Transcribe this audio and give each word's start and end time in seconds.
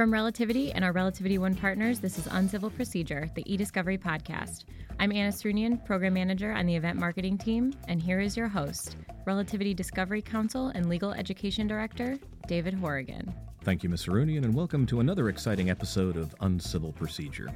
From 0.00 0.14
Relativity 0.14 0.72
and 0.72 0.82
our 0.82 0.92
Relativity 0.92 1.36
One 1.36 1.54
partners, 1.54 1.98
this 2.00 2.18
is 2.18 2.26
Uncivil 2.30 2.70
Procedure, 2.70 3.28
the 3.34 3.42
e-discovery 3.44 3.98
podcast. 3.98 4.64
I'm 4.98 5.12
Anna 5.12 5.28
Srunian, 5.28 5.84
Program 5.84 6.14
Manager 6.14 6.52
on 6.52 6.64
the 6.64 6.74
event 6.74 6.98
marketing 6.98 7.36
team, 7.36 7.74
and 7.86 8.00
here 8.00 8.18
is 8.18 8.34
your 8.34 8.48
host, 8.48 8.96
Relativity 9.26 9.74
Discovery 9.74 10.22
Counsel 10.22 10.68
and 10.68 10.88
Legal 10.88 11.12
Education 11.12 11.66
Director, 11.66 12.18
David 12.48 12.72
Horrigan. 12.72 13.30
Thank 13.62 13.82
you, 13.82 13.90
Ms. 13.90 14.06
Srunian, 14.06 14.42
and 14.44 14.54
welcome 14.54 14.86
to 14.86 15.00
another 15.00 15.28
exciting 15.28 15.68
episode 15.68 16.16
of 16.16 16.34
Uncivil 16.40 16.94
Procedure. 16.94 17.50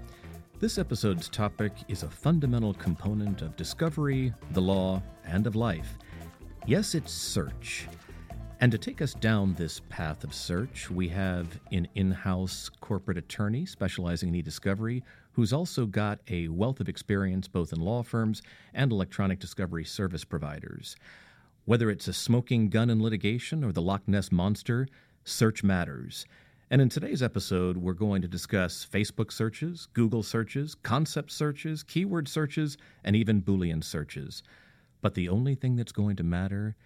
This 0.61 0.77
episode's 0.77 1.31
topic 1.31 1.73
is 1.89 2.03
a 2.03 2.11
fundamental 2.11 2.75
component 2.75 3.41
of 3.41 3.57
discovery, 3.57 4.35
the 4.51 4.61
law, 4.61 5.03
and 5.25 5.47
of 5.47 5.57
life. 5.57 5.97
Yes, 6.67 6.95
it's 6.95 7.11
search. 7.11 7.89
And 8.65 8.73
to 8.73 8.79
take 8.79 9.03
us 9.03 9.13
down 9.13 9.53
this 9.53 9.83
path 9.91 10.25
of 10.25 10.33
search, 10.33 10.91
we 10.91 11.09
have 11.09 11.61
an 11.71 11.87
in 11.95 12.11
house 12.11 12.71
corporate 12.81 13.19
attorney 13.19 13.67
specializing 13.67 14.31
in 14.31 14.37
e 14.37 14.41
discovery 14.41 15.05
who's 15.33 15.53
also 15.53 15.85
got 15.85 16.21
a 16.31 16.49
wealth 16.49 16.81
of 16.81 16.89
experience 16.89 17.47
both 17.47 17.75
in 17.75 17.81
law 17.83 18.03
firms 18.03 18.41
and 18.73 18.91
electronic 18.91 19.39
discovery 19.39 19.85
service 19.85 20.25
providers. 20.25 20.97
Whether 21.67 21.91
it's 21.91 22.09
a 22.09 22.15
smoking 22.15 22.71
gun 22.71 22.89
in 22.89 23.03
litigation 23.03 23.65
or 23.65 23.71
the 23.71 23.83
Loch 23.83 24.09
Ness 24.09 24.33
Monster, 24.33 24.89
search 25.25 25.63
matters. 25.63 26.25
And 26.71 26.81
in 26.81 26.89
today's 26.89 27.23
episode, 27.23 27.77
we're 27.77 27.93
going 27.93 28.23
to 28.23 28.29
discuss 28.29 28.89
Facebook 28.91 29.31
searches, 29.31 29.89
Google 29.93 30.23
searches, 30.23 30.75
concept 30.75 31.33
searches, 31.33 31.83
keyword 31.83 32.29
searches, 32.29 32.79
and 33.05 33.15
even 33.15 33.43
Boolean 33.43 33.85
searches. 33.85 34.43
But 35.03 35.13
the 35.13 35.29
only 35.29 35.55
thing 35.55 35.77
that's 35.77 35.93
going 35.93 36.17
to 36.17 36.25
matter 36.25 36.77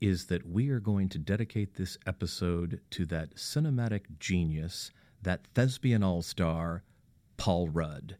is 0.00 0.26
that 0.26 0.48
we 0.48 0.70
are 0.70 0.80
going 0.80 1.08
to 1.08 1.18
dedicate 1.18 1.74
this 1.74 1.98
episode 2.06 2.80
to 2.90 3.04
that 3.06 3.34
cinematic 3.34 4.02
genius, 4.18 4.90
that 5.22 5.46
thespian 5.54 6.02
all 6.02 6.22
star, 6.22 6.82
Paul 7.36 7.68
Rudd. 7.68 8.16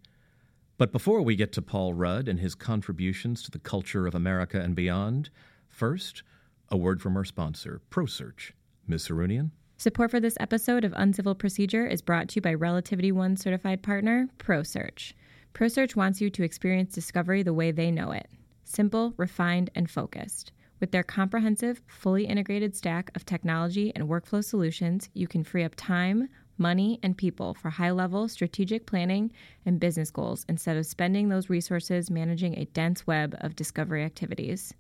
But 0.77 0.93
before 0.93 1.23
we 1.23 1.37
get 1.37 1.53
to 1.55 1.63
Paul 1.63 1.95
Rudd 1.95 2.29
and 2.29 2.41
his 2.41 2.55
contributions 2.55 3.43
to 3.43 3.51
the 3.51 3.59
culture 3.59 4.07
of 4.07 4.15
America 4.15 4.61
and 4.61 4.75
beyond, 4.75 5.31
first, 5.69 6.23
a 6.69 6.77
word 6.77 7.01
from 7.01 7.17
our 7.17 7.25
sponsor, 7.25 7.81
ProSearch. 7.91 8.53
Ms. 8.87 9.09
Srunian? 9.09 9.51
Support 9.77 10.11
for 10.11 10.21
this 10.21 10.37
episode 10.41 10.85
of 10.85 10.93
Uncivil 10.97 11.35
Procedure 11.35 11.87
is 11.87 12.03
brought 12.03 12.29
to 12.31 12.37
you 12.37 12.43
by 12.43 12.55
Relativity 12.55 13.13
One 13.13 13.37
certified 13.37 13.83
partner, 13.83 14.29
ProSearch. 14.39 15.13
ProSearch 15.55 15.95
wants 15.95 16.21
you 16.21 16.31
to 16.31 16.43
experience 16.43 16.95
discovery 16.95 17.43
the 17.43 17.55
way 17.55 17.71
they 17.71 17.91
know 17.91 18.13
it 18.13 18.29
simple, 18.65 19.15
refined, 19.17 19.71
and 19.75 19.89
focused. 19.89 20.53
With 20.81 20.93
their 20.93 21.03
comprehensive, 21.03 21.83
fully 21.87 22.27
integrated 22.27 22.77
stack 22.77 23.11
of 23.15 23.27
technology 23.27 23.93
and 23.95 24.09
workflow 24.09 24.45
solutions, 24.45 25.09
you 25.13 25.27
can 25.27 25.43
free 25.43 25.65
up 25.65 25.75
time, 25.77 26.29
money, 26.57 27.01
and 27.03 27.17
people 27.17 27.55
for 27.55 27.71
high 27.71 27.91
level 27.91 28.29
strategic 28.29 28.87
planning 28.87 29.33
and 29.67 29.81
business 29.81 30.11
goals 30.11 30.45
instead 30.49 30.77
of 30.77 30.87
spending 30.87 31.29
those 31.29 31.51
resources 31.51 32.11
managing 32.11 32.57
a 32.57 32.67
dense 32.67 33.07
web 33.07 33.37
of 33.41 33.57
discovery 33.57 34.05
activities. 34.05 34.73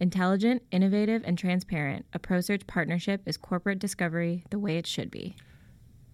Intelligent, 0.00 0.62
innovative, 0.72 1.22
and 1.24 1.38
transparent, 1.38 2.04
a 2.12 2.18
ProSearch 2.18 2.66
partnership 2.66 3.22
is 3.26 3.36
corporate 3.36 3.78
discovery 3.78 4.44
the 4.50 4.58
way 4.58 4.76
it 4.76 4.86
should 4.86 5.10
be. 5.10 5.36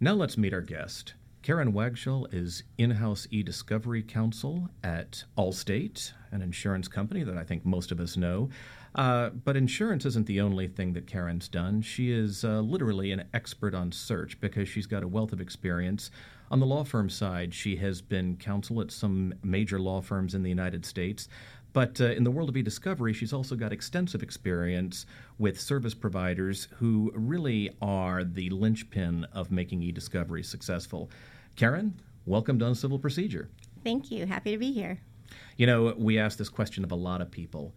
Now 0.00 0.12
let's 0.14 0.38
meet 0.38 0.54
our 0.54 0.60
guest. 0.60 1.14
Karen 1.42 1.72
Wagschel 1.72 2.32
is 2.34 2.64
in 2.76 2.90
house 2.90 3.26
e 3.30 3.42
discovery 3.42 4.02
counsel 4.02 4.68
at 4.84 5.24
Allstate, 5.38 6.12
an 6.30 6.42
insurance 6.42 6.86
company 6.86 7.22
that 7.22 7.38
I 7.38 7.44
think 7.44 7.64
most 7.64 7.90
of 7.90 7.98
us 7.98 8.18
know. 8.18 8.50
Uh, 8.94 9.30
but 9.30 9.56
insurance 9.56 10.04
isn't 10.04 10.26
the 10.26 10.40
only 10.40 10.66
thing 10.66 10.92
that 10.94 11.06
Karen's 11.06 11.48
done. 11.48 11.80
She 11.80 12.10
is 12.10 12.44
uh, 12.44 12.60
literally 12.60 13.12
an 13.12 13.24
expert 13.32 13.74
on 13.74 13.92
search 13.92 14.40
because 14.40 14.68
she's 14.68 14.86
got 14.86 15.02
a 15.02 15.08
wealth 15.08 15.32
of 15.32 15.40
experience. 15.40 16.10
On 16.50 16.58
the 16.58 16.66
law 16.66 16.82
firm 16.82 17.08
side, 17.08 17.54
she 17.54 17.76
has 17.76 18.02
been 18.02 18.36
counsel 18.36 18.80
at 18.80 18.90
some 18.90 19.34
major 19.44 19.78
law 19.78 20.00
firms 20.00 20.34
in 20.34 20.42
the 20.42 20.48
United 20.48 20.84
States. 20.84 21.28
But 21.72 22.00
uh, 22.00 22.06
in 22.06 22.24
the 22.24 22.32
world 22.32 22.48
of 22.48 22.56
e-discovery, 22.56 23.12
she's 23.12 23.32
also 23.32 23.54
got 23.54 23.72
extensive 23.72 24.24
experience 24.24 25.06
with 25.38 25.60
service 25.60 25.94
providers 25.94 26.66
who 26.78 27.12
really 27.14 27.70
are 27.80 28.24
the 28.24 28.50
linchpin 28.50 29.24
of 29.32 29.52
making 29.52 29.84
e-discovery 29.84 30.42
successful. 30.42 31.08
Karen, 31.54 32.00
welcome 32.26 32.58
to 32.58 32.66
Uncivil 32.66 32.98
Procedure. 32.98 33.48
Thank 33.84 34.10
you. 34.10 34.26
Happy 34.26 34.50
to 34.50 34.58
be 34.58 34.72
here. 34.72 35.00
You 35.56 35.66
know, 35.66 35.94
we 35.96 36.18
ask 36.18 36.36
this 36.36 36.48
question 36.48 36.82
of 36.82 36.90
a 36.90 36.96
lot 36.96 37.20
of 37.20 37.30
people. 37.30 37.72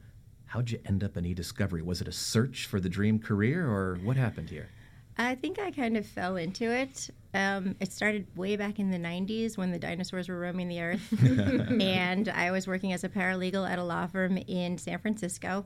How'd 0.54 0.70
you 0.70 0.80
end 0.86 1.04
up 1.04 1.18
in 1.18 1.26
e-discovery? 1.26 1.82
Was 1.82 2.00
it 2.00 2.08
a 2.08 2.12
search 2.12 2.68
for 2.68 2.80
the 2.80 2.88
dream 2.88 3.18
career, 3.18 3.68
or 3.68 3.98
what 4.04 4.18
happened 4.18 4.52
here? 4.52 4.70
I 5.18 5.34
think 5.34 5.58
I 5.58 5.72
kind 5.72 5.98
of 5.98 6.06
fell 6.06 6.36
into 6.36 6.72
it. 6.72 7.10
Um, 7.34 7.76
it 7.80 7.92
started 7.92 8.28
way 8.36 8.56
back 8.56 8.78
in 8.78 8.92
the 8.92 9.00
90s 9.00 9.58
when 9.58 9.72
the 9.72 9.80
dinosaurs 9.80 10.30
were 10.30 10.38
roaming 10.38 10.68
the 10.68 10.80
earth. 10.80 11.12
and 11.82 12.30
I 12.30 12.52
was 12.52 12.68
working 12.68 12.94
as 12.94 13.04
a 13.04 13.10
paralegal 13.10 13.68
at 13.68 13.80
a 13.80 13.84
law 13.84 14.06
firm 14.06 14.38
in 14.38 14.78
San 14.78 15.00
Francisco. 15.00 15.66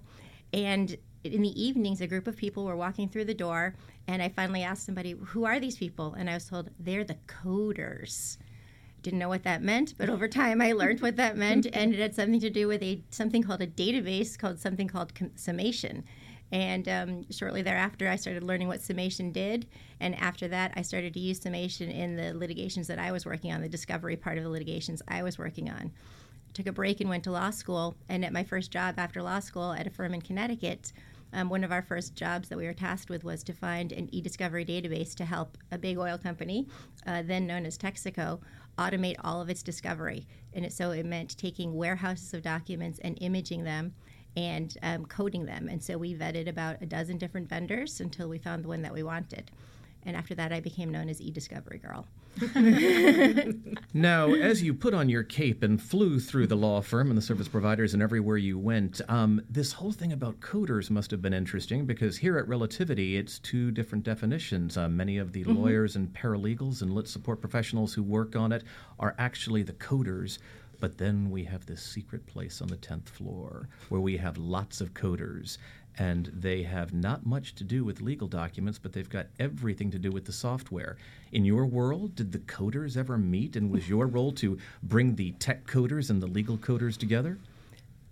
And 0.53 0.95
in 1.25 1.41
the 1.41 1.61
evenings, 1.61 1.99
a 1.99 2.07
group 2.07 2.25
of 2.25 2.37
people 2.37 2.63
were 2.63 2.77
walking 2.77 3.09
through 3.09 3.25
the 3.25 3.33
door. 3.33 3.75
And 4.07 4.21
I 4.21 4.29
finally 4.29 4.63
asked 4.63 4.85
somebody, 4.85 5.17
Who 5.21 5.43
are 5.43 5.59
these 5.59 5.75
people? 5.75 6.13
And 6.13 6.29
I 6.29 6.35
was 6.35 6.47
told, 6.47 6.69
They're 6.79 7.03
the 7.03 7.17
coders 7.27 8.37
didn't 9.07 9.19
know 9.19 9.29
what 9.29 9.43
that 9.43 9.63
meant, 9.63 9.93
but 9.97 10.09
over 10.09 10.27
time 10.27 10.61
I 10.61 10.73
learned 10.73 11.01
what 11.01 11.15
that 11.15 11.37
meant, 11.37 11.65
and 11.73 11.93
it 11.93 11.99
had 11.99 12.13
something 12.13 12.41
to 12.41 12.49
do 12.49 12.67
with 12.67 12.83
a 12.83 13.01
something 13.09 13.41
called 13.41 13.61
a 13.61 13.67
database 13.67 14.37
called 14.37 14.59
something 14.59 14.87
called 14.87 15.13
summation. 15.35 16.03
And 16.51 16.87
um, 16.89 17.31
shortly 17.31 17.61
thereafter, 17.61 18.09
I 18.09 18.17
started 18.17 18.43
learning 18.43 18.67
what 18.67 18.81
summation 18.81 19.31
did. 19.31 19.67
And 19.99 20.15
after 20.15 20.47
that, 20.49 20.73
I 20.75 20.81
started 20.81 21.13
to 21.13 21.19
use 21.19 21.41
summation 21.41 21.89
in 21.89 22.15
the 22.15 22.33
litigations 22.33 22.87
that 22.87 22.99
I 22.99 23.11
was 23.11 23.25
working 23.25 23.51
on, 23.51 23.61
the 23.61 23.69
discovery 23.69 24.15
part 24.15 24.37
of 24.37 24.43
the 24.43 24.49
litigations 24.49 25.01
I 25.07 25.23
was 25.23 25.37
working 25.37 25.69
on. 25.69 25.91
I 25.91 26.51
took 26.53 26.67
a 26.67 26.71
break 26.71 27.01
and 27.01 27.09
went 27.09 27.25
to 27.25 27.31
law 27.31 27.49
school. 27.49 27.97
And 28.07 28.23
at 28.23 28.31
my 28.31 28.45
first 28.45 28.71
job 28.71 28.95
after 28.97 29.21
law 29.21 29.39
school 29.39 29.73
at 29.73 29.87
a 29.87 29.89
firm 29.89 30.13
in 30.13 30.21
Connecticut, 30.21 30.93
um, 31.33 31.49
one 31.49 31.63
of 31.63 31.71
our 31.71 31.81
first 31.81 32.15
jobs 32.15 32.49
that 32.49 32.57
we 32.57 32.65
were 32.65 32.73
tasked 32.73 33.09
with 33.09 33.23
was 33.23 33.43
to 33.43 33.53
find 33.53 33.91
an 33.91 34.07
e-discovery 34.13 34.65
database 34.65 35.13
to 35.15 35.25
help 35.25 35.57
a 35.71 35.77
big 35.77 35.97
oil 35.97 36.17
company, 36.17 36.67
uh, 37.05 37.21
then 37.23 37.45
known 37.45 37.65
as 37.65 37.77
Texaco, 37.77 38.39
automate 38.77 39.15
all 39.23 39.41
of 39.41 39.49
its 39.49 39.63
discovery. 39.63 40.27
And 40.53 40.65
it, 40.65 40.73
so 40.73 40.91
it 40.91 41.05
meant 41.05 41.37
taking 41.37 41.75
warehouses 41.75 42.33
of 42.33 42.41
documents 42.41 42.99
and 42.99 43.17
imaging 43.21 43.63
them 43.63 43.93
and 44.35 44.77
um, 44.83 45.05
coding 45.05 45.45
them. 45.45 45.67
And 45.67 45.83
so 45.83 45.97
we 45.97 46.13
vetted 46.15 46.47
about 46.47 46.81
a 46.81 46.85
dozen 46.85 47.17
different 47.17 47.49
vendors 47.49 47.99
until 47.99 48.29
we 48.29 48.37
found 48.37 48.63
the 48.63 48.67
one 48.67 48.83
that 48.83 48.93
we 48.93 49.03
wanted. 49.03 49.49
And 50.05 50.15
after 50.15 50.35
that, 50.35 50.53
I 50.53 50.59
became 50.59 50.91
known 50.91 51.09
as 51.09 51.19
e-discovery 51.19 51.79
girl. 51.79 52.07
now, 53.93 54.33
as 54.33 54.61
you 54.61 54.73
put 54.73 54.93
on 54.93 55.09
your 55.09 55.23
cape 55.23 55.63
and 55.63 55.81
flew 55.81 56.19
through 56.19 56.47
the 56.47 56.55
law 56.55 56.81
firm 56.81 57.09
and 57.09 57.17
the 57.17 57.21
service 57.21 57.47
providers 57.47 57.93
and 57.93 58.03
everywhere 58.03 58.37
you 58.37 58.59
went, 58.59 59.01
um, 59.07 59.41
this 59.49 59.73
whole 59.73 59.91
thing 59.91 60.11
about 60.11 60.39
coders 60.39 60.89
must 60.89 61.11
have 61.11 61.21
been 61.21 61.33
interesting 61.33 61.85
because 61.85 62.17
here 62.17 62.37
at 62.37 62.47
Relativity, 62.47 63.17
it's 63.17 63.39
two 63.39 63.71
different 63.71 64.03
definitions. 64.03 64.77
Uh, 64.77 64.87
many 64.87 65.17
of 65.17 65.33
the 65.33 65.43
mm-hmm. 65.43 65.55
lawyers 65.55 65.95
and 65.95 66.13
paralegals 66.13 66.81
and 66.81 66.93
lit 66.93 67.07
support 67.07 67.41
professionals 67.41 67.93
who 67.93 68.03
work 68.03 68.35
on 68.35 68.51
it 68.51 68.63
are 68.99 69.15
actually 69.17 69.63
the 69.63 69.73
coders. 69.73 70.37
But 70.79 70.99
then 70.99 71.31
we 71.31 71.43
have 71.45 71.65
this 71.65 71.81
secret 71.81 72.27
place 72.27 72.61
on 72.61 72.67
the 72.67 72.77
10th 72.77 73.09
floor 73.09 73.67
where 73.89 74.01
we 74.01 74.17
have 74.17 74.37
lots 74.37 74.79
of 74.79 74.93
coders 74.93 75.57
and 75.97 76.27
they 76.33 76.63
have 76.63 76.93
not 76.93 77.25
much 77.25 77.55
to 77.55 77.63
do 77.63 77.83
with 77.83 78.01
legal 78.01 78.27
documents, 78.27 78.77
but 78.77 78.93
they've 78.93 79.09
got 79.09 79.27
everything 79.39 79.89
to 79.91 79.99
do 79.99 80.11
with 80.11 80.25
the 80.25 80.31
software. 80.31 80.97
In 81.31 81.43
your 81.43 81.65
world, 81.65 82.15
did 82.15 82.31
the 82.31 82.39
coders 82.39 82.95
ever 82.95 83.17
meet, 83.17 83.55
and 83.55 83.71
was 83.71 83.89
your 83.89 84.05
role 84.05 84.31
to 84.33 84.57
bring 84.83 85.15
the 85.15 85.31
tech 85.33 85.65
coders 85.65 86.09
and 86.09 86.21
the 86.21 86.27
legal 86.27 86.57
coders 86.57 86.97
together? 86.97 87.37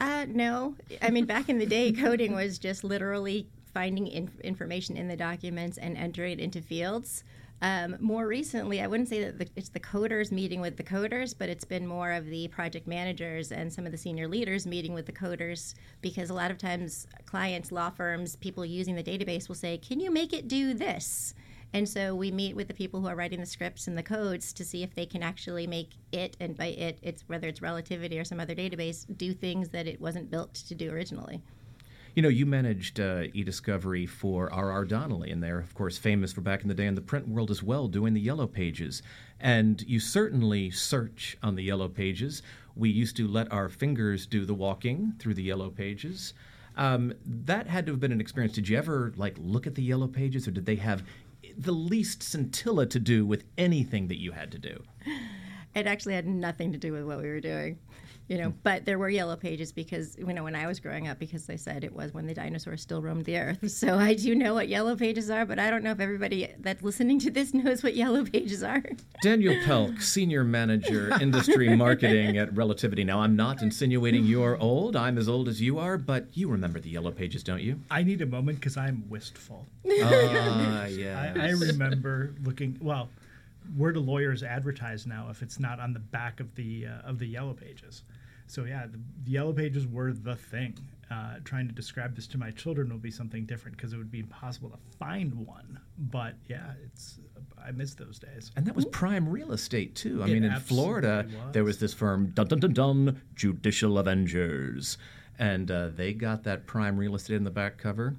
Uh, 0.02 0.26
no. 0.28 0.76
I 1.02 1.10
mean, 1.10 1.26
back 1.26 1.48
in 1.48 1.60
the 1.60 1.66
day, 1.66 1.92
coding 1.92 2.34
was 2.34 2.58
just 2.60 2.84
literally 2.84 3.48
finding 3.74 4.08
inf- 4.08 4.40
information 4.42 4.98
in 4.98 5.08
the 5.08 5.16
documents 5.16 5.78
and 5.78 5.98
entering 5.98 6.34
it 6.34 6.40
into 6.40 6.62
fields. 6.62 7.24
Um, 7.62 7.96
more 8.00 8.28
recently, 8.28 8.82
I 8.82 8.88
wouldn't 8.88 9.10
say 9.10 9.24
that 9.24 9.40
the, 9.40 9.48
it's 9.56 9.70
the 9.70 9.80
coders 9.80 10.32
meeting 10.32 10.60
with 10.62 10.78
the 10.78 10.84
coders, 10.84 11.34
but 11.38 11.50
it's 11.50 11.64
been 11.64 11.88
more 11.88 12.12
of 12.12 12.26
the 12.26 12.48
project 12.50 12.86
managers 12.86 13.52
and 13.52 13.72
some 13.72 13.86
of 13.86 13.92
the 13.92 13.98
senior 13.98 14.28
leaders 14.28 14.68
meeting 14.68 14.94
with 14.94 15.06
the 15.06 15.14
coders 15.14 15.74
because 16.02 16.30
a 16.30 16.34
lot 16.34 16.52
of 16.52 16.58
times 16.58 17.08
clients, 17.26 17.72
law 17.72 17.90
firms, 17.90 18.36
people 18.36 18.66
using 18.66 18.96
the 18.96 19.04
database 19.04 19.48
will 19.48 19.56
say, 19.56 19.78
Can 19.78 20.00
you 20.00 20.12
make 20.12 20.34
it 20.34 20.48
do 20.48 20.74
this? 20.74 21.34
And 21.74 21.90
so 21.90 22.16
we 22.16 22.32
meet 22.32 22.56
with 22.56 22.68
the 22.68 22.74
people 22.74 23.02
who 23.02 23.08
are 23.08 23.16
writing 23.16 23.40
the 23.40 23.46
scripts 23.46 23.88
and 23.88 23.98
the 23.98 24.04
codes 24.04 24.54
to 24.54 24.64
see 24.64 24.84
if 24.84 24.94
they 24.94 25.06
can 25.06 25.24
actually 25.24 25.68
make 25.68 25.92
it, 26.12 26.38
and 26.40 26.56
by 26.56 26.68
it, 26.68 27.00
it's 27.02 27.24
whether 27.28 27.48
it's 27.48 27.62
Relativity 27.62 28.20
or 28.20 28.24
some 28.24 28.40
other 28.40 28.56
database, 28.56 29.06
do 29.18 29.34
things 29.34 29.70
that 29.70 29.88
it 29.88 30.00
wasn't 30.00 30.32
built 30.32 30.54
to 30.54 30.76
do 30.76 30.92
originally. 30.92 31.42
You 32.16 32.22
know, 32.22 32.30
you 32.30 32.46
managed 32.46 33.00
uh, 33.00 33.28
eDiscovery 33.28 34.08
for 34.08 34.52
R.R. 34.52 34.86
Donnelley, 34.86 35.32
and 35.32 35.44
they're, 35.44 35.60
of 35.60 35.76
course, 35.76 35.98
famous 35.98 36.32
for 36.32 36.42
back 36.42 36.62
in 36.62 36.70
the 36.70 36.74
day 36.74 36.86
in 36.86 36.96
the 36.96 37.02
print 37.02 37.28
world 37.28 37.52
as 37.52 37.62
well, 37.62 37.88
doing 37.88 38.14
the 38.14 38.22
Yellow 38.22 38.48
Pages. 38.48 39.04
And 39.40 39.82
you 39.82 40.00
certainly 40.00 40.72
search 40.72 41.38
on 41.44 41.56
the 41.56 41.64
Yellow 41.64 41.90
Pages. 41.90 42.42
We 42.74 42.90
used 42.90 43.18
to 43.18 43.28
let 43.28 43.52
our 43.52 43.68
fingers 43.68 44.26
do 44.26 44.46
the 44.46 44.54
walking 44.54 45.14
through 45.20 45.34
the 45.34 45.44
Yellow 45.44 45.70
Pages. 45.70 46.34
Um, 46.78 47.14
that 47.26 47.68
had 47.68 47.86
to 47.88 47.92
have 47.92 48.00
been 48.00 48.14
an 48.14 48.22
experience. 48.22 48.54
Did 48.54 48.70
you 48.70 48.78
ever 48.78 49.14
like 49.18 49.36
look 49.38 49.68
at 49.68 49.76
the 49.76 49.84
Yellow 49.84 50.08
Pages, 50.08 50.48
or 50.48 50.52
did 50.52 50.66
they 50.66 50.78
have 50.78 51.04
the 51.58 51.72
least 51.72 52.24
scintilla 52.24 52.86
to 52.88 53.00
do 53.00 53.26
with 53.26 53.44
anything 53.58 54.08
that 54.08 54.20
you 54.20 54.32
had 54.32 54.52
to 54.52 54.60
do. 54.60 54.84
It 55.74 55.88
actually 55.88 56.14
had 56.14 56.28
nothing 56.28 56.72
to 56.72 56.78
do 56.78 56.94
with 56.94 57.04
what 57.04 57.22
we 57.22 57.28
were 57.28 57.42
doing, 57.42 57.78
you 58.28 58.38
know. 58.38 58.54
But 58.64 58.86
there 58.86 58.98
were 58.98 59.10
yellow 59.10 59.36
pages 59.36 59.72
because 59.72 60.18
you 60.18 60.26
know 60.26 60.44
when 60.44 60.56
I 60.56 60.68
was 60.68 60.80
growing 60.80 61.08
up, 61.08 61.20
because 61.20 61.46
they 61.46 61.58
said 61.58 61.84
it 61.84 61.94
was 61.94 62.14
when 62.14 62.28
the 62.28 62.34
dinosaurs 62.34 62.82
still 62.82 63.02
roamed 63.02 63.26
the 63.26 63.38
earth. 63.38 63.60
So 63.76 63.96
I 63.96 64.14
do 64.14 64.34
know 64.34 64.54
what 64.54 64.70
yellow 64.70 64.96
pages 64.96 65.30
are, 65.30 65.46
but 65.46 65.60
I 65.60 65.70
don't 65.70 65.84
know 65.84 65.92
if 65.92 66.00
everybody 66.00 66.50
that's 66.60 66.82
listening 66.82 67.20
to 67.20 67.32
this 67.32 67.54
knows 67.54 67.84
what 67.84 67.94
yellow 67.96 68.24
pages 68.24 68.64
are. 68.64 68.84
Daniel 69.22 69.54
Pelk, 69.66 70.02
Senior 70.02 70.44
Manager, 70.44 71.12
Industry 71.22 71.76
Marketing 71.76 72.38
at 72.38 72.56
Relativity. 72.56 73.04
Now, 73.04 73.20
I'm 73.20 73.36
not 73.36 73.62
insinuating 73.62 74.24
you're 74.24 74.58
old. 74.58 74.96
I'm 74.96 75.18
as 75.18 75.28
old 75.28 75.50
as 75.50 75.62
you 75.62 75.78
are, 75.78 75.98
but 75.98 76.28
you 76.34 76.48
remember 76.48 76.80
the 76.80 76.90
Yellow 76.90 77.12
Pages, 77.12 77.44
don't 77.44 77.62
you? 77.62 77.82
I 77.92 78.04
need 78.04 78.22
a 78.22 78.26
moment 78.26 78.60
because 78.60 78.78
I'm 78.78 79.04
wistful. 79.10 79.68
Ah, 79.88 80.86
yeah. 80.86 81.34
I, 81.36 81.48
I 81.48 81.50
remember 81.52 82.34
looking. 82.44 82.78
Well, 82.82 83.10
where 83.76 83.92
do 83.92 84.00
lawyers 84.00 84.44
advertise 84.44 85.06
now 85.06 85.28
if 85.30 85.42
it's 85.42 85.60
not 85.60 85.80
on 85.80 85.94
the 85.94 86.00
back 86.00 86.40
of 86.40 86.54
the 86.56 86.88
uh, 86.88 87.10
of 87.10 87.20
the 87.20 87.26
yellow 87.28 87.54
pages? 87.54 88.04
So 88.48 88.66
yeah, 88.66 88.86
the, 88.86 89.00
the 89.24 89.32
yellow 89.32 89.54
pages 89.54 89.88
were 89.88 90.14
the 90.14 90.36
thing. 90.36 90.78
Uh, 91.12 91.36
trying 91.44 91.68
to 91.68 91.74
describe 91.74 92.16
this 92.16 92.26
to 92.26 92.38
my 92.38 92.50
children 92.50 92.90
will 92.90 92.98
be 92.98 93.12
something 93.12 93.46
different 93.46 93.78
because 93.78 93.94
it 93.94 93.98
would 93.98 94.10
be 94.12 94.20
impossible 94.20 94.70
to 94.72 94.78
find 94.98 95.34
one. 95.46 95.80
But 96.00 96.34
yeah, 96.48 96.72
it's 96.84 97.20
I 97.64 97.72
miss 97.72 97.94
those 97.94 98.18
days. 98.20 98.52
And 98.56 98.66
that 98.66 98.76
was 98.76 98.86
prime 98.86 99.28
real 99.30 99.52
estate 99.52 99.96
too. 99.96 100.22
I 100.24 100.28
It 100.28 100.34
mean, 100.34 100.44
in 100.44 100.60
Florida, 100.60 101.26
was. 101.28 101.54
there 101.54 101.64
was 101.64 101.80
this 101.80 101.94
firm, 101.94 102.28
dun 102.32 102.48
dun 102.48 102.60
dun 102.60 102.74
dun, 102.74 103.22
Judicial 103.36 103.98
Avengers, 104.00 104.98
and 105.38 105.70
uh, 105.70 105.90
they 105.90 106.14
got 106.14 106.44
that 106.44 106.66
prime 106.66 106.98
real 106.98 107.16
estate 107.16 107.36
in 107.36 107.44
the 107.44 107.52
back 107.52 107.78
cover. 107.78 108.16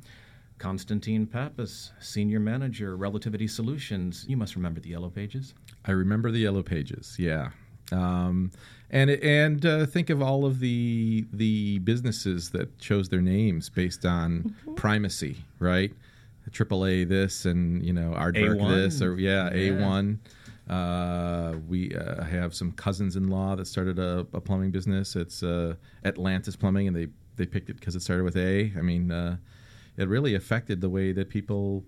Constantine 0.59 1.27
Pappas, 1.27 1.93
Senior 2.01 2.41
Manager, 2.41 2.97
Relativity 2.97 3.47
Solutions. 3.47 4.25
You 4.29 4.37
must 4.37 4.57
remember 4.57 4.81
the 4.81 4.91
Yellow 4.91 5.11
Pages. 5.11 5.55
I 5.85 5.93
remember 5.93 6.31
the 6.31 6.39
yellow 6.41 6.63
pages. 6.63 7.17
Yeah, 7.19 7.51
um, 7.93 8.51
and 8.91 9.11
and 9.11 9.65
uh, 9.65 9.87
think 9.87 10.11
of 10.11 10.21
all 10.21 10.45
of 10.45 10.59
the 10.59 11.27
the 11.33 11.79
businesses 11.81 12.51
that 12.51 12.79
chose 12.79 13.09
their 13.09 13.21
names 13.21 13.69
based 13.69 14.05
on 14.05 14.55
primacy, 14.75 15.37
right? 15.61 15.93
AAA 16.51 17.09
this 17.09 17.45
and 17.45 17.85
you 17.85 17.93
know 17.93 18.13
Aardvark 18.17 18.59
A1. 18.61 18.75
this 18.75 19.03
or 19.03 19.19
yeah, 19.19 19.53
Yeah. 19.55 19.73
A 19.73 19.87
one. 19.87 20.21
Uh, 20.69 21.55
we 21.69 21.95
uh, 21.95 22.25
have 22.25 22.53
some 22.53 22.73
cousins-in-law 22.73 23.55
that 23.55 23.67
started 23.67 24.01
a, 24.01 24.27
a 24.33 24.41
plumbing 24.41 24.73
business. 24.73 25.15
It's 25.15 25.45
uh, 25.45 25.77
Atlantis 26.05 26.57
Plumbing, 26.57 26.89
and 26.89 26.97
they 26.97 27.07
they 27.37 27.47
picked 27.47 27.71
it 27.71 27.79
because 27.79 27.95
it 27.95 28.03
started 28.03 28.25
with 28.25 28.37
A. 28.37 28.73
I 28.77 28.81
mean, 28.83 29.13
uh, 29.13 29.37
it 29.97 30.09
really 30.09 30.35
affected 30.35 30.81
the 30.81 30.91
way 30.91 31.13
that 31.13 31.29
people 31.29 31.85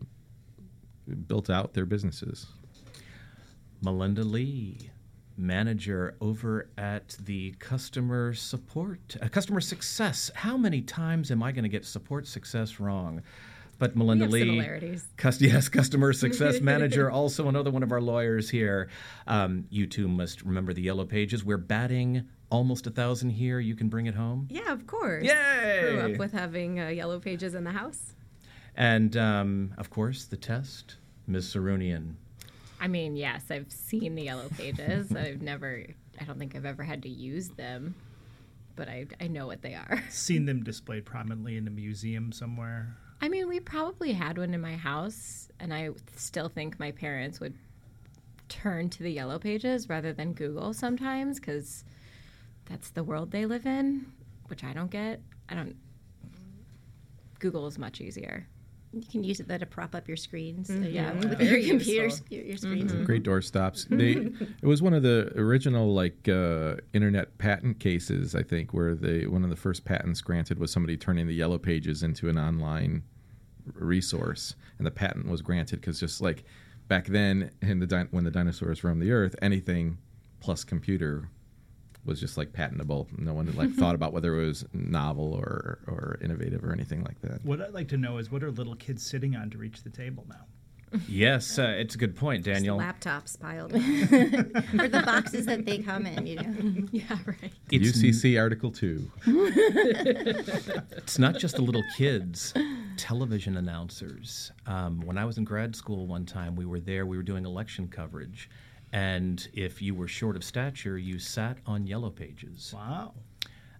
built 1.26 1.50
out 1.50 1.74
their 1.74 1.86
businesses. 1.86 2.46
Melinda 3.82 4.24
Lee, 4.24 4.90
manager 5.36 6.16
over 6.20 6.68
at 6.76 7.16
the 7.22 7.52
customer 7.58 8.34
support, 8.34 9.16
uh, 9.22 9.28
customer 9.28 9.60
success. 9.60 10.30
How 10.34 10.56
many 10.56 10.80
times 10.80 11.30
am 11.30 11.42
I 11.42 11.52
going 11.52 11.62
to 11.62 11.68
get 11.68 11.84
support 11.84 12.26
success 12.26 12.80
wrong? 12.80 13.22
But 13.78 13.94
Melinda 13.94 14.24
have 14.24 14.32
Lee, 14.32 14.40
similarities. 14.40 15.06
cus- 15.16 15.40
yes, 15.40 15.68
customer 15.68 16.12
success 16.12 16.60
manager, 16.62 17.08
also 17.08 17.48
another 17.48 17.70
one 17.70 17.84
of 17.84 17.92
our 17.92 18.00
lawyers 18.00 18.50
here. 18.50 18.88
Um, 19.28 19.66
you 19.70 19.86
two 19.86 20.08
must 20.08 20.42
remember 20.42 20.72
the 20.72 20.82
yellow 20.82 21.04
pages. 21.04 21.44
We're 21.44 21.58
batting 21.58 22.24
almost 22.50 22.86
a 22.86 22.90
thousand 22.90 23.30
here. 23.30 23.60
You 23.60 23.74
can 23.74 23.88
bring 23.88 24.06
it 24.06 24.14
home. 24.14 24.48
Yeah, 24.50 24.72
of 24.72 24.86
course. 24.86 25.24
Yay! 25.24 25.80
Grew 25.80 26.00
up 26.00 26.18
with 26.18 26.32
having 26.32 26.80
uh, 26.80 26.88
yellow 26.88 27.18
pages 27.18 27.54
in 27.54 27.64
the 27.64 27.72
house. 27.72 28.14
And 28.74 29.16
um, 29.16 29.74
of 29.76 29.90
course, 29.90 30.24
the 30.26 30.36
test, 30.36 30.96
Ms. 31.26 31.52
Sarunian. 31.54 32.14
I 32.80 32.86
mean, 32.86 33.16
yes, 33.16 33.44
I've 33.50 33.70
seen 33.72 34.14
the 34.14 34.22
yellow 34.22 34.48
pages. 34.56 35.14
I've 35.16 35.42
never, 35.42 35.84
I 36.20 36.24
don't 36.24 36.38
think 36.38 36.54
I've 36.54 36.64
ever 36.64 36.84
had 36.84 37.02
to 37.02 37.08
use 37.08 37.48
them, 37.48 37.94
but 38.76 38.88
I, 38.88 39.06
I 39.20 39.26
know 39.26 39.46
what 39.46 39.62
they 39.62 39.74
are. 39.74 40.02
Seen 40.10 40.46
them 40.46 40.62
displayed 40.62 41.04
prominently 41.04 41.56
in 41.56 41.66
a 41.66 41.70
museum 41.70 42.30
somewhere. 42.30 42.96
I 43.20 43.28
mean, 43.28 43.48
we 43.48 43.58
probably 43.58 44.12
had 44.12 44.38
one 44.38 44.54
in 44.54 44.60
my 44.60 44.76
house, 44.76 45.48
and 45.58 45.74
I 45.74 45.90
still 46.14 46.48
think 46.48 46.78
my 46.78 46.92
parents 46.92 47.40
would 47.40 47.54
turn 48.48 48.88
to 48.90 49.02
the 49.02 49.10
yellow 49.10 49.40
pages 49.40 49.88
rather 49.88 50.12
than 50.12 50.32
Google 50.32 50.72
sometimes 50.72 51.40
because 51.40 51.84
that's 52.68 52.90
the 52.90 53.02
world 53.04 53.30
they 53.30 53.46
live 53.46 53.66
in, 53.66 54.06
which 54.46 54.62
I 54.64 54.72
don't 54.72 54.90
get. 54.90 55.20
I 55.48 55.54
don't. 55.54 55.76
Google 57.38 57.66
is 57.66 57.78
much 57.78 58.00
easier. 58.00 58.46
You 58.92 59.02
can 59.10 59.22
use 59.22 59.38
it 59.38 59.46
though 59.48 59.58
to 59.58 59.66
prop 59.66 59.94
up 59.94 60.08
your 60.08 60.16
screens. 60.16 60.68
Mm-hmm. 60.68 60.84
Yeah, 60.84 60.90
Yeah. 60.90 61.12
with 61.12 61.38
Very 61.38 61.62
your 61.62 61.70
computers, 61.76 62.22
your, 62.30 62.42
your 62.44 62.56
screens. 62.56 62.92
Great 63.04 63.22
door 63.22 63.42
stops. 63.42 63.86
They 63.90 64.12
it 64.12 64.62
was 64.64 64.80
one 64.82 64.94
of 64.94 65.02
the 65.02 65.30
original 65.36 65.92
like 65.94 66.26
uh, 66.28 66.76
internet 66.94 67.36
patent 67.38 67.80
cases, 67.80 68.34
I 68.34 68.42
think, 68.42 68.72
where 68.72 68.94
they 68.94 69.26
one 69.26 69.44
of 69.44 69.50
the 69.50 69.56
first 69.56 69.84
patents 69.84 70.20
granted 70.22 70.58
was 70.58 70.72
somebody 70.72 70.96
turning 70.96 71.26
the 71.26 71.34
yellow 71.34 71.58
pages 71.58 72.02
into 72.02 72.28
an 72.30 72.38
online 72.38 73.02
resource, 73.74 74.54
and 74.78 74.86
the 74.86 74.90
patent 74.90 75.28
was 75.28 75.42
granted 75.42 75.80
because 75.82 76.00
just 76.00 76.20
like 76.22 76.44
back 76.88 77.06
then, 77.08 77.50
in 77.60 77.80
the 77.80 77.86
di- 77.86 78.06
when 78.10 78.24
the 78.24 78.30
dinosaurs 78.30 78.82
roamed 78.82 79.02
the 79.02 79.12
earth, 79.12 79.36
anything 79.42 79.98
plus 80.40 80.64
computer 80.64 81.28
was 82.04 82.20
just 82.20 82.36
like 82.36 82.52
patentable. 82.52 83.08
No 83.16 83.34
one 83.34 83.46
had 83.46 83.56
like 83.56 83.72
thought 83.74 83.94
about 83.94 84.12
whether 84.12 84.40
it 84.40 84.46
was 84.46 84.64
novel 84.72 85.34
or 85.34 85.80
or 85.86 86.18
innovative 86.22 86.64
or 86.64 86.72
anything 86.72 87.04
like 87.04 87.20
that. 87.22 87.44
What 87.44 87.60
I'd 87.60 87.74
like 87.74 87.88
to 87.88 87.96
know 87.96 88.18
is 88.18 88.30
what 88.30 88.42
are 88.42 88.50
little 88.50 88.76
kids 88.76 89.04
sitting 89.04 89.36
on 89.36 89.50
to 89.50 89.58
reach 89.58 89.82
the 89.82 89.90
table 89.90 90.24
now? 90.28 90.46
Yes, 91.06 91.58
uh, 91.58 91.74
it's 91.76 91.94
a 91.94 91.98
good 91.98 92.16
point, 92.16 92.44
Daniel. 92.44 92.78
Laptops 92.78 93.38
piled 93.38 93.74
up. 93.74 93.80
or 94.80 94.88
the 94.88 95.02
boxes 95.04 95.44
that 95.46 95.66
they 95.66 95.78
come 95.78 96.06
in. 96.06 96.26
You 96.26 96.36
know, 96.36 96.88
Yeah, 96.92 97.18
right. 97.26 97.52
It's 97.70 97.98
UCC 97.98 98.40
Article 98.40 98.70
Two. 98.70 99.10
It's 99.26 101.18
not 101.18 101.38
just 101.38 101.56
the 101.56 101.62
little 101.62 101.84
kids, 101.96 102.54
television 102.96 103.56
announcers. 103.56 104.52
Um, 104.66 105.00
when 105.00 105.18
I 105.18 105.24
was 105.24 105.38
in 105.38 105.44
grad 105.44 105.74
school 105.76 106.06
one 106.06 106.26
time, 106.26 106.56
we 106.56 106.64
were 106.66 106.80
there, 106.80 107.06
we 107.06 107.16
were 107.16 107.22
doing 107.22 107.44
election 107.44 107.88
coverage. 107.88 108.50
And 108.92 109.46
if 109.52 109.82
you 109.82 109.94
were 109.94 110.08
short 110.08 110.36
of 110.36 110.44
stature, 110.44 110.96
you 110.98 111.18
sat 111.18 111.58
on 111.66 111.86
yellow 111.86 112.10
pages, 112.10 112.72
Wow. 112.74 113.14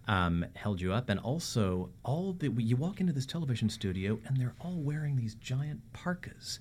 um, 0.07 0.45
held 0.55 0.79
you 0.81 0.93
up. 0.93 1.09
And 1.09 1.19
also, 1.19 1.89
all 2.03 2.33
the, 2.33 2.49
you 2.57 2.75
walk 2.75 2.99
into 3.01 3.13
this 3.13 3.25
television 3.25 3.69
studio 3.69 4.19
and 4.25 4.37
they're 4.37 4.55
all 4.59 4.75
wearing 4.77 5.15
these 5.17 5.35
giant 5.35 5.81
parkas. 5.93 6.59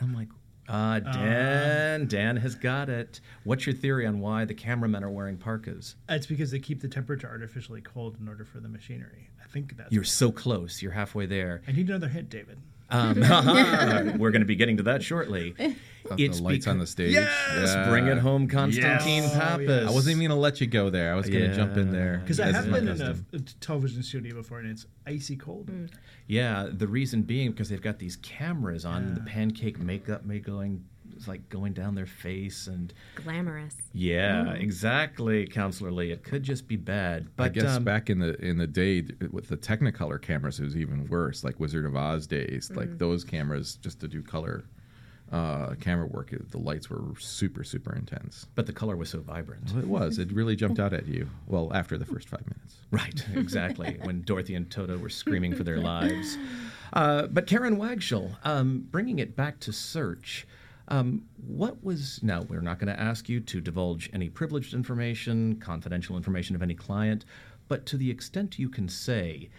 I'm 0.00 0.14
like, 0.14 0.28
uh, 0.68 1.00
Dan, 1.00 2.06
Dan 2.06 2.36
has 2.36 2.54
got 2.54 2.88
it. 2.88 3.20
What's 3.44 3.66
your 3.66 3.74
theory 3.74 4.06
on 4.06 4.20
why 4.20 4.44
the 4.44 4.54
cameramen 4.54 5.02
are 5.02 5.10
wearing 5.10 5.36
parkas? 5.36 5.96
It's 6.08 6.26
because 6.26 6.52
they 6.52 6.60
keep 6.60 6.80
the 6.80 6.88
temperature 6.88 7.28
artificially 7.28 7.80
cold 7.80 8.16
in 8.20 8.28
order 8.28 8.44
for 8.44 8.60
the 8.60 8.68
machinery. 8.68 9.30
I 9.44 9.48
think 9.48 9.76
that's. 9.76 9.90
You're 9.90 10.04
so 10.04 10.30
close. 10.30 10.80
You're 10.80 10.92
halfway 10.92 11.26
there. 11.26 11.62
I 11.66 11.72
need 11.72 11.88
another 11.88 12.08
hint, 12.08 12.30
David. 12.30 12.58
Um, 12.88 13.18
we're 14.18 14.30
going 14.30 14.42
to 14.42 14.46
be 14.46 14.54
getting 14.54 14.76
to 14.76 14.84
that 14.84 15.02
shortly. 15.02 15.54
The 16.16 16.42
lights 16.42 16.66
on 16.66 16.78
the 16.78 16.86
stage. 16.86 17.12
Yes, 17.12 17.30
Yeah. 17.54 17.88
bring 17.88 18.06
it 18.06 18.18
home, 18.18 18.48
Constantine 18.48 19.22
Yes. 19.22 19.34
Oh, 19.34 19.38
Pappas. 19.38 19.68
yes. 19.68 19.90
I 19.90 19.92
wasn't 19.92 20.16
even 20.16 20.28
gonna 20.28 20.40
let 20.40 20.60
you 20.60 20.66
go 20.66 20.90
there. 20.90 21.12
I 21.12 21.16
was 21.16 21.28
gonna 21.28 21.54
jump 21.54 21.76
in 21.76 21.90
there 21.90 22.18
Because 22.22 22.40
I 22.40 22.52
have 22.52 22.68
my 22.68 22.80
been 22.80 22.88
in 22.88 23.00
a, 23.00 23.16
a 23.32 23.38
television 23.60 24.02
studio 24.02 24.34
before, 24.34 24.58
and 24.60 24.70
it's 24.70 24.86
icy 25.06 25.36
cold. 25.36 25.66
Mm. 25.66 25.90
Yeah, 26.26 26.68
the 26.70 26.86
reason 26.86 27.22
being 27.22 27.50
because 27.50 27.68
they've 27.68 27.82
got 27.82 27.98
these 27.98 28.16
cameras 28.16 28.84
on 28.84 29.14
the 29.14 29.20
pancake 29.20 29.78
makeup, 29.78 30.24
may 30.24 30.38
going 30.38 30.84
it's 31.20 31.28
like 31.28 31.48
going 31.48 31.72
down 31.72 31.94
their 31.94 32.06
face, 32.06 32.66
and 32.66 32.92
Glamorous. 33.14 33.76
yeah, 33.92 34.44
mm-hmm. 34.44 34.62
exactly, 34.62 35.46
Counselor 35.46 35.90
Lee. 35.90 36.10
It 36.10 36.24
could 36.24 36.42
just 36.42 36.66
be 36.66 36.76
bad, 36.76 37.28
but 37.36 37.44
I 37.44 37.48
guess 37.48 37.76
um, 37.76 37.84
back 37.84 38.10
in 38.10 38.18
the 38.18 38.34
in 38.40 38.56
the 38.56 38.66
day 38.66 39.04
with 39.30 39.48
the 39.48 39.56
Technicolor 39.56 40.20
cameras, 40.20 40.60
it 40.60 40.64
was 40.64 40.76
even 40.76 41.06
worse. 41.08 41.44
Like 41.44 41.60
Wizard 41.60 41.84
of 41.84 41.96
Oz 41.96 42.26
days, 42.26 42.70
like 42.74 42.88
mm. 42.88 42.98
those 42.98 43.24
cameras 43.24 43.76
just 43.76 44.00
to 44.00 44.08
do 44.08 44.22
color 44.22 44.64
uh, 45.32 45.74
camera 45.80 46.06
work. 46.06 46.30
The 46.50 46.58
lights 46.58 46.90
were 46.90 47.02
super 47.18 47.62
super 47.64 47.94
intense. 47.94 48.46
but 48.54 48.66
the 48.66 48.72
color 48.72 48.96
was 48.96 49.10
so 49.10 49.20
vibrant. 49.20 49.70
Well, 49.72 49.82
it 49.82 49.86
was. 49.88 50.18
It 50.18 50.32
really 50.32 50.56
jumped 50.56 50.80
out 50.80 50.92
at 50.92 51.06
you. 51.06 51.28
Well, 51.46 51.70
after 51.74 51.96
the 51.98 52.04
first 52.04 52.28
five 52.28 52.44
minutes. 52.46 52.76
Right, 52.90 53.24
exactly. 53.34 53.98
when 54.02 54.22
Dorothy 54.22 54.54
and 54.54 54.70
Toto 54.70 54.98
were 54.98 55.08
screaming 55.08 55.54
for 55.54 55.64
their 55.64 55.78
lives. 55.78 56.36
Uh, 56.92 57.28
but 57.28 57.46
Karen 57.46 57.76
Wagshall, 57.76 58.36
um, 58.42 58.84
bringing 58.90 59.20
it 59.20 59.36
back 59.36 59.60
to 59.60 59.72
search, 59.72 60.44
um, 60.88 61.22
what 61.36 61.84
was. 61.84 62.20
Now, 62.20 62.42
we're 62.42 62.60
not 62.60 62.80
going 62.80 62.92
to 62.92 63.00
ask 63.00 63.28
you 63.28 63.38
to 63.38 63.60
divulge 63.60 64.10
any 64.12 64.28
privileged 64.28 64.74
information, 64.74 65.54
confidential 65.60 66.16
information 66.16 66.56
of 66.56 66.62
any 66.62 66.74
client, 66.74 67.24
but 67.68 67.86
to 67.86 67.96
the 67.96 68.10
extent 68.10 68.58
you 68.58 68.68
can 68.68 68.88
say, 68.88 69.50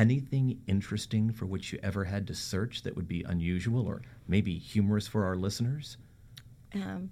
anything 0.00 0.60
interesting 0.66 1.32
for 1.32 1.46
which 1.46 1.72
you 1.72 1.78
ever 1.82 2.04
had 2.04 2.26
to 2.26 2.34
search 2.34 2.82
that 2.82 2.96
would 2.96 3.06
be 3.08 3.22
unusual 3.24 3.86
or 3.86 4.02
maybe 4.26 4.56
humorous 4.58 5.06
for 5.06 5.24
our 5.24 5.36
listeners? 5.36 5.96
um, 6.74 7.10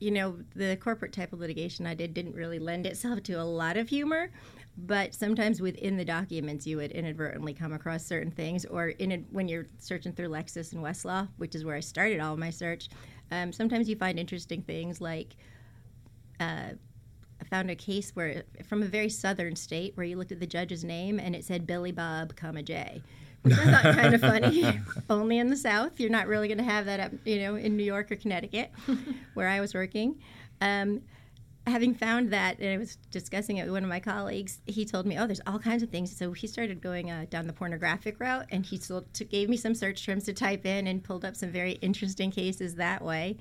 you 0.00 0.10
know, 0.12 0.36
the 0.54 0.76
corporate 0.76 1.12
type 1.12 1.32
of 1.32 1.40
litigation 1.40 1.86
I 1.86 1.94
did 1.94 2.14
didn't 2.14 2.34
really 2.36 2.58
lend 2.60 2.86
itself 2.86 3.22
to 3.24 3.32
a 3.34 3.42
lot 3.42 3.76
of 3.76 3.88
humor. 3.88 4.30
but 4.76 5.12
sometimes 5.12 5.60
within 5.60 5.96
the 5.96 6.04
documents 6.04 6.64
you 6.66 6.76
would 6.76 6.92
inadvertently 6.92 7.52
come 7.52 7.72
across 7.72 8.04
certain 8.06 8.30
things 8.30 8.64
or 8.66 8.90
in 8.90 9.10
a, 9.10 9.16
when 9.32 9.48
you're 9.48 9.66
searching 9.78 10.12
through 10.12 10.28
lexis 10.28 10.72
and 10.72 10.80
westlaw 10.84 11.26
which 11.38 11.56
is 11.56 11.64
where 11.64 11.74
i 11.74 11.80
started 11.80 12.20
all 12.20 12.36
my 12.36 12.50
search 12.50 12.88
um, 13.32 13.52
sometimes 13.52 13.88
you 13.88 13.96
find 13.96 14.20
interesting 14.20 14.62
things 14.62 15.00
like 15.00 15.34
uh, 16.38 16.70
found 17.48 17.70
a 17.70 17.74
case 17.74 18.10
where 18.14 18.44
from 18.68 18.82
a 18.82 18.86
very 18.86 19.08
southern 19.08 19.56
state 19.56 19.96
where 19.96 20.06
you 20.06 20.16
looked 20.16 20.32
at 20.32 20.40
the 20.40 20.46
judge's 20.46 20.84
name 20.84 21.18
and 21.18 21.34
it 21.34 21.44
said 21.44 21.66
Billy 21.66 21.92
Bob, 21.92 22.36
comma 22.36 22.62
J, 22.62 23.02
which 23.42 23.58
I 23.58 23.64
thought 23.64 23.94
kind 23.94 24.14
of 24.14 24.20
funny. 24.22 24.80
Only 25.10 25.38
in 25.38 25.48
the 25.48 25.56
South, 25.56 25.98
you're 25.98 26.10
not 26.10 26.26
really 26.26 26.48
going 26.48 26.58
to 26.58 26.64
have 26.64 26.86
that 26.86 27.00
up, 27.00 27.12
you 27.24 27.40
know, 27.40 27.56
in 27.56 27.76
New 27.76 27.84
York 27.84 28.12
or 28.12 28.16
Connecticut, 28.16 28.70
where 29.34 29.48
I 29.48 29.60
was 29.60 29.74
working. 29.74 30.20
Um, 30.60 31.02
having 31.66 31.94
found 31.94 32.32
that, 32.32 32.58
and 32.58 32.74
I 32.74 32.78
was 32.78 32.96
discussing 33.10 33.58
it 33.58 33.64
with 33.64 33.72
one 33.72 33.82
of 33.82 33.88
my 33.88 34.00
colleagues, 34.00 34.60
he 34.66 34.84
told 34.84 35.06
me, 35.06 35.18
"Oh, 35.18 35.26
there's 35.26 35.40
all 35.46 35.58
kinds 35.58 35.82
of 35.82 35.90
things." 35.90 36.14
So 36.16 36.32
he 36.32 36.46
started 36.46 36.80
going 36.80 37.10
uh, 37.10 37.26
down 37.30 37.46
the 37.46 37.52
pornographic 37.52 38.18
route, 38.20 38.46
and 38.50 38.64
he 38.64 38.78
still 38.78 39.04
t- 39.12 39.24
gave 39.24 39.48
me 39.48 39.56
some 39.56 39.74
search 39.74 40.04
terms 40.04 40.24
to 40.24 40.32
type 40.32 40.66
in, 40.66 40.86
and 40.86 41.02
pulled 41.02 41.24
up 41.24 41.36
some 41.36 41.50
very 41.50 41.72
interesting 41.72 42.30
cases 42.30 42.74
that 42.76 43.02
way. 43.02 43.36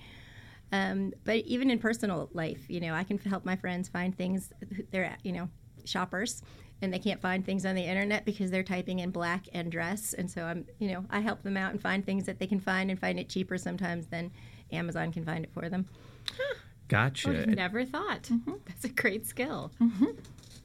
Um, 0.71 1.13
but 1.23 1.37
even 1.37 1.69
in 1.69 1.79
personal 1.79 2.29
life, 2.33 2.69
you 2.69 2.79
know, 2.79 2.93
I 2.93 3.03
can 3.03 3.17
help 3.19 3.45
my 3.45 3.55
friends 3.55 3.87
find 3.87 4.15
things. 4.15 4.51
They're, 4.91 5.15
you 5.23 5.31
know, 5.31 5.49
shoppers, 5.85 6.41
and 6.81 6.93
they 6.93 6.99
can't 6.99 7.21
find 7.21 7.45
things 7.45 7.65
on 7.65 7.75
the 7.75 7.83
internet 7.83 8.25
because 8.25 8.51
they're 8.51 8.63
typing 8.63 8.99
in 8.99 9.11
black 9.11 9.45
and 9.53 9.71
dress. 9.71 10.13
And 10.13 10.29
so 10.29 10.43
I'm, 10.43 10.65
you 10.79 10.91
know, 10.91 11.05
I 11.09 11.21
help 11.21 11.41
them 11.43 11.57
out 11.57 11.71
and 11.71 11.81
find 11.81 12.05
things 12.05 12.25
that 12.25 12.39
they 12.39 12.47
can 12.47 12.59
find 12.59 12.91
and 12.91 12.99
find 12.99 13.19
it 13.19 13.29
cheaper 13.29 13.57
sometimes 13.57 14.07
than 14.07 14.31
Amazon 14.71 15.11
can 15.11 15.23
find 15.23 15.45
it 15.45 15.51
for 15.53 15.69
them. 15.69 15.87
Gotcha. 16.87 17.29
Oh, 17.29 17.51
never 17.51 17.83
thought. 17.85 18.29
That's 18.65 18.85
a 18.85 18.89
great 18.89 19.25
skill. 19.25 19.71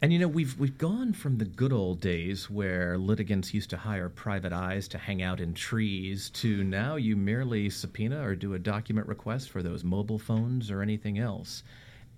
And 0.03 0.13
you 0.13 0.19
know, 0.19 0.27
we've 0.27 0.59
we've 0.59 0.77
gone 0.77 1.13
from 1.13 1.39
the 1.39 1.45
good 1.45 1.73
old 1.73 2.01
days 2.01 2.51
where 2.51 2.99
litigants 2.99 3.55
used 3.55 3.71
to 3.71 3.77
hire 3.77 4.09
private 4.09 4.53
eyes 4.53 4.89
to 4.89 4.99
hang 4.99 5.23
out 5.23 5.39
in 5.39 5.55
trees 5.55 6.29
to 6.31 6.65
now 6.65 6.97
you 6.97 7.17
merely 7.17 7.71
subpoena 7.71 8.21
or 8.21 8.35
do 8.35 8.55
a 8.55 8.59
document 8.59 9.07
request 9.07 9.51
for 9.51 9.63
those 9.63 9.85
mobile 9.85 10.19
phones 10.19 10.73
or 10.73 10.83
anything 10.83 11.21
else. 11.21 11.63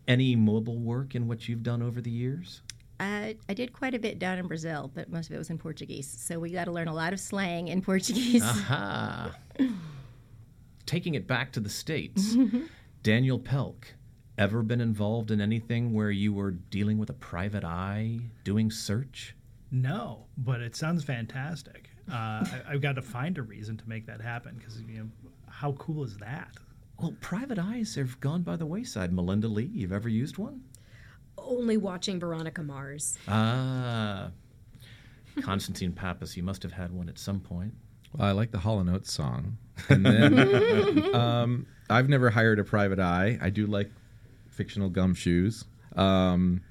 Any 0.09 0.35
mobile 0.35 0.79
work 0.79 1.15
in 1.15 1.29
what 1.29 1.47
you've 1.47 1.63
done 1.63 1.83
over 1.83 2.01
the 2.01 2.11
years? 2.11 2.63
I, 3.01 3.37
I 3.51 3.55
did 3.55 3.75
quite 3.75 3.93
a 3.93 3.99
bit 3.99 4.19
down 4.19 4.39
in 4.39 4.47
Brazil, 4.47 4.91
but 4.95 5.11
most 5.11 5.29
of 5.29 5.35
it 5.35 5.39
was 5.39 5.51
in 5.51 5.59
Portuguese. 5.59 6.09
So 6.09 6.39
we 6.39 6.51
got 6.51 6.65
to 6.65 6.73
learn 6.73 6.89
a 6.89 6.95
lot 6.95 7.13
of 7.13 7.21
slang 7.21 7.69
in 7.69 7.83
Portuguese. 7.83 8.43
Aha. 8.45 9.35
Taking 10.87 11.15
it 11.15 11.27
back 11.27 11.53
to 11.53 11.61
the 11.61 11.69
States, 11.69 12.35
Daniel 13.03 13.39
Pelk, 13.39 13.85
ever 14.37 14.63
been 14.63 14.81
involved 14.81 15.31
in 15.31 15.41
anything 15.41 15.93
where 15.93 16.11
you 16.11 16.33
were 16.33 16.53
dealing 16.53 16.99
with 16.99 17.11
a 17.11 17.15
private 17.15 17.65
eye, 17.65 18.19
doing 18.45 18.71
search? 18.71 19.35
No, 19.71 20.27
but 20.39 20.61
it 20.61 20.77
sounds 20.77 21.05
fantastic. 21.05 21.91
Uh, 22.11 22.15
I, 22.15 22.63
I've 22.69 22.81
got 22.81 22.97
to 22.97 23.03
find 23.03 23.39
a 23.39 23.43
reason 23.43 23.77
to 23.77 23.89
make 23.89 24.07
that 24.07 24.21
happen 24.21 24.57
because 24.59 24.81
you 24.83 24.99
know 24.99 25.09
how 25.49 25.73
cool 25.73 26.05
is 26.05 26.17
that? 26.19 26.51
Well, 27.01 27.15
private 27.21 27.59
eyes 27.59 27.95
have 27.97 28.21
gone 28.21 28.43
by 28.43 28.57
the 28.57 28.67
wayside. 28.67 29.13
Melinda 29.13 29.49
Lee, 29.49 29.71
you've 29.73 29.93
ever 29.93 30.09
used 30.09 30.39
one? 30.39 30.63
Only 31.37 31.77
watching 31.77 32.21
Veronica 32.21 32.63
Mars. 32.63 33.19
Ah. 33.27 34.31
Constantine 35.43 35.93
Pappas, 35.93 36.37
you 36.37 36.43
must 36.43 36.63
have 36.63 36.73
had 36.73 36.93
one 36.93 37.09
at 37.09 37.19
some 37.19 37.41
point. 37.41 37.75
Well, 38.13 38.29
I 38.29 38.33
like 38.33 38.53
the 38.53 38.59
Hall 38.59 38.89
& 38.89 38.91
Oates 38.91 39.13
song. 39.13 39.59
And 39.89 40.07
then 40.07 41.15
um, 41.15 41.67
I've 41.91 42.09
never 42.09 42.31
hired 42.31 42.61
a 42.61 42.65
private 42.65 43.01
eye. 43.01 43.39
I 43.43 43.51
do 43.51 43.67
like 43.67 43.91
fictional 44.55 44.91
gumshoes. 44.91 45.65
Um, 45.97 46.63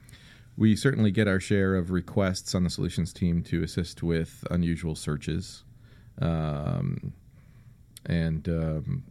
we 0.57 0.75
certainly 0.75 1.11
get 1.11 1.27
our 1.27 1.39
share 1.39 1.75
of 1.75 1.91
requests 1.91 2.53
on 2.53 2.63
the 2.63 2.69
solutions 2.69 3.11
team 3.11 3.41
to 3.43 3.63
assist 3.63 4.03
with 4.03 4.45
unusual 4.51 4.95
searches. 4.95 5.63
Um, 6.21 7.13
and 8.05 8.47
um, 8.47 9.03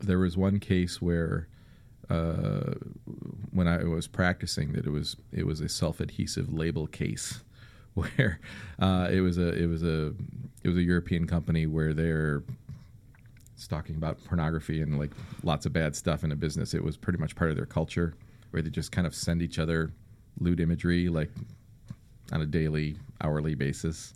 there 0.00 0.18
was 0.18 0.36
one 0.36 0.60
case 0.60 1.00
where 1.00 1.48
uh, 2.10 2.74
when 3.50 3.66
I 3.66 3.84
was 3.84 4.06
practicing 4.06 4.72
that 4.72 4.86
it 4.86 4.90
was 4.90 5.16
it 5.32 5.46
was 5.46 5.60
a 5.60 5.68
self-adhesive 5.68 6.52
label 6.52 6.86
case 6.86 7.42
where 7.94 8.40
uh, 8.78 9.08
it 9.10 9.20
was 9.20 9.38
a 9.38 9.54
it 9.54 9.66
was 9.66 9.82
a 9.82 10.14
it 10.62 10.68
was 10.68 10.76
a 10.76 10.82
European 10.82 11.26
company 11.26 11.66
where 11.66 11.94
they're 11.94 12.42
talking 13.66 13.96
about 13.96 14.22
pornography 14.24 14.82
and 14.82 14.98
like 14.98 15.12
lots 15.42 15.64
of 15.66 15.72
bad 15.72 15.96
stuff 15.96 16.24
in 16.24 16.32
a 16.32 16.36
business. 16.36 16.74
It 16.74 16.84
was 16.84 16.96
pretty 16.96 17.18
much 17.18 17.34
part 17.36 17.50
of 17.50 17.56
their 17.56 17.66
culture 17.66 18.14
where 18.50 18.62
they 18.62 18.70
just 18.70 18.92
kind 18.92 19.06
of 19.06 19.14
send 19.14 19.40
each 19.42 19.58
other 19.58 19.92
lewd 20.40 20.60
imagery 20.60 21.08
like 21.08 21.30
on 22.32 22.42
a 22.42 22.46
daily, 22.46 22.96
hourly 23.22 23.54
basis. 23.54 24.12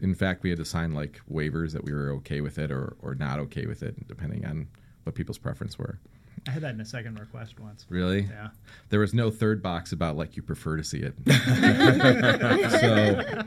In 0.00 0.14
fact, 0.14 0.42
we 0.42 0.50
had 0.50 0.58
to 0.58 0.64
sign 0.64 0.92
like 0.94 1.20
waivers 1.30 1.72
that 1.72 1.84
we 1.84 1.92
were 1.92 2.10
okay 2.12 2.40
with 2.40 2.58
it 2.58 2.70
or, 2.70 2.96
or 3.02 3.14
not 3.14 3.38
okay 3.40 3.66
with 3.66 3.82
it, 3.82 4.06
depending 4.08 4.44
on 4.46 4.68
what 5.04 5.14
people's 5.14 5.38
preference 5.38 5.78
were. 5.78 5.98
I 6.46 6.52
had 6.52 6.62
that 6.62 6.74
in 6.74 6.80
a 6.80 6.84
second 6.84 7.18
request 7.18 7.58
once. 7.60 7.84
Really? 7.90 8.22
Yeah. 8.22 8.48
There 8.90 9.00
was 9.00 9.12
no 9.12 9.30
third 9.30 9.62
box 9.62 9.92
about 9.92 10.16
like 10.16 10.36
you 10.36 10.42
prefer 10.42 10.76
to 10.76 10.84
see 10.84 10.98
it. 10.98 11.14
so 12.70 13.42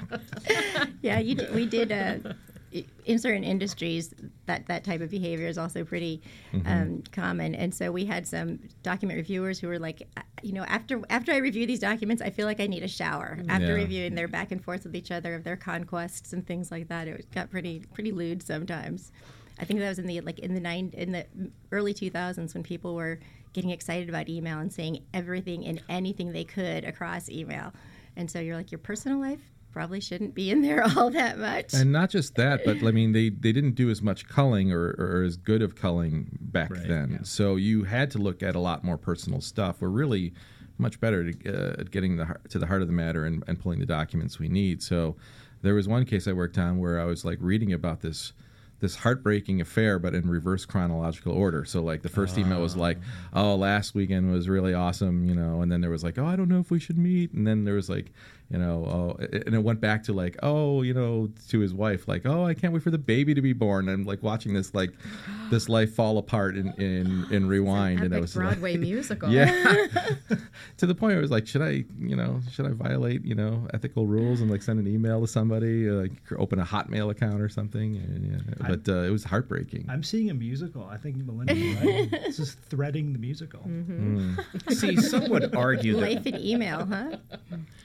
yeah, 1.02 1.20
you 1.20 1.36
d- 1.36 1.48
we 1.54 1.66
did. 1.66 1.92
Uh, 1.92 2.18
i- 2.26 2.34
in 3.06 3.20
certain 3.20 3.44
industries, 3.44 4.14
that 4.46 4.68
that 4.68 4.84
type 4.84 5.02
of 5.02 5.10
behavior 5.10 5.48
is 5.48 5.58
also 5.58 5.84
pretty 5.84 6.22
um, 6.66 7.04
common, 7.12 7.56
and 7.56 7.74
so 7.74 7.92
we 7.92 8.06
had 8.06 8.26
some 8.28 8.60
document 8.84 9.18
reviewers 9.18 9.60
who 9.60 9.68
were 9.68 9.80
like, 9.80 10.08
"Uh, 10.16 10.22
you 10.42 10.54
know, 10.54 10.64
after 10.64 11.02
after 11.10 11.32
I 11.32 11.38
review 11.38 11.66
these 11.66 11.80
documents, 11.80 12.22
I 12.22 12.30
feel 12.30 12.46
like 12.46 12.60
I 12.60 12.68
need 12.68 12.84
a 12.84 12.88
shower. 12.88 13.40
After 13.50 13.68
Yeah. 13.68 13.74
reviewing 13.84 14.16
their 14.16 14.28
back 14.28 14.52
and 14.52 14.64
forth 14.64 14.84
with 14.86 14.96
each 14.96 15.12
other 15.12 15.36
of 15.36 15.44
their 15.44 15.58
conquests 15.58 16.34
and 16.34 16.46
things 16.46 16.72
like 16.72 16.88
that, 16.88 17.08
it 17.08 17.30
got 17.32 17.50
pretty 17.50 17.84
pretty 17.94 18.12
lewd 18.12 18.42
sometimes. 18.44 19.12
I 19.60 19.66
think 19.66 19.80
that 19.80 19.90
was 19.90 20.00
in 20.00 20.08
the 20.08 20.22
like 20.22 20.40
in 20.40 20.54
the 20.54 20.60
nine 20.62 20.92
in 20.94 21.12
the 21.12 21.26
early 21.72 21.94
2000s 21.94 22.54
when 22.54 22.64
people 22.64 22.96
were 22.96 23.20
getting 23.54 23.70
excited 23.72 24.08
about 24.08 24.30
email 24.30 24.60
and 24.60 24.72
saying 24.72 25.04
everything 25.14 25.66
and 25.66 25.82
anything 25.90 26.32
they 26.32 26.46
could 26.46 26.84
across 26.86 27.30
email, 27.30 27.74
and 28.16 28.32
so 28.32 28.40
you're 28.40 28.56
like, 28.56 28.72
your 28.72 28.80
personal 28.80 29.20
life 29.20 29.51
probably 29.72 30.00
shouldn't 30.02 30.34
be 30.36 30.50
in 30.52 30.62
there 30.62 30.84
all 30.98 31.10
that 31.12 31.38
much. 31.40 31.74
and 31.74 31.92
not 31.92 32.10
just 32.10 32.36
that, 32.36 32.62
but 32.66 32.78
I 32.84 32.92
mean 32.92 33.12
they, 33.14 33.30
they 33.30 33.52
didn't 33.52 33.76
do 33.76 33.90
as 33.90 34.02
much 34.02 34.28
culling 34.28 34.72
or, 34.72 34.96
or 34.98 35.24
as 35.24 35.38
good 35.38 35.62
of 35.62 35.76
culling 35.76 36.38
back 36.42 36.70
Right, 36.72 36.88
then. 36.88 37.10
yeah. 37.12 37.20
So 37.24 37.56
you 37.56 37.84
had 37.86 38.12
to 38.12 38.18
look 38.18 38.44
at 38.44 38.56
a 38.56 38.60
lot 38.60 38.84
more 38.84 38.98
personal 38.98 39.42
stuff. 39.42 39.82
We're 39.82 39.90
really 39.90 40.34
much 40.78 41.00
better 41.00 41.32
to, 41.32 41.50
uh, 41.54 41.82
at 41.82 41.92
getting 41.92 42.18
the, 42.18 42.36
to 42.50 42.60
the 42.60 42.66
heart 42.66 42.82
of 42.82 42.88
the 42.88 42.94
matter 42.94 43.26
and, 43.26 43.44
and 43.48 43.60
pulling 43.60 43.80
the 43.80 43.86
documents 43.86 44.40
we 44.40 44.48
need. 44.50 44.82
So 44.82 45.16
there 45.62 45.76
was 45.76 45.88
one 45.88 46.06
case 46.06 46.28
I 46.28 46.34
worked 46.34 46.58
on 46.58 46.80
where 46.80 47.00
I 47.00 47.06
was 47.06 47.24
like 47.24 47.38
reading 47.42 47.72
about 47.74 48.02
this 48.02 48.34
this 48.80 48.96
heartbreaking 48.96 49.62
affair, 49.62 50.00
but 50.00 50.16
in 50.16 50.28
reverse 50.28 50.66
chronological 50.66 51.34
order. 51.34 51.64
So 51.66 51.84
like 51.84 52.02
the 52.02 52.10
first 52.10 52.36
email 52.40 52.60
was 52.64 52.76
like, 52.76 52.98
"Oh, 53.32 53.54
last 53.56 53.94
weekend 53.94 54.32
was 54.32 54.50
really 54.50 54.74
awesome," 54.74 55.24
you 55.24 55.36
know, 55.36 55.62
and 55.62 55.72
then 55.72 55.82
there 55.82 55.92
was 55.92 56.04
like, 56.04 56.18
"Oh, 56.18 56.26
I 56.26 56.36
don't 56.36 56.50
know 56.50 56.58
if 56.60 56.72
we 56.72 56.80
should 56.80 56.98
meet," 56.98 57.32
and 57.32 57.46
then 57.46 57.64
there 57.64 57.76
was 57.76 57.92
like, 57.92 58.12
you 58.52 58.58
know, 58.58 58.86
oh, 58.86 59.24
and 59.32 59.56
it 59.56 59.64
went 59.64 59.80
back 59.80 60.04
to 60.04 60.14
like, 60.14 60.38
"Oh, 60.44 60.82
you 60.82 60.94
know," 60.94 61.30
to 61.50 61.60
his 61.60 61.74
wife, 61.74 62.08
like, 62.08 62.26
"Oh, 62.26 62.46
I 62.46 62.54
can't 62.54 62.74
wait 62.74 62.84
for 62.84 62.92
the 62.92 62.98
baby 62.98 63.34
to 63.34 63.42
be 63.42 63.54
born." 63.54 63.88
And 63.88 64.02
I'm 64.02 64.06
like 64.06 64.22
watching 64.22 64.54
this 64.54 64.74
like 64.74 64.92
this 65.50 65.70
life 65.70 65.94
fall 65.94 66.18
apart 66.18 66.58
in 66.58 66.74
in, 66.74 67.28
in 67.32 67.48
rewind, 67.48 68.02
and 68.02 68.14
I 68.14 68.18
Epic 68.18 68.22
was 68.24 68.34
Broadway 68.34 68.74
like, 68.74 68.82
musical. 68.82 69.30
yeah, 69.30 69.46
to 70.78 70.86
the 70.86 70.94
point 70.94 71.12
where 71.12 71.20
I 71.20 71.22
was 71.22 71.32
like, 71.32 71.48
should 71.48 71.62
I, 71.62 71.86
you 71.98 72.16
know, 72.16 72.42
should 72.52 72.66
I 72.66 72.72
violate, 72.72 73.24
you 73.24 73.36
know, 73.36 73.68
ethical 73.74 74.06
rules 74.06 74.42
and 74.42 74.52
like 74.52 74.62
send 74.62 74.80
an 74.80 74.88
email 74.88 75.22
to 75.22 75.28
somebody, 75.28 75.90
uh, 75.90 75.94
like 75.94 76.12
open 76.38 76.60
a 76.60 76.66
Hotmail 76.66 77.10
account 77.10 77.42
or 77.42 77.48
something? 77.48 77.96
And, 77.96 78.32
yeah, 78.34 78.68
but 78.68 78.90
uh, 78.92 79.04
it 79.04 79.12
was 79.12 79.24
heartbreaking. 79.24 79.86
I'm 79.88 80.04
seeing 80.04 80.30
a 80.30 80.34
musical. 80.34 80.86
I 80.92 80.98
think 80.98 81.16
Melinda, 81.16 81.54
right. 81.54 82.12
this 82.12 82.40
is 82.40 82.56
threading 82.70 83.14
the 83.14 83.20
musical. 83.20 83.62
See, 84.70 84.98
some 84.98 85.30
would 85.30 85.56
argue 85.56 85.94
that 85.96 86.02
Life 86.02 86.28
in 86.28 86.38
email, 86.38 86.86
huh? 86.86 87.16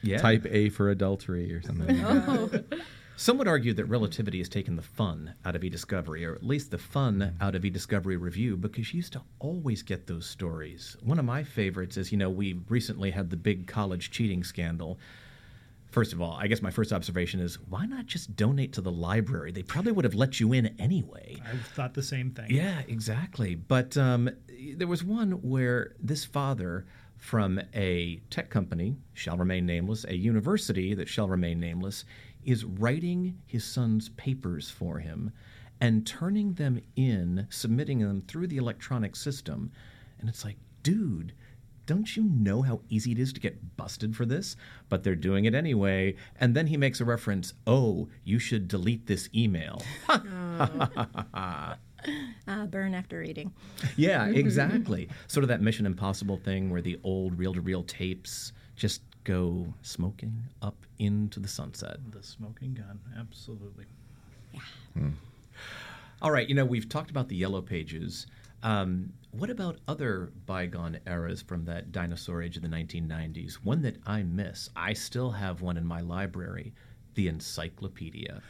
yeah, 0.03 0.19
Type 0.19 0.47
A 0.47 0.56
for 0.69 0.91
adultery 0.91 1.53
or 1.53 1.63
something. 1.63 2.05
Oh. 2.05 2.51
Some 3.19 3.39
would 3.39 3.49
argue 3.49 3.73
that 3.73 3.87
relativity 3.87 4.39
has 4.39 4.49
taken 4.51 4.77
the 4.77 4.83
fun 4.83 5.33
out 5.47 5.57
of 5.57 5.65
e-discovery, 5.65 6.23
or 6.27 6.35
at 6.35 6.43
least 6.43 6.71
the 6.71 6.77
fun 6.77 7.35
out 7.41 7.55
of 7.55 7.65
e-discovery 7.65 8.19
review, 8.19 8.59
because 8.59 8.93
you 8.93 8.99
used 8.99 9.15
to 9.15 9.23
always 9.39 9.83
get 9.83 10.07
those 10.07 10.27
stories. 10.27 10.99
One 11.03 11.19
of 11.19 11.25
my 11.25 11.43
favorites 11.43 11.97
is, 11.97 12.13
you 12.13 12.19
know, 12.19 12.29
we 12.29 12.61
recently 12.69 13.11
had 13.11 13.31
the 13.31 13.37
big 13.39 13.67
college 13.67 14.11
cheating 14.11 14.45
scandal. 14.45 14.99
First 15.91 16.13
of 16.13 16.21
all, 16.21 16.37
I 16.39 16.47
guess 16.47 16.61
my 16.61 16.71
first 16.71 16.93
observation 16.93 17.41
is 17.41 17.59
why 17.71 17.87
not 17.87 18.05
just 18.05 18.37
donate 18.37 18.75
to 18.75 18.83
the 18.83 18.93
library? 18.93 19.51
They 19.51 19.63
probably 19.63 19.93
would 19.93 20.05
have 20.05 20.15
let 20.15 20.39
you 20.39 20.53
in 20.53 20.75
anyway. 20.79 21.41
I 21.43 21.57
thought 21.57 21.95
the 21.95 22.03
same 22.03 22.33
thing. 22.33 22.51
Yeah, 22.51 22.83
exactly. 22.87 23.55
But 23.55 23.97
um, 23.97 24.29
there 24.75 24.89
was 24.89 25.03
one 25.03 25.31
where 25.41 25.95
this 25.99 26.27
father 26.27 26.85
from 27.19 27.61
a 27.75 28.21
tech 28.31 28.51
company, 28.51 28.97
shall 29.15 29.37
remain 29.37 29.67
nameless, 29.67 30.05
a 30.05 30.17
university 30.17 30.95
that 30.95 31.09
shall 31.09 31.29
remain 31.29 31.59
nameless, 31.59 32.05
is 32.45 32.65
writing 32.65 33.39
his 33.47 33.65
son's 33.65 34.09
papers 34.11 34.71
for 34.71 34.99
him 34.99 35.33
and 35.81 36.07
turning 36.07 36.55
them 36.55 36.81
in, 36.95 37.47
submitting 37.51 37.99
them 37.99 38.23
through 38.27 38.47
the 38.47 38.57
electronic 38.57 39.17
system. 39.17 39.71
And 40.19 40.29
it's 40.29 40.45
like, 40.45 40.57
dude, 40.83 41.33
don't 41.85 42.17
you 42.17 42.25
know 42.25 42.63
how 42.63 42.81
easy 42.89 43.13
it 43.13 43.19
is 43.19 43.33
to 43.33 43.41
get 43.41 43.77
busted 43.77 44.17
for 44.17 44.25
this? 44.25 44.57
But 44.89 45.03
they're 45.05 45.15
doing 45.15 45.45
it 45.45 45.55
anyway. 45.55 46.17
And 46.39 46.55
then 46.55 46.69
he 46.69 46.77
makes 46.77 47.01
a 47.01 47.05
reference, 47.05 47.55
oh, 47.67 48.09
you 48.25 48.39
should 48.39 48.69
delete 48.69 49.07
this 49.07 49.29
email. 49.35 49.83
Oh. 51.35 51.75
Uh, 52.47 52.67
burn 52.67 52.95
after 52.95 53.19
reading. 53.19 53.53
yeah, 53.97 54.27
exactly. 54.35 55.09
sort 55.27 55.45
of 55.45 55.49
that 55.49 55.61
Mission 55.61 55.87
Impossible 55.87 56.37
thing 56.37 56.71
where 56.71 56.83
the 56.83 56.99
old 57.03 57.39
reel 57.39 57.55
to 57.55 57.61
reel 57.61 57.83
tapes 57.83 58.53
just 58.77 59.03
go 59.25 59.73
smoking 59.83 60.45
up 60.63 60.77
into 60.99 61.41
the 61.41 61.49
sunset. 61.49 61.97
The 62.11 62.23
smoking 62.23 62.75
gun, 62.75 63.01
absolutely. 63.19 63.87
Yeah. 64.53 64.61
All 66.23 66.31
right, 66.31 66.49
you 66.49 66.55
know, 66.55 66.65
we've 66.65 66.89
talked 66.89 67.11
about 67.11 67.29
the 67.29 67.37
yellow 67.37 67.61
pages. 67.61 68.27
Um, 68.63 69.13
what 69.33 69.51
about 69.51 69.79
other 69.87 70.31
bygone 70.47 70.99
eras 71.07 71.43
from 71.43 71.65
that 71.67 71.93
dinosaur 71.93 72.43
age 72.43 72.57
of 72.57 72.63
the 72.63 72.69
1990s? 72.69 73.55
One 73.57 73.83
that 73.83 73.97
I 74.07 74.23
miss. 74.23 74.71
I 74.75 74.93
still 74.95 75.31
have 75.33 75.61
one 75.61 75.77
in 75.77 75.85
my 75.87 76.01
library 76.01 76.73
the 77.15 77.29
encyclopedia. 77.29 78.43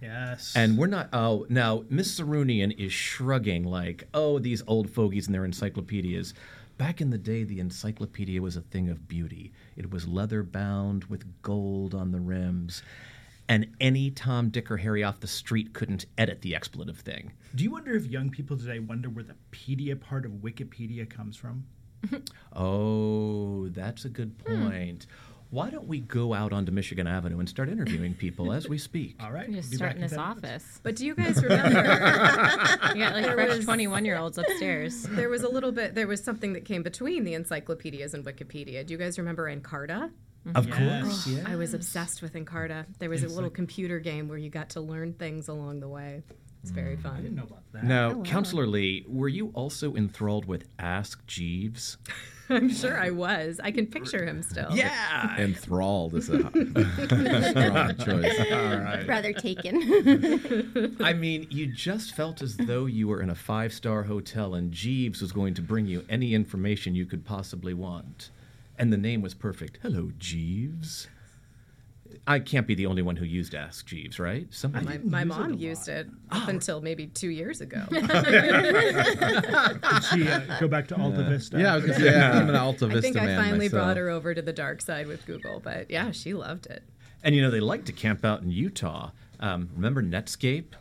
Yes. 0.00 0.54
And 0.54 0.76
we're 0.76 0.86
not. 0.86 1.08
Oh, 1.12 1.46
now 1.48 1.84
Miss 1.88 2.18
Sarunian 2.18 2.78
is 2.78 2.92
shrugging 2.92 3.64
like, 3.64 4.08
"Oh, 4.12 4.38
these 4.38 4.62
old 4.66 4.90
fogies 4.90 5.26
and 5.26 5.34
their 5.34 5.44
encyclopedias." 5.44 6.34
Back 6.78 7.00
in 7.00 7.08
the 7.08 7.18
day, 7.18 7.42
the 7.42 7.58
encyclopedia 7.58 8.42
was 8.42 8.56
a 8.56 8.60
thing 8.60 8.90
of 8.90 9.08
beauty. 9.08 9.52
It 9.76 9.90
was 9.90 10.06
leather 10.06 10.42
bound 10.42 11.04
with 11.04 11.40
gold 11.40 11.94
on 11.94 12.12
the 12.12 12.20
rims, 12.20 12.82
and 13.48 13.68
any 13.80 14.10
Tom, 14.10 14.50
Dick, 14.50 14.70
or 14.70 14.76
Harry 14.76 15.02
off 15.02 15.20
the 15.20 15.26
street 15.26 15.72
couldn't 15.72 16.04
edit 16.18 16.42
the 16.42 16.54
expletive 16.54 16.98
thing. 16.98 17.32
Do 17.54 17.64
you 17.64 17.70
wonder 17.70 17.94
if 17.94 18.06
young 18.06 18.28
people 18.28 18.58
today 18.58 18.78
wonder 18.78 19.08
where 19.08 19.24
the 19.24 19.36
pedia 19.52 19.98
part 19.98 20.26
of 20.26 20.32
Wikipedia 20.32 21.08
comes 21.08 21.36
from? 21.36 21.64
Oh, 22.58 23.68
that's 23.68 24.06
a 24.06 24.08
good 24.08 24.34
hmm. 24.46 24.70
point. 24.70 25.06
Why 25.56 25.70
don't 25.70 25.88
we 25.88 26.00
go 26.00 26.34
out 26.34 26.52
onto 26.52 26.70
Michigan 26.70 27.06
Avenue 27.06 27.38
and 27.38 27.48
start 27.48 27.70
interviewing 27.70 28.12
people 28.12 28.52
as 28.52 28.68
we 28.68 28.76
speak? 28.76 29.16
All 29.20 29.32
right. 29.32 29.50
Just 29.50 29.70
be 29.70 29.78
start 29.78 29.94
in 29.94 30.02
this 30.02 30.10
10 30.10 30.20
minutes. 30.20 30.44
office. 30.44 30.80
But 30.82 30.96
do 30.96 31.06
you 31.06 31.14
guys 31.14 31.42
remember? 31.42 31.78
You 32.94 33.02
got 33.02 33.14
like 33.14 33.24
There 33.24 33.32
fresh 33.32 33.64
21 33.64 34.04
year 34.04 34.18
olds 34.18 34.36
upstairs. 34.36 35.04
there 35.04 35.30
was 35.30 35.44
a 35.44 35.48
little 35.48 35.72
bit. 35.72 35.94
There 35.94 36.06
was 36.06 36.22
something 36.22 36.52
that 36.52 36.66
came 36.66 36.82
between 36.82 37.24
the 37.24 37.32
encyclopedias 37.32 38.12
and 38.12 38.22
Wikipedia. 38.22 38.84
Do 38.84 38.92
you 38.92 38.98
guys 38.98 39.18
remember 39.18 39.50
Encarta? 39.50 40.10
Of 40.54 40.68
Yes. 40.68 41.02
course, 41.02 41.26
yeah. 41.26 41.44
I 41.46 41.56
was 41.56 41.72
obsessed 41.72 42.20
with 42.20 42.34
Encarta. 42.34 42.84
There 42.98 43.08
was 43.08 43.22
a 43.22 43.28
little 43.28 43.48
computer 43.48 43.98
game 43.98 44.28
where 44.28 44.36
you 44.36 44.50
got 44.50 44.68
to 44.70 44.82
learn 44.82 45.14
things 45.14 45.48
along 45.48 45.80
the 45.80 45.88
way. 45.88 46.22
It's 46.62 46.70
very 46.70 46.98
mm. 46.98 47.02
fun. 47.02 47.14
I 47.14 47.20
didn't 47.22 47.36
know 47.36 47.44
about 47.44 47.62
that. 47.72 47.84
Now, 47.84 48.10
oh, 48.10 48.22
Counselor 48.24 48.66
Lee, 48.66 49.06
were 49.08 49.28
you 49.28 49.52
also 49.54 49.94
enthralled 49.94 50.44
with 50.44 50.68
Ask 50.78 51.26
Jeeves? 51.26 51.96
I'm 52.50 52.68
sure 52.68 52.98
I 52.98 53.10
was. 53.10 53.60
I 53.62 53.70
can 53.70 53.86
picture 53.86 54.24
him 54.24 54.42
still. 54.42 54.70
Yeah. 54.72 55.36
Enthralled 55.38 56.14
is 56.14 56.28
a 56.28 56.38
strong 57.50 57.96
choice. 57.96 58.40
All 58.52 58.78
right. 58.78 59.04
Rather 59.06 59.32
taken. 59.32 60.96
I 61.00 61.12
mean, 61.12 61.46
you 61.50 61.66
just 61.66 62.14
felt 62.14 62.42
as 62.42 62.56
though 62.56 62.86
you 62.86 63.08
were 63.08 63.20
in 63.20 63.30
a 63.30 63.34
five 63.34 63.72
star 63.72 64.04
hotel 64.04 64.54
and 64.54 64.70
Jeeves 64.72 65.20
was 65.20 65.32
going 65.32 65.54
to 65.54 65.62
bring 65.62 65.86
you 65.86 66.04
any 66.08 66.34
information 66.34 66.94
you 66.94 67.06
could 67.06 67.24
possibly 67.24 67.74
want. 67.74 68.30
And 68.78 68.92
the 68.92 68.98
name 68.98 69.22
was 69.22 69.34
perfect. 69.34 69.78
Hello, 69.82 70.12
Jeeves. 70.18 71.08
I 72.28 72.40
can't 72.40 72.66
be 72.66 72.74
the 72.74 72.86
only 72.86 73.02
one 73.02 73.14
who 73.14 73.24
used 73.24 73.54
Ask 73.54 73.86
Jeeves, 73.86 74.18
right? 74.18 74.48
Somebody. 74.50 74.98
My, 74.98 74.98
my 74.98 75.22
use 75.22 75.24
it 75.24 75.28
mom 75.28 75.52
a 75.52 75.56
used 75.56 75.88
it 75.88 76.08
up 76.30 76.48
until 76.48 76.80
maybe 76.80 77.06
two 77.06 77.28
years 77.28 77.60
ago. 77.60 77.84
Did 77.90 78.04
she 80.10 80.26
uh, 80.28 80.40
go 80.60 80.66
back 80.66 80.88
to 80.88 81.00
Alta 81.00 81.22
Vista? 81.22 81.60
Yeah, 81.60 81.74
I 81.74 81.76
was 81.76 81.86
gonna 81.86 81.98
say 82.00 82.20
I'm 82.20 82.48
an 82.48 82.56
Alta 82.56 82.88
Vista 82.88 82.98
I 82.98 83.00
think 83.00 83.16
I 83.16 83.36
finally 83.36 83.66
myself. 83.66 83.72
brought 83.72 83.96
her 83.96 84.08
over 84.10 84.34
to 84.34 84.42
the 84.42 84.52
dark 84.52 84.82
side 84.82 85.06
with 85.06 85.24
Google, 85.24 85.60
but 85.60 85.88
yeah, 85.88 86.10
she 86.10 86.34
loved 86.34 86.66
it. 86.66 86.82
And 87.22 87.34
you 87.34 87.42
know, 87.42 87.50
they 87.50 87.60
like 87.60 87.84
to 87.84 87.92
camp 87.92 88.24
out 88.24 88.42
in 88.42 88.50
Utah. 88.50 89.10
Um, 89.38 89.68
remember 89.74 90.02
Netscape? 90.02 90.74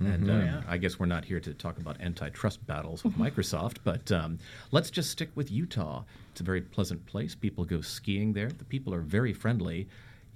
And 0.00 0.30
uh, 0.30 0.34
yeah. 0.34 0.62
I 0.68 0.76
guess 0.76 0.98
we're 0.98 1.06
not 1.06 1.24
here 1.24 1.40
to 1.40 1.54
talk 1.54 1.78
about 1.78 2.00
antitrust 2.00 2.66
battles 2.66 3.04
with 3.04 3.14
Microsoft, 3.14 3.78
but 3.84 4.12
um, 4.12 4.38
let's 4.70 4.90
just 4.90 5.10
stick 5.10 5.30
with 5.34 5.50
Utah. 5.50 6.04
It's 6.32 6.40
a 6.42 6.44
very 6.44 6.60
pleasant 6.60 7.06
place. 7.06 7.34
People 7.34 7.64
go 7.64 7.80
skiing 7.80 8.34
there. 8.34 8.50
The 8.50 8.64
people 8.64 8.92
are 8.92 9.00
very 9.00 9.32
friendly. 9.32 9.88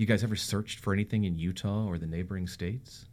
You 0.03 0.07
guys 0.07 0.25
ever 0.25 0.35
searched 0.35 0.81
for 0.81 0.93
anything 0.93 1.23
in 1.23 1.39
Utah 1.39 1.87
or 1.87 1.97
the 1.97 2.09
neighboring 2.09 2.49
states? 2.49 3.05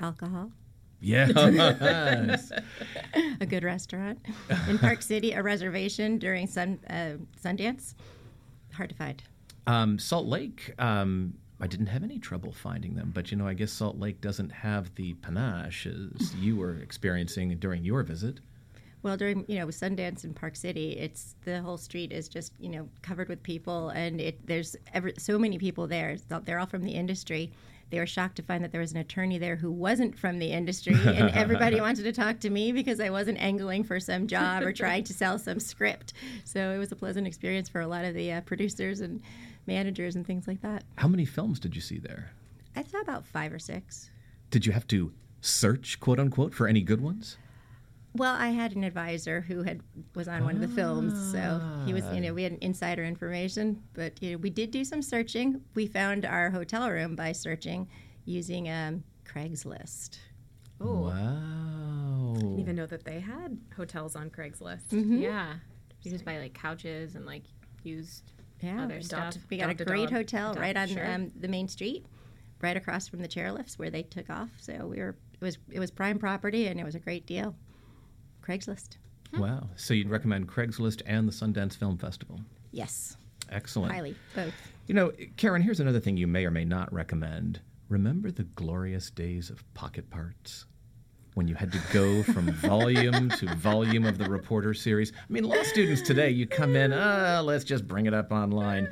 Alcohol. 0.00 0.50
Yes. 0.98 1.30
A 3.42 3.44
good 3.44 3.62
restaurant. 3.62 4.18
In 4.66 4.78
Park 4.78 5.02
City, 5.02 5.32
a 5.32 5.42
reservation 5.42 6.16
during 6.16 6.46
sun, 6.46 6.78
uh, 6.88 7.18
Sundance. 7.38 7.92
Hard 8.72 8.88
to 8.88 8.94
find. 8.94 9.22
um, 9.66 9.98
Salt 9.98 10.26
Lake, 10.26 10.72
um, 10.78 11.34
I 11.60 11.66
didn't 11.66 11.88
have 11.88 12.02
any 12.02 12.18
trouble 12.18 12.52
finding 12.52 12.94
them, 12.94 13.10
but 13.14 13.30
you 13.30 13.36
know, 13.36 13.46
I 13.46 13.52
guess 13.52 13.70
Salt 13.70 13.98
Lake 13.98 14.22
doesn't 14.22 14.52
have 14.52 14.94
the 14.94 15.12
panache 15.12 15.86
as 15.86 16.34
you 16.36 16.56
were 16.56 16.78
experiencing 16.78 17.54
during 17.58 17.84
your 17.84 18.02
visit. 18.04 18.40
Well, 19.02 19.16
during 19.16 19.44
you 19.48 19.58
know 19.58 19.66
Sundance 19.66 20.24
in 20.24 20.32
Park 20.32 20.56
City, 20.56 20.92
it's 20.92 21.34
the 21.44 21.60
whole 21.60 21.76
street 21.76 22.12
is 22.12 22.28
just 22.28 22.52
you 22.60 22.68
know 22.68 22.88
covered 23.02 23.28
with 23.28 23.42
people, 23.42 23.88
and 23.90 24.20
it 24.20 24.46
there's 24.46 24.76
ever 24.94 25.12
so 25.18 25.38
many 25.38 25.58
people 25.58 25.86
there. 25.86 26.16
They're 26.44 26.58
all 26.58 26.66
from 26.66 26.84
the 26.84 26.92
industry. 26.92 27.52
They 27.90 27.98
were 27.98 28.06
shocked 28.06 28.36
to 28.36 28.42
find 28.42 28.64
that 28.64 28.72
there 28.72 28.80
was 28.80 28.92
an 28.92 28.98
attorney 28.98 29.36
there 29.36 29.56
who 29.56 29.70
wasn't 29.70 30.18
from 30.18 30.38
the 30.38 30.46
industry, 30.46 30.94
and 30.94 31.30
everybody 31.34 31.78
wanted 31.78 32.04
to 32.04 32.12
talk 32.12 32.40
to 32.40 32.48
me 32.48 32.72
because 32.72 33.00
I 33.00 33.10
wasn't 33.10 33.38
angling 33.38 33.84
for 33.84 34.00
some 34.00 34.26
job 34.26 34.62
or 34.62 34.72
trying 34.72 35.04
to 35.04 35.12
sell 35.12 35.38
some 35.38 35.60
script. 35.60 36.14
So 36.44 36.70
it 36.70 36.78
was 36.78 36.90
a 36.90 36.96
pleasant 36.96 37.26
experience 37.26 37.68
for 37.68 37.82
a 37.82 37.86
lot 37.86 38.06
of 38.06 38.14
the 38.14 38.32
uh, 38.32 38.40
producers 38.42 39.02
and 39.02 39.20
managers 39.66 40.16
and 40.16 40.26
things 40.26 40.48
like 40.48 40.62
that. 40.62 40.84
How 40.96 41.08
many 41.08 41.26
films 41.26 41.60
did 41.60 41.74
you 41.74 41.82
see 41.82 41.98
there? 41.98 42.30
I 42.74 42.82
saw 42.82 43.00
about 43.00 43.26
five 43.26 43.52
or 43.52 43.58
six. 43.58 44.10
Did 44.50 44.64
you 44.64 44.72
have 44.72 44.86
to 44.86 45.12
search, 45.42 46.00
quote 46.00 46.18
unquote, 46.18 46.54
for 46.54 46.66
any 46.66 46.80
good 46.80 47.02
ones? 47.02 47.36
Well, 48.14 48.34
I 48.34 48.48
had 48.48 48.76
an 48.76 48.84
advisor 48.84 49.40
who 49.40 49.62
had 49.62 49.80
was 50.14 50.28
on 50.28 50.44
one 50.44 50.54
of 50.56 50.60
the 50.60 50.68
films, 50.68 51.32
so 51.32 51.60
he 51.86 51.94
was, 51.94 52.04
you 52.12 52.20
know, 52.20 52.34
we 52.34 52.42
had 52.42 52.52
insider 52.60 53.02
information. 53.04 53.82
But 53.94 54.22
you 54.22 54.32
know, 54.32 54.36
we 54.38 54.50
did 54.50 54.70
do 54.70 54.84
some 54.84 55.00
searching. 55.00 55.62
We 55.74 55.86
found 55.86 56.24
our 56.26 56.50
hotel 56.50 56.90
room 56.90 57.16
by 57.16 57.32
searching 57.32 57.88
using 58.26 58.68
um, 58.68 59.02
Craigslist. 59.24 60.18
Oh, 60.80 61.06
Wow. 61.08 62.34
I 62.36 62.38
didn't 62.40 62.60
even 62.60 62.76
know 62.76 62.86
that 62.86 63.04
they 63.04 63.20
had 63.20 63.58
hotels 63.76 64.14
on 64.16 64.28
Craigslist. 64.30 64.82
Yeah. 64.90 65.54
You 66.02 66.10
just 66.10 66.24
buy 66.24 66.38
like 66.38 66.54
couches 66.54 67.14
and 67.14 67.24
like 67.24 67.44
used 67.84 68.32
Yeah, 68.60 68.82
other 68.84 68.96
adopt- 68.96 69.34
stuff. 69.34 69.46
We 69.48 69.56
got 69.58 69.68
a 69.68 69.82
a 69.82 69.84
great 69.86 70.08
dog. 70.10 70.12
hotel 70.18 70.50
Adopt- 70.50 70.60
right 70.60 70.76
on 70.76 70.88
sure. 70.88 71.10
um, 71.10 71.30
the 71.38 71.48
main 71.48 71.68
street, 71.68 72.04
right 72.60 72.76
across 72.76 73.08
from 73.08 73.20
the 73.22 73.28
chairlifts 73.28 73.78
where 73.78 73.90
they 73.90 74.02
took 74.02 74.28
off. 74.28 74.50
So 74.58 74.86
we 74.86 74.98
were 74.98 75.16
it 75.40 75.44
was 75.44 75.58
it 75.70 75.78
was 75.78 75.90
prime 75.90 76.18
property 76.18 76.66
and 76.66 76.78
it 76.80 76.84
was 76.84 76.94
a 76.94 77.00
great 77.00 77.26
deal. 77.26 77.54
Craigslist, 78.42 78.96
Wow. 79.38 79.70
So 79.76 79.94
you'd 79.94 80.10
recommend 80.10 80.48
Craigslist 80.48 81.00
and 81.06 81.26
the 81.26 81.32
Sundance 81.32 81.76
Film 81.76 81.96
Festival? 81.96 82.40
yes, 82.70 83.16
Excellent. 83.50 83.92
highly 83.92 84.14
both. 84.34 84.52
You 84.86 84.94
know, 84.94 85.12
Karen, 85.36 85.62
here's 85.62 85.80
another 85.80 86.00
thing 86.00 86.16
you 86.16 86.26
may 86.26 86.44
or 86.44 86.50
may 86.50 86.64
not 86.64 86.92
recommend. 86.92 87.60
Remember 87.88 88.30
the 88.30 88.44
glorious 88.44 89.10
days 89.10 89.50
of 89.50 89.62
pocket 89.74 90.08
parts? 90.10 90.66
When 91.34 91.48
you 91.48 91.54
had 91.54 91.72
to 91.72 91.80
go 91.94 92.22
from 92.22 92.50
volume 92.52 93.30
to 93.30 93.54
volume 93.54 94.04
of 94.04 94.18
the 94.18 94.28
reporter 94.28 94.74
series. 94.74 95.12
I 95.16 95.32
mean, 95.32 95.44
law 95.44 95.62
students 95.62 96.02
today, 96.02 96.28
you 96.30 96.46
come 96.46 96.76
in, 96.76 96.92
ah, 96.92 97.40
let's 97.42 97.64
just 97.64 97.86
bring 97.88 98.04
it 98.06 98.12
up 98.12 98.32
online. 98.32 98.88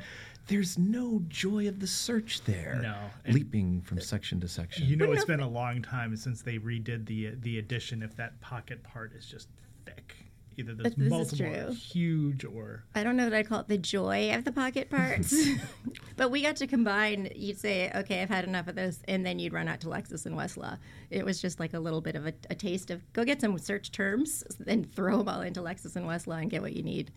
There's 0.51 0.77
no 0.77 1.21
joy 1.29 1.67
of 1.69 1.79
the 1.79 1.87
search 1.87 2.43
there. 2.43 2.79
No. 2.81 2.95
Leaping 3.31 3.81
from 3.81 4.01
section 4.01 4.41
to 4.41 4.47
section. 4.49 4.85
You 4.85 4.97
know, 4.97 5.13
it's 5.13 5.23
been 5.25 5.39
a 5.39 5.47
long 5.47 5.81
time 5.81 6.15
since 6.17 6.41
they 6.41 6.57
redid 6.57 7.05
the 7.05 7.29
uh, 7.29 7.31
the 7.39 7.57
edition. 7.57 8.03
If 8.03 8.15
that 8.17 8.39
pocket 8.41 8.83
part 8.83 9.13
is 9.13 9.25
just 9.25 9.47
thick, 9.85 10.13
either 10.57 10.73
there's 10.73 10.95
This 10.95 11.05
is 11.05 11.09
multiple 11.09 11.65
true. 11.65 11.73
huge 11.73 12.43
or 12.43 12.83
I 12.93 13.03
don't 13.03 13.15
know 13.15 13.29
that 13.29 13.33
I'd 13.33 13.47
call 13.47 13.61
it 13.61 13.69
the 13.69 13.77
joy 13.77 14.33
of 14.35 14.43
the 14.43 14.51
pocket 14.51 14.89
parts, 14.89 15.33
but 16.17 16.31
we 16.31 16.41
got 16.41 16.57
to 16.57 16.67
combine. 16.67 17.29
You'd 17.33 17.57
say, 17.57 17.89
"Okay, 17.95 18.21
I've 18.21 18.29
had 18.29 18.43
enough 18.43 18.67
of 18.67 18.75
this," 18.75 18.99
and 19.07 19.25
then 19.25 19.39
you'd 19.39 19.53
run 19.53 19.69
out 19.69 19.79
to 19.81 19.87
Lexis 19.87 20.25
and 20.25 20.35
Westlaw. 20.35 20.77
It 21.09 21.23
was 21.23 21.41
just 21.41 21.61
like 21.61 21.73
a 21.73 21.79
little 21.79 22.01
bit 22.01 22.15
of 22.15 22.27
a, 22.27 22.33
a 22.49 22.55
taste 22.55 22.91
of 22.91 23.01
go 23.13 23.23
get 23.23 23.39
some 23.39 23.57
search 23.57 23.91
terms, 23.93 24.43
then 24.59 24.83
throw 24.83 25.19
them 25.19 25.29
all 25.29 25.41
into 25.41 25.61
Lexis 25.61 25.95
and 25.95 26.05
Westlaw 26.05 26.41
and 26.41 26.49
get 26.49 26.61
what 26.61 26.73
you 26.73 26.83
need. 26.83 27.11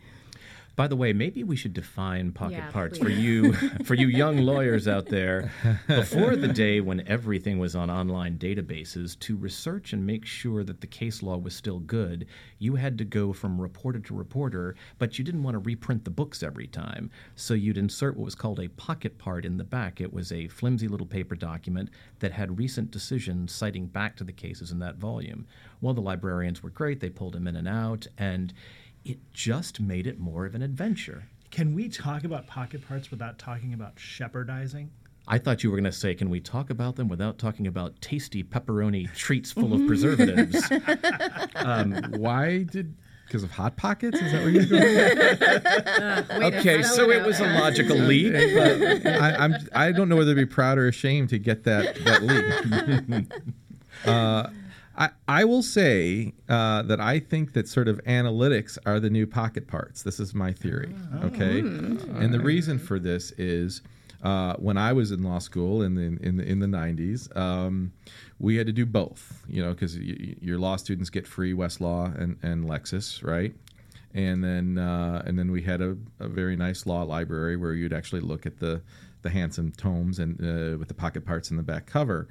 By 0.77 0.89
the 0.89 0.97
way, 0.97 1.13
maybe 1.13 1.45
we 1.45 1.55
should 1.55 1.73
define 1.73 2.33
pocket 2.33 2.57
Yeah, 2.57 2.71
parts 2.71 2.99
please. 2.99 3.05
for 3.05 3.11
you 3.11 3.53
for 3.85 3.95
you 3.95 4.09
young 4.09 4.39
lawyers 4.39 4.89
out 4.89 5.07
there. 5.07 5.53
Before 5.87 6.35
the 6.35 6.49
day 6.49 6.81
when 6.81 7.07
everything 7.07 7.59
was 7.59 7.77
on 7.77 7.91
online 7.91 8.39
databases, 8.39 9.19
to 9.21 9.37
research 9.37 9.93
and 9.93 10.05
make 10.05 10.25
sure 10.27 10.65
that 10.65 10.81
the 10.81 10.87
case 10.89 11.23
law 11.23 11.37
was 11.37 11.55
still 11.55 11.79
good, 11.79 12.27
you 12.59 12.75
had 12.75 12.99
to 12.99 13.05
go 13.05 13.33
from 13.33 13.61
reporter 13.61 14.01
to 14.01 14.15
reporter, 14.15 14.75
but 14.99 15.17
you 15.17 15.25
didn't 15.25 15.45
want 15.45 15.55
to 15.55 15.59
reprint 15.61 16.05
the 16.05 16.11
books 16.11 16.43
every 16.43 16.67
time. 16.67 17.11
So 17.37 17.55
you'd 17.55 17.79
insert 17.79 18.17
what 18.17 18.25
was 18.25 18.35
called 18.35 18.59
a 18.59 18.69
pocket 18.69 19.17
part 19.17 19.45
in 19.45 19.57
the 19.59 19.65
back. 19.65 20.01
It 20.01 20.13
was 20.13 20.33
a 20.33 20.49
flimsy 20.49 20.89
little 20.89 21.07
paper 21.07 21.37
document 21.37 21.91
that 22.19 22.33
had 22.33 22.59
recent 22.59 22.91
decisions 22.91 23.53
citing 23.53 23.87
back 23.87 24.17
to 24.17 24.25
the 24.25 24.33
cases 24.33 24.73
in 24.73 24.81
that 24.81 24.97
volume. 24.97 25.47
Well, 25.81 25.95
the 25.95 26.01
librarians 26.01 26.63
were 26.63 26.71
great. 26.71 26.99
They 27.01 27.11
pulled 27.11 27.35
them 27.35 27.47
in 27.47 27.57
and 27.57 27.69
out 27.69 28.07
and 28.19 28.53
it 29.05 29.19
just 29.33 29.81
made 29.81 30.07
it 30.07 30.19
more 30.19 30.47
of 30.47 30.55
an 30.55 30.63
adventure. 30.63 31.25
Can 31.51 31.75
we 31.75 31.89
talk 31.89 32.25
about 32.25 32.47
pocket 32.47 32.87
parts 32.87 33.11
without 33.11 33.39
talking 33.39 33.75
about 33.75 33.97
Shepardizing? 33.97 34.89
I 35.27 35.39
thought 35.39 35.63
you 35.63 35.71
were 35.71 35.77
going 35.77 35.85
to 35.85 35.93
say, 35.93 36.15
can 36.15 36.29
we 36.29 36.41
talk 36.41 36.69
about 36.69 36.97
them 36.97 37.09
without 37.09 37.39
talking 37.39 37.67
about 37.67 37.99
tasty 38.01 38.43
pepperoni 38.43 39.13
treats 39.15 39.53
full 39.53 39.73
of 39.73 39.87
preservatives? 39.87 40.63
um, 41.55 41.95
why 42.11 42.65
did 42.65 42.95
because 43.27 43.43
of 43.43 43.51
hot 43.51 43.77
pockets? 43.77 44.21
Is 44.21 44.33
that 44.33 44.43
what 44.45 44.53
you're 44.53 44.67
going? 44.67 46.43
uh, 46.43 46.57
okay, 46.57 46.83
so 46.83 47.11
it 47.11 47.25
was 47.25 47.41
a 47.41 47.47
logical 47.47 47.97
leap. 47.97 48.35
I, 48.35 49.35
I'm 49.39 49.55
I 49.73 49.93
don't 49.93 50.09
know 50.09 50.17
whether 50.17 50.33
to 50.33 50.37
be 50.37 50.47
proud 50.47 50.77
or 50.77 50.89
ashamed 50.89 51.31
to 51.31 51.39
get 51.39 51.65
that 51.65 51.97
that 52.05 52.23
leap. 52.23 53.33
uh, 54.05 54.49
I, 54.97 55.11
I 55.27 55.45
will 55.45 55.63
say 55.63 56.35
uh, 56.49 56.83
that 56.83 57.01
I 57.01 57.19
think 57.19 57.53
that 57.55 57.69
sort 57.69 57.89
of 57.89 58.03
analytics 58.05 58.79
are 58.87 59.01
the 59.01 59.11
new 59.11 59.27
pocket 59.27 59.67
parts. 59.67 60.03
This 60.03 60.21
is 60.21 60.35
my 60.35 60.53
theory. 60.53 60.95
Okay, 61.25 61.63
oh, 61.63 62.21
and 62.21 62.33
the 62.33 62.41
reason 62.41 62.79
for 62.79 62.99
this 62.99 63.33
is 63.33 63.83
uh, 64.23 64.55
when 64.55 64.79
I 64.79 64.93
was 64.93 65.11
in 65.11 65.23
law 65.23 65.39
school 65.39 65.83
in 65.83 65.95
the 65.95 66.19
in 66.27 66.37
the 66.37 66.45
in 66.45 66.61
the 66.61 66.67
nineties, 66.67 67.29
um, 67.37 67.93
we 68.39 68.57
had 68.57 68.67
to 68.67 68.73
do 68.73 68.87
both. 68.87 69.45
You 69.49 69.63
know, 69.63 69.73
because 69.73 69.99
y- 69.99 70.37
your 70.41 70.59
law 70.59 70.77
students 70.77 71.11
get 71.11 71.27
free 71.27 71.53
Westlaw 71.53 72.19
and, 72.19 72.39
and 72.43 72.65
Lexis, 72.65 73.23
right? 73.25 73.55
And 74.15 74.45
then 74.45 74.79
uh, 74.79 75.23
and 75.27 75.39
then 75.39 75.51
we 75.51 75.63
had 75.63 75.81
a, 75.81 75.97
a, 76.21 76.29
very 76.29 76.57
nice 76.57 76.87
law 76.87 77.03
library 77.03 77.57
where 77.57 77.73
you'd 77.73 77.93
actually 77.93 78.23
look 78.23 78.47
at 78.47 78.61
the 78.61 78.81
the 79.23 79.31
handsome 79.31 79.73
tomes 79.73 80.19
and 80.21 80.41
uh, 80.41 80.79
with 80.79 80.89
the 80.89 80.95
pocket 80.95 81.27
parts 81.27 81.51
in 81.51 81.57
the 81.57 81.63
back 81.63 81.87
cover, 81.87 82.29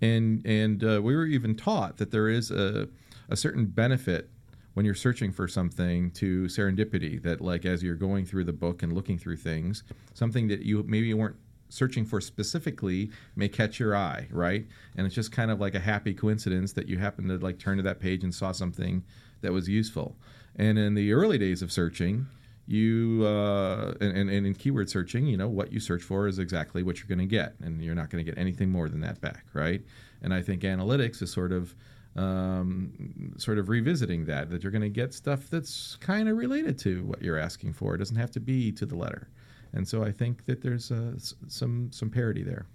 and 0.00 0.44
and 0.46 0.84
uh, 0.84 1.00
we 1.02 1.14
were 1.14 1.26
even 1.26 1.54
taught 1.54 1.98
that 1.98 2.10
there 2.10 2.28
is 2.28 2.50
a 2.50 2.88
a 3.28 3.36
certain 3.36 3.66
benefit 3.66 4.30
when 4.74 4.86
you're 4.86 4.94
searching 4.94 5.32
for 5.32 5.48
something 5.48 6.10
to 6.12 6.44
serendipity 6.44 7.20
that 7.22 7.40
like 7.40 7.64
as 7.64 7.82
you're 7.82 7.94
going 7.94 8.24
through 8.24 8.44
the 8.44 8.52
book 8.52 8.82
and 8.82 8.92
looking 8.92 9.18
through 9.18 9.36
things 9.36 9.82
something 10.14 10.48
that 10.48 10.60
you 10.60 10.82
maybe 10.86 11.12
weren't 11.12 11.36
searching 11.68 12.04
for 12.04 12.20
specifically 12.20 13.10
may 13.36 13.48
catch 13.48 13.78
your 13.78 13.96
eye 13.96 14.26
right? 14.30 14.66
And 14.96 15.06
it's 15.06 15.14
just 15.14 15.32
kind 15.32 15.50
of 15.50 15.60
like 15.60 15.74
a 15.74 15.80
happy 15.80 16.14
coincidence 16.14 16.72
that 16.72 16.88
you 16.88 16.98
happen 16.98 17.28
to 17.28 17.38
like 17.38 17.58
turn 17.58 17.76
to 17.76 17.82
that 17.84 18.00
page 18.00 18.24
and 18.24 18.34
saw 18.34 18.52
something 18.52 19.04
that 19.40 19.52
was 19.52 19.68
useful. 19.68 20.16
And 20.56 20.78
in 20.78 20.94
the 20.94 21.12
early 21.12 21.38
days 21.38 21.62
of 21.62 21.72
searching 21.72 22.26
you 22.66 23.24
uh, 23.26 23.94
and, 24.00 24.30
and 24.30 24.46
in 24.46 24.54
keyword 24.54 24.88
searching 24.88 25.26
you 25.26 25.36
know 25.36 25.48
what 25.48 25.72
you 25.72 25.80
search 25.80 26.02
for 26.02 26.28
is 26.28 26.38
exactly 26.38 26.82
what 26.82 26.98
you're 26.98 27.08
going 27.08 27.18
to 27.18 27.26
get 27.26 27.54
and 27.62 27.82
you're 27.82 27.94
not 27.94 28.10
going 28.10 28.24
to 28.24 28.30
get 28.30 28.38
anything 28.38 28.70
more 28.70 28.88
than 28.88 29.00
that 29.00 29.20
back 29.20 29.44
right 29.54 29.82
and 30.22 30.32
i 30.32 30.40
think 30.40 30.62
analytics 30.62 31.20
is 31.22 31.32
sort 31.32 31.52
of 31.52 31.74
um, 32.16 33.34
sort 33.38 33.58
of 33.58 33.68
revisiting 33.68 34.24
that 34.26 34.50
that 34.50 34.62
you're 34.62 34.72
going 34.72 34.82
to 34.82 34.88
get 34.88 35.14
stuff 35.14 35.48
that's 35.48 35.96
kind 35.96 36.28
of 36.28 36.36
related 36.36 36.78
to 36.80 37.04
what 37.04 37.22
you're 37.22 37.38
asking 37.38 37.72
for. 37.72 37.94
It 37.94 37.98
doesn't 37.98 38.16
have 38.16 38.30
to 38.32 38.40
be 38.40 38.72
to 38.72 38.86
the 38.86 38.96
letter, 38.96 39.28
and 39.72 39.86
so 39.86 40.02
I 40.02 40.10
think 40.10 40.44
that 40.46 40.60
there's 40.60 40.90
uh, 40.90 41.12
some 41.46 41.90
some 41.92 42.10
parity 42.10 42.42
there. 42.42 42.66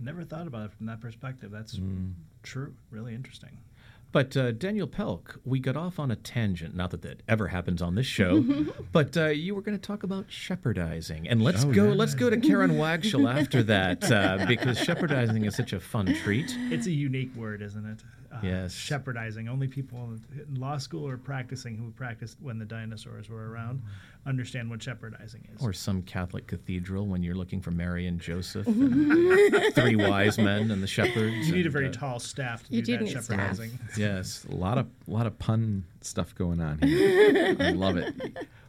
Never 0.00 0.24
thought 0.24 0.46
about 0.46 0.66
it 0.66 0.72
from 0.72 0.86
that 0.86 1.00
perspective. 1.00 1.50
That's 1.50 1.78
mm. 1.78 2.12
true. 2.42 2.74
Really 2.90 3.14
interesting. 3.14 3.58
But 4.12 4.36
uh, 4.36 4.52
Daniel 4.52 4.86
Pelk, 4.86 5.38
we 5.44 5.60
got 5.60 5.76
off 5.76 5.98
on 5.98 6.10
a 6.10 6.16
tangent. 6.16 6.74
Not 6.74 6.90
that 6.90 7.02
that 7.02 7.22
ever 7.28 7.48
happens 7.48 7.80
on 7.80 7.94
this 7.94 8.06
show, 8.06 8.42
but 8.92 9.16
uh, 9.16 9.26
you 9.26 9.54
were 9.54 9.62
going 9.62 9.78
to 9.78 9.86
talk 9.86 10.02
about 10.02 10.28
Shepardizing, 10.28 11.26
and 11.28 11.42
let's 11.42 11.64
oh, 11.64 11.72
go. 11.72 11.88
Yeah. 11.88 11.94
Let's 11.94 12.14
go 12.14 12.30
to 12.30 12.36
Karen 12.36 12.72
Wagschel 12.72 13.32
after 13.40 13.62
that 13.64 14.10
uh, 14.10 14.44
because 14.46 14.78
Shepardizing 14.78 15.46
is 15.46 15.54
such 15.54 15.72
a 15.72 15.80
fun 15.80 16.14
treat. 16.22 16.56
It's 16.70 16.86
a 16.86 16.92
unique 16.92 17.34
word, 17.36 17.62
isn't 17.62 17.86
it? 17.86 18.02
uh, 18.32 18.38
yes. 18.42 18.74
Shepardizing. 18.74 19.48
Only 19.48 19.68
people 19.68 19.98
in 20.32 20.54
law 20.54 20.78
school 20.78 21.06
or 21.06 21.16
practicing 21.16 21.76
who 21.76 21.90
practiced 21.90 22.36
when 22.40 22.58
the 22.58 22.64
dinosaurs 22.64 23.28
were 23.28 23.50
around 23.50 23.82
understand 24.26 24.68
what 24.68 24.80
Shepardizing 24.80 25.54
is. 25.54 25.62
Or 25.62 25.72
some 25.72 26.02
Catholic 26.02 26.46
cathedral 26.46 27.06
when 27.06 27.22
you're 27.22 27.34
looking 27.34 27.60
for 27.60 27.70
Mary 27.70 28.06
and 28.06 28.20
Joseph, 28.20 28.66
and 28.66 29.74
three 29.74 29.96
wise 29.96 30.36
men 30.36 30.70
and 30.70 30.82
the 30.82 30.86
shepherds. 30.86 31.48
You 31.48 31.54
need 31.54 31.60
and, 31.60 31.66
a 31.66 31.70
very 31.70 31.88
uh, 31.88 31.92
tall 31.92 32.18
staff 32.18 32.66
to 32.68 32.74
you 32.74 32.82
do, 32.82 32.98
do 32.98 33.06
that 33.06 33.16
shepherdizing. 33.16 33.70
Yes, 34.00 34.46
a 34.50 34.54
lot 34.54 34.78
of 34.78 34.86
a 35.06 35.10
lot 35.10 35.26
of 35.26 35.38
pun 35.38 35.84
stuff 36.00 36.34
going 36.34 36.60
on 36.60 36.78
here. 36.78 37.56
I 37.60 37.72
love 37.72 37.96
it. 37.96 38.14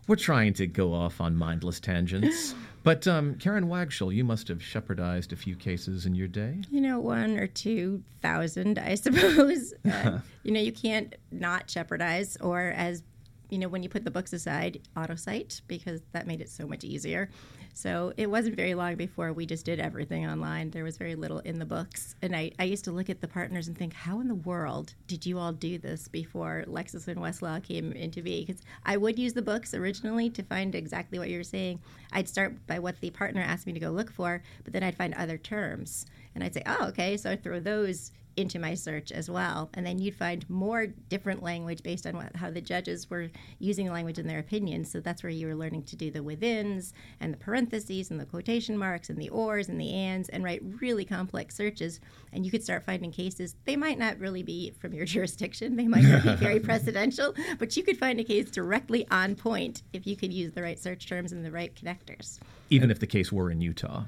We're 0.08 0.18
trying 0.18 0.54
to 0.56 0.68
go 0.68 0.94
off 0.94 1.22
on 1.22 1.36
mindless 1.38 1.80
tangents. 1.80 2.54
But 2.84 3.08
um, 3.08 3.36
Karen 3.36 3.68
Wagschel, 3.68 4.14
you 4.14 4.24
must 4.24 4.48
have 4.48 4.58
Shepardized 4.58 5.32
a 5.32 5.36
few 5.36 5.56
cases 5.56 6.06
in 6.06 6.16
your 6.16 6.28
day. 6.28 6.62
You 6.72 6.82
know, 6.82 7.00
one 7.00 7.38
or 7.38 7.48
two 7.48 8.04
thousand, 8.22 8.78
I 8.78 8.96
suppose. 9.06 9.74
uh, 9.90 10.20
you 10.44 10.52
know, 10.52 10.60
you 10.60 10.74
can't 10.74 11.16
not 11.32 11.68
Shepardize, 11.68 12.38
or 12.44 12.74
as 12.76 13.04
you 13.50 13.58
know, 13.58 13.68
when 13.68 13.84
you 13.84 13.90
put 13.90 14.04
the 14.04 14.12
books 14.12 14.34
aside, 14.34 14.82
autocite 14.98 15.62
because 15.68 16.02
that 16.12 16.28
made 16.28 16.42
it 16.42 16.50
so 16.50 16.68
much 16.68 16.84
easier. 16.84 17.30
So 17.74 18.14
it 18.18 18.30
wasn't 18.30 18.56
very 18.56 18.74
long 18.74 18.96
before 18.96 19.34
we 19.34 19.46
just 19.46 19.66
did 19.66 19.80
everything 19.80 20.28
online. 20.28 20.72
There 20.72 20.84
was 20.84 20.98
very 20.98 21.16
little 21.16 21.40
in 21.40 21.60
the 21.60 21.66
books. 21.66 22.16
And 22.22 22.36
I, 22.36 22.52
I 22.60 22.64
used 22.64 22.84
to 22.86 22.92
look 22.92 23.10
at 23.10 23.22
the 23.22 23.28
partners 23.28 23.68
and 23.68 23.78
think, 23.78 23.94
how 23.94 24.20
in 24.20 24.28
the 24.28 24.36
world 24.36 24.94
did 25.08 25.26
you 25.26 25.40
all 25.40 25.54
do 25.54 25.78
this 25.78 26.08
before 26.08 26.66
Lexis 26.68 27.08
and 27.08 27.20
Westlaw 27.20 27.64
came 27.64 27.92
into 27.94 28.22
being? 28.22 28.46
Because 28.46 28.62
I 28.86 28.98
would 28.98 29.18
use 29.18 29.34
the 29.34 29.42
books 29.42 29.74
originally 29.74 30.30
to 30.32 30.44
find 30.44 30.76
exactly 30.76 31.18
what 31.18 31.30
you 31.30 31.38
were 31.38 31.44
saying. 31.44 31.80
I'd 32.12 32.30
start 32.30 32.68
by 32.68 32.80
what 32.80 33.00
the 33.00 33.10
partner 33.10 33.42
asked 33.42 33.68
me 33.68 33.74
to 33.74 33.80
go 33.80 33.90
look 33.90 34.12
for, 34.12 34.44
but 34.64 34.74
then 34.74 34.84
I'd 34.84 34.98
find 34.98 35.14
other 35.14 35.38
terms. 35.38 36.06
And 36.36 36.44
I'd 36.44 36.54
say, 36.54 36.64
oh, 36.66 36.88
okay, 36.88 37.18
so 37.18 37.32
I 37.32 37.36
throw 37.36 37.60
those 37.60 38.12
into 38.42 38.60
my 38.60 38.74
search 38.74 39.12
as 39.12 39.30
well. 39.30 39.70
And 39.74 39.86
then 39.86 40.00
you'd 40.00 40.16
find 40.16 40.48
more 40.50 40.88
different 40.88 41.42
language 41.42 41.84
based 41.84 42.06
on 42.06 42.18
what, 42.18 42.36
how 42.36 42.52
the 42.52 42.60
judges 42.60 43.10
were 43.10 43.30
using 43.60 43.90
language 43.92 44.20
in 44.20 44.28
their 44.28 44.40
opinions. 44.40 44.92
So 44.92 45.00
that's 45.00 45.24
where 45.24 45.30
you 45.30 45.48
were 45.48 45.56
learning 45.56 45.84
to 45.84 45.96
do 45.96 46.12
the 46.12 46.20
withins 46.20 46.92
and 47.20 47.34
the 47.34 47.38
parentheses 47.38 48.12
and 48.12 48.20
the 48.20 48.26
quotation 48.26 48.78
marks 48.78 49.10
and 49.10 49.18
the 49.18 49.30
ors 49.30 49.70
and 49.70 49.80
the 49.80 49.94
ands 49.94 50.28
and 50.30 50.44
write 50.44 50.62
really 50.82 51.06
complex 51.06 51.56
searches. 51.56 52.02
And 52.34 52.44
you 52.46 52.52
could 52.52 52.64
start 52.64 52.84
finding 52.84 53.12
cases. 53.12 53.56
They 53.66 53.76
might 53.76 54.00
not 54.00 54.20
really 54.20 54.44
be 54.44 54.72
from 54.72 54.94
your 54.94 55.06
jurisdiction, 55.12 55.76
they 55.76 55.88
might 55.88 56.04
not 56.04 56.24
be 56.24 56.36
very 56.36 56.60
precedential, 56.72 57.38
but 57.60 57.78
you 57.78 57.84
could 57.84 57.98
find 57.98 58.20
a 58.20 58.24
case 58.24 58.50
directly 58.50 59.08
on 59.10 59.36
point 59.36 59.84
if 59.94 60.06
you 60.08 60.18
could 60.18 60.34
use 60.34 60.52
the 60.52 60.62
right 60.62 60.80
search 60.80 61.08
terms 61.08 61.32
and 61.32 61.46
the 61.46 61.52
right 61.52 61.74
connectors. 61.76 62.40
Even 62.70 62.90
if 62.90 63.00
the 63.00 63.08
case 63.08 63.32
were 63.32 63.52
in 63.52 63.62
Utah. 63.62 64.04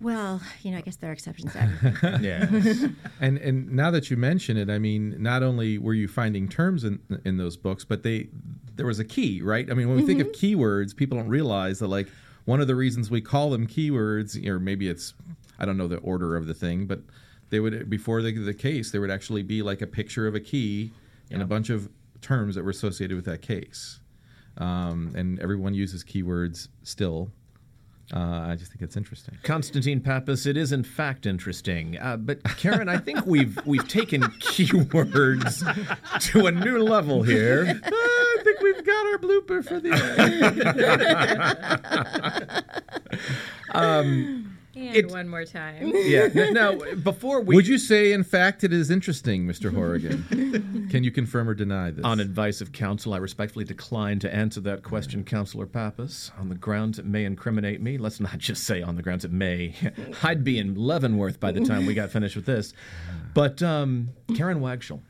Well, 0.00 0.40
you 0.62 0.70
know, 0.70 0.78
I 0.78 0.80
guess 0.80 0.96
there 0.96 1.10
are 1.10 1.12
exceptions 1.12 1.52
to 1.52 1.62
everything. 1.84 2.24
yeah. 2.24 2.88
and 3.20 3.38
and 3.38 3.70
now 3.70 3.90
that 3.90 4.10
you 4.10 4.16
mention 4.16 4.56
it, 4.56 4.70
I 4.70 4.78
mean, 4.78 5.16
not 5.18 5.42
only 5.42 5.78
were 5.78 5.94
you 5.94 6.08
finding 6.08 6.48
terms 6.48 6.84
in 6.84 7.00
in 7.24 7.36
those 7.36 7.56
books, 7.56 7.84
but 7.84 8.02
they 8.02 8.28
there 8.76 8.86
was 8.86 8.98
a 8.98 9.04
key, 9.04 9.40
right? 9.42 9.70
I 9.70 9.74
mean, 9.74 9.88
when 9.88 9.96
we 9.96 10.02
mm-hmm. 10.02 10.08
think 10.08 10.20
of 10.20 10.26
mm-hmm. 10.28 10.60
keywords, 10.60 10.96
people 10.96 11.18
don't 11.18 11.28
realize 11.28 11.78
that 11.78 11.88
like 11.88 12.08
one 12.44 12.60
of 12.60 12.66
the 12.66 12.74
reasons 12.74 13.10
we 13.10 13.20
call 13.20 13.50
them 13.50 13.66
keywords, 13.66 14.44
or 14.46 14.58
maybe 14.58 14.88
it's 14.88 15.14
I 15.58 15.64
don't 15.64 15.76
know 15.76 15.88
the 15.88 15.98
order 15.98 16.36
of 16.36 16.46
the 16.46 16.54
thing, 16.54 16.86
but 16.86 17.00
they 17.50 17.60
would 17.60 17.88
before 17.88 18.22
the, 18.22 18.32
the 18.32 18.54
case 18.54 18.90
there 18.90 19.00
would 19.00 19.10
actually 19.10 19.42
be 19.42 19.62
like 19.62 19.80
a 19.80 19.86
picture 19.86 20.26
of 20.26 20.34
a 20.34 20.40
key 20.40 20.90
and 21.30 21.42
a 21.42 21.46
bunch 21.46 21.70
of 21.70 21.88
terms 22.20 22.54
that 22.54 22.64
were 22.64 22.70
associated 22.70 23.14
with 23.14 23.24
that 23.26 23.42
case. 23.42 24.00
Um, 24.56 25.12
and 25.16 25.40
everyone 25.40 25.74
uses 25.74 26.04
keywords 26.04 26.68
still 26.84 27.30
uh, 28.12 28.18
I 28.18 28.56
just 28.56 28.70
think 28.70 28.82
it's 28.82 28.96
interesting. 28.96 29.38
Constantine 29.42 30.00
Pappas, 30.00 30.46
it 30.46 30.56
is 30.56 30.72
in 30.72 30.82
fact 30.82 31.26
interesting. 31.26 31.98
Uh, 31.98 32.16
but 32.16 32.42
Karen, 32.56 32.88
I 32.88 32.98
think 32.98 33.24
we've 33.26 33.58
we've 33.64 33.88
taken 33.88 34.22
keywords 34.40 35.62
to 36.32 36.46
a 36.46 36.52
new 36.52 36.82
level 36.82 37.22
here. 37.22 37.66
Uh, 37.66 37.90
I 37.92 38.38
think 38.44 38.60
we've 38.60 38.84
got 38.84 39.06
our 39.06 39.18
blooper 39.18 39.64
for 39.64 39.80
the 39.80 39.94
um, 43.72 44.53
and 44.76 44.96
it, 44.96 45.10
one 45.10 45.28
more 45.28 45.44
time. 45.44 45.92
Yeah. 46.04 46.50
Now, 46.50 46.78
before 47.02 47.40
we. 47.40 47.56
Would 47.56 47.66
you 47.66 47.78
say, 47.78 48.12
in 48.12 48.24
fact, 48.24 48.62
it 48.62 48.72
is 48.72 48.90
interesting, 48.90 49.46
Mr. 49.46 49.74
Horrigan? 49.74 50.88
Can 50.90 51.02
you 51.02 51.10
confirm 51.10 51.48
or 51.48 51.54
deny 51.54 51.90
this? 51.90 52.04
On 52.04 52.20
advice 52.20 52.60
of 52.60 52.72
counsel, 52.72 53.14
I 53.14 53.18
respectfully 53.18 53.64
decline 53.64 54.18
to 54.20 54.34
answer 54.34 54.60
that 54.62 54.82
question, 54.82 55.24
Counselor 55.24 55.66
Pappas, 55.66 56.30
on 56.38 56.48
the 56.48 56.54
grounds 56.54 56.98
it 56.98 57.06
may 57.06 57.24
incriminate 57.24 57.80
me. 57.80 57.96
Let's 57.98 58.20
not 58.20 58.38
just 58.38 58.64
say 58.64 58.82
on 58.82 58.96
the 58.96 59.02
grounds 59.02 59.24
it 59.24 59.32
may. 59.32 59.74
I'd 60.22 60.44
be 60.44 60.58
in 60.58 60.74
Leavenworth 60.74 61.40
by 61.40 61.52
the 61.52 61.60
time 61.60 61.86
we 61.86 61.94
got 61.94 62.10
finished 62.10 62.36
with 62.36 62.46
this. 62.46 62.74
But 63.32 63.62
um, 63.62 64.10
Karen 64.36 64.60
Wagschel. 64.60 65.00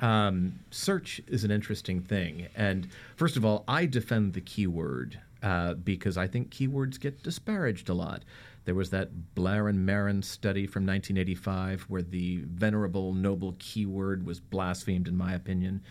Um, 0.00 0.58
search 0.70 1.20
is 1.28 1.44
an 1.44 1.50
interesting 1.50 2.02
thing. 2.02 2.48
And 2.54 2.88
first 3.16 3.36
of 3.36 3.44
all, 3.44 3.64
I 3.66 3.86
defend 3.86 4.34
the 4.34 4.40
keyword 4.40 5.18
uh, 5.42 5.74
because 5.74 6.16
I 6.16 6.26
think 6.26 6.50
keywords 6.50 6.98
get 6.98 7.22
disparaged 7.22 7.88
a 7.88 7.94
lot. 7.94 8.22
There 8.64 8.74
was 8.74 8.90
that 8.90 9.34
Blair 9.34 9.68
and 9.68 9.84
Maron 9.84 10.22
study 10.22 10.66
from 10.66 10.86
1985 10.86 11.82
where 11.82 12.02
the 12.02 12.44
venerable, 12.46 13.12
noble 13.12 13.54
keyword 13.58 14.26
was 14.26 14.40
blasphemed, 14.40 15.06
in 15.06 15.16
my 15.16 15.34
opinion. 15.34 15.82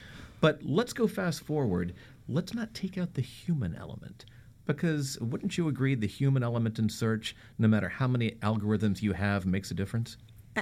But 0.42 0.64
let's 0.64 0.94
go 0.94 1.08
fast 1.08 1.44
forward. 1.44 1.94
Let's 2.28 2.54
not 2.54 2.74
take 2.74 2.98
out 2.98 3.14
the 3.14 3.22
human 3.22 3.76
element. 3.76 4.26
Because 4.66 5.20
wouldn't 5.20 5.58
you 5.58 5.68
agree 5.68 5.94
the 5.94 6.08
human 6.08 6.42
element 6.42 6.80
in 6.80 6.90
search, 6.90 7.36
no 7.60 7.68
matter 7.68 7.90
how 7.90 8.08
many 8.08 8.32
algorithms 8.42 9.02
you 9.02 9.14
have, 9.14 9.46
makes 9.46 9.72
a 9.72 9.74
difference? 9.74 10.18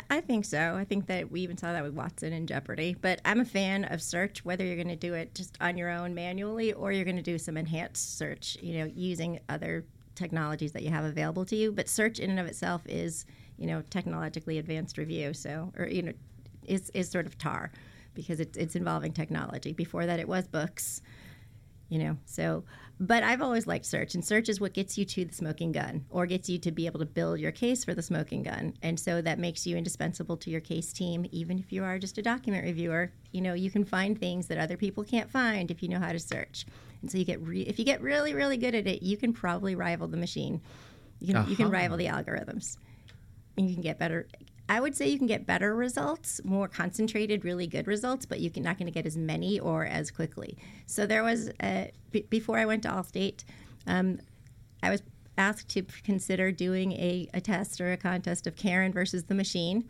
I- 0.10 0.22
think 0.22 0.46
so. 0.46 0.76
I 0.76 0.86
think 0.86 1.08
that 1.08 1.30
we 1.32 1.42
even 1.42 1.58
saw 1.58 1.74
that 1.74 1.84
with 1.84 1.94
Watson 1.94 2.32
and 2.32 2.48
Jeopardy. 2.48 2.96
But 3.00 3.20
I'm 3.26 3.42
a 3.42 3.46
fan 3.46 3.84
of 3.86 4.02
search, 4.02 4.46
whether 4.46 4.64
you're 4.64 4.76
going 4.76 4.88
to 4.88 4.96
do 4.96 5.14
it 5.14 5.36
just 5.36 5.58
on 5.60 5.78
your 5.78 5.90
own 5.90 6.14
manually 6.14 6.72
or 6.72 6.92
you're 6.92 7.04
going 7.04 7.18
to 7.18 7.22
do 7.22 7.38
some 7.38 7.58
enhanced 7.58 8.18
search, 8.18 8.58
you 8.62 8.80
know, 8.80 8.92
using 8.96 9.40
other 9.50 9.86
technologies 10.22 10.72
that 10.72 10.84
you 10.84 10.90
have 10.90 11.04
available 11.04 11.46
to 11.46 11.56
you. 11.56 11.72
But 11.72 11.90
search 11.90 12.20
in 12.20 12.30
and 12.30 12.40
of 12.40 12.46
itself 12.46 12.82
is, 12.88 13.26
you 13.58 13.68
know, 13.68 13.84
technologically 13.90 14.58
advanced 14.58 14.98
review. 14.98 15.34
So, 15.34 15.74
or, 15.78 15.88
you 15.88 16.02
know, 16.04 16.14
is, 16.66 16.90
is 16.94 17.10
sort 17.10 17.26
of 17.26 17.38
tar 17.38 17.72
because 18.14 18.40
it's, 18.40 18.58
it's 18.58 18.76
involving 18.76 19.12
technology. 19.12 19.74
Before 19.74 20.06
that, 20.06 20.20
it 20.20 20.28
was 20.28 20.48
books 20.48 21.02
you 21.92 22.00
know 22.00 22.18
so 22.26 22.64
but 23.02 23.22
i've 23.22 23.42
always 23.42 23.68
liked 23.68 23.86
search 23.86 24.16
and 24.16 24.26
search 24.26 24.48
is 24.48 24.62
what 24.62 24.74
gets 24.74 24.98
you 24.98 25.04
to 25.04 25.26
the 25.26 25.34
smoking 25.34 25.74
gun 25.74 26.06
or 26.10 26.26
gets 26.26 26.50
you 26.50 26.58
to 26.58 26.72
be 26.72 26.86
able 26.86 27.00
to 27.00 27.06
build 27.06 27.38
your 27.38 27.52
case 27.52 27.84
for 27.84 27.94
the 27.94 28.02
smoking 28.02 28.42
gun 28.42 28.74
and 28.82 28.98
so 28.98 29.22
that 29.22 29.38
makes 29.38 29.68
you 29.68 29.76
indispensable 29.76 30.38
to 30.38 30.50
your 30.50 30.62
case 30.62 30.94
team 30.94 31.26
even 31.32 31.60
if 31.60 31.72
you 31.72 31.84
are 31.84 32.00
just 32.00 32.18
a 32.18 32.22
document 32.22 32.64
reviewer 32.64 33.12
you 33.34 33.42
know 33.42 33.54
you 33.54 33.70
can 33.70 33.84
find 33.84 34.18
things 34.18 34.48
that 34.48 34.58
other 34.58 34.78
people 34.78 35.04
can't 35.04 35.30
find 35.30 35.70
if 35.70 35.84
you 35.84 35.90
know 35.90 36.00
how 36.00 36.14
to 36.14 36.20
search 36.20 36.66
and 37.02 37.12
so 37.12 37.18
you 37.18 37.26
get 37.26 37.42
re- 37.42 37.62
if 37.62 37.80
you 37.80 37.86
get 37.86 38.02
really 38.02 38.34
really 38.34 38.58
good 38.58 38.76
at 38.76 38.88
it 38.88 39.02
you 39.02 39.18
can 39.18 39.34
probably 39.34 39.76
rival 39.76 40.08
the 40.08 40.18
machine. 40.18 40.62
You 41.20 41.34
can 41.34 41.50
you 41.50 41.56
can 41.56 41.70
rival 41.70 41.98
the 41.98 42.08
algorithms. 42.08 42.78
And 43.58 43.68
you 43.68 43.74
can 43.76 43.84
get 43.84 44.00
better 44.00 44.28
I 44.72 44.80
would 44.80 44.96
say 44.96 45.10
you 45.10 45.18
can 45.18 45.28
get 45.28 45.46
better 45.46 45.76
results, 45.76 46.40
more 46.46 46.70
concentrated, 46.70 47.44
really 47.44 47.68
good 47.68 47.88
results, 47.88 48.26
but 48.26 48.40
you're 48.40 48.54
not 48.56 48.78
going 48.78 48.86
to 48.86 48.92
get 48.92 49.06
as 49.06 49.18
many 49.18 49.60
or 49.60 49.86
as 49.86 50.12
quickly. 50.12 50.58
So 50.86 51.06
there 51.06 51.24
was, 51.24 51.52
a, 51.62 51.92
b- 52.12 52.26
before 52.30 52.58
I 52.58 52.66
went 52.66 52.84
to 52.84 52.90
Allstate, 52.90 53.44
um, 53.86 54.20
I 54.82 54.90
was 54.90 55.04
asked 55.38 55.68
to 55.70 55.84
consider 56.06 56.54
doing 56.54 56.94
a, 56.94 57.28
a 57.34 57.42
test 57.42 57.82
or 57.82 57.92
a 57.92 57.98
contest 57.98 58.48
of 58.48 58.56
Karen 58.56 58.94
versus 58.94 59.26
the 59.26 59.36
machine, 59.36 59.90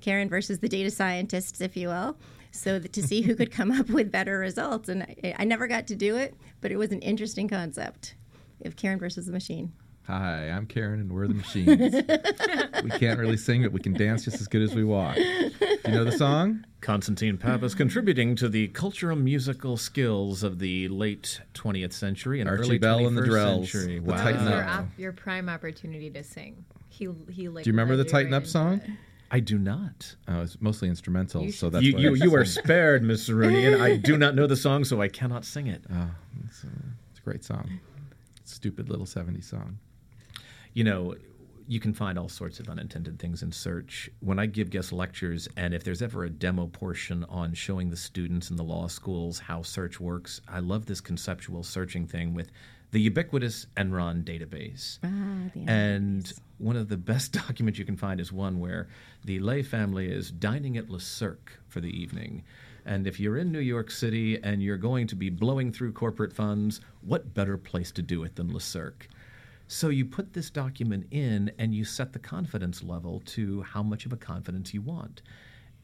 Karen 0.00 0.28
versus 0.28 0.60
the 0.60 0.68
data 0.68 0.92
scientists, 0.92 1.60
if 1.60 1.76
you 1.76 1.88
will, 1.88 2.16
so 2.50 2.78
that 2.78 2.92
to 2.94 3.02
see 3.02 3.22
who 3.22 3.34
could 3.34 3.50
come 3.50 3.70
up 3.72 3.88
with 3.88 4.10
better 4.10 4.38
results. 4.38 4.88
And 4.88 5.02
I, 5.04 5.34
I 5.38 5.44
never 5.44 5.66
got 5.66 5.86
to 5.88 5.96
do 5.96 6.16
it, 6.16 6.34
but 6.60 6.70
it 6.72 6.76
was 6.76 6.90
an 6.92 7.00
interesting 7.00 7.48
concept 7.48 8.14
of 8.64 8.76
Karen 8.76 8.98
versus 8.98 9.26
the 9.26 9.32
machine. 9.32 9.72
Hi, 10.06 10.48
I'm 10.48 10.66
Karen, 10.66 10.98
and 11.00 11.12
we're 11.12 11.28
the 11.28 11.34
machines. 11.34 11.68
we 12.82 12.90
can't 12.98 13.20
really 13.20 13.36
sing, 13.36 13.62
but 13.62 13.70
we 13.70 13.78
can 13.78 13.92
dance 13.92 14.24
just 14.24 14.40
as 14.40 14.48
good 14.48 14.62
as 14.62 14.74
we 14.74 14.82
walk. 14.82 15.14
Do 15.14 15.22
you 15.86 15.92
know 15.92 16.04
the 16.04 16.10
song? 16.10 16.64
Constantine 16.80 17.36
Pappas 17.36 17.74
contributing 17.76 18.34
to 18.36 18.48
the 18.48 18.68
cultural 18.68 19.16
musical 19.16 19.76
skills 19.76 20.42
of 20.42 20.58
the 20.58 20.88
late 20.88 21.40
20th 21.54 21.92
century 21.92 22.40
and 22.40 22.50
Archie 22.50 22.62
early 22.62 22.78
Bell 22.78 22.98
21st 23.00 23.06
and 23.06 23.16
the 23.18 23.22
Drells, 23.22 23.70
century. 23.70 23.98
the 24.00 24.04
Wow. 24.10 24.16
Tighten 24.16 24.48
your, 24.48 24.64
op- 24.64 24.98
your 24.98 25.12
prime 25.12 25.48
opportunity 25.48 26.10
to 26.10 26.24
sing. 26.24 26.64
He 26.88 27.08
he 27.30 27.48
like. 27.48 27.62
Do 27.62 27.70
you 27.70 27.72
remember 27.72 27.94
the 27.96 28.04
Tighten 28.04 28.32
right 28.32 28.38
Up 28.38 28.46
song? 28.46 28.80
it. 28.84 28.90
I 29.30 29.40
do 29.40 29.58
not. 29.58 30.16
Oh, 30.26 30.40
it's 30.42 30.60
mostly 30.60 30.88
instrumental, 30.88 31.44
You 31.44 31.52
so 31.52 31.66
should- 31.66 31.72
that's 31.74 31.84
You, 31.84 31.92
what 31.94 32.02
you, 32.02 32.14
you 32.16 32.34
are 32.34 32.44
spared, 32.44 33.02
Miss 33.02 33.28
Rooney, 33.28 33.64
and 33.66 33.80
I 33.82 33.96
do 34.10 34.16
not 34.18 34.34
know 34.34 34.46
the 34.46 34.56
song, 34.56 34.84
so 34.84 35.00
I 35.00 35.08
cannot 35.08 35.44
sing 35.44 35.66
it. 35.68 35.84
Oh, 35.92 36.10
it's 36.46 36.64
a, 36.64 36.68
it's 37.10 37.20
a 37.20 37.22
great 37.22 37.44
song. 37.44 37.78
Stupid 38.44 38.88
little 38.90 39.06
70s 39.06 39.44
song. 39.44 39.78
you 40.74 40.82
know, 40.84 41.14
you 41.68 41.78
can 41.78 41.94
find 41.94 42.18
all 42.18 42.28
sorts 42.28 42.58
of 42.58 42.68
unintended 42.68 43.20
things 43.20 43.44
in 43.44 43.52
search. 43.52 44.10
When 44.18 44.40
I 44.40 44.46
give 44.46 44.70
guest 44.70 44.92
lectures, 44.92 45.48
and 45.56 45.72
if 45.72 45.84
there's 45.84 46.02
ever 46.02 46.24
a 46.24 46.30
demo 46.30 46.66
portion 46.66 47.22
on 47.28 47.54
showing 47.54 47.90
the 47.90 47.96
students 47.96 48.50
in 48.50 48.56
the 48.56 48.64
law 48.64 48.88
schools 48.88 49.38
how 49.38 49.62
search 49.62 50.00
works, 50.00 50.40
I 50.48 50.58
love 50.58 50.86
this 50.86 51.00
conceptual 51.00 51.62
searching 51.62 52.08
thing 52.08 52.34
with 52.34 52.50
the 52.90 53.00
ubiquitous 53.00 53.66
Enron 53.76 54.24
database. 54.24 54.98
Ah, 55.04 55.50
the 55.54 55.70
And 55.70 56.32
one 56.58 56.76
of 56.76 56.88
the 56.88 56.96
best 56.96 57.32
documents 57.46 57.78
you 57.78 57.84
can 57.84 57.96
find 57.96 58.20
is 58.20 58.32
one 58.32 58.58
where 58.58 58.88
the 59.24 59.38
Lay 59.40 59.62
family 59.62 60.10
is 60.10 60.30
dining 60.30 60.76
at 60.76 60.90
Le 60.90 61.00
Cirque 61.00 61.52
for 61.68 61.80
the 61.80 61.90
evening. 61.90 62.42
And 62.84 63.06
if 63.06 63.20
you're 63.20 63.36
in 63.36 63.52
New 63.52 63.60
York 63.60 63.90
City 63.90 64.42
and 64.42 64.62
you're 64.62 64.76
going 64.76 65.06
to 65.08 65.16
be 65.16 65.30
blowing 65.30 65.72
through 65.72 65.92
corporate 65.92 66.32
funds, 66.32 66.80
what 67.02 67.34
better 67.34 67.56
place 67.56 67.92
to 67.92 68.02
do 68.02 68.24
it 68.24 68.36
than 68.36 68.52
Le 68.52 68.60
Cirque? 68.60 69.08
So 69.68 69.88
you 69.88 70.04
put 70.04 70.32
this 70.32 70.50
document 70.50 71.06
in 71.12 71.52
and 71.58 71.74
you 71.74 71.84
set 71.84 72.12
the 72.12 72.18
confidence 72.18 72.82
level 72.82 73.22
to 73.26 73.62
how 73.62 73.82
much 73.82 74.06
of 74.06 74.12
a 74.12 74.16
confidence 74.16 74.74
you 74.74 74.82
want. 74.82 75.22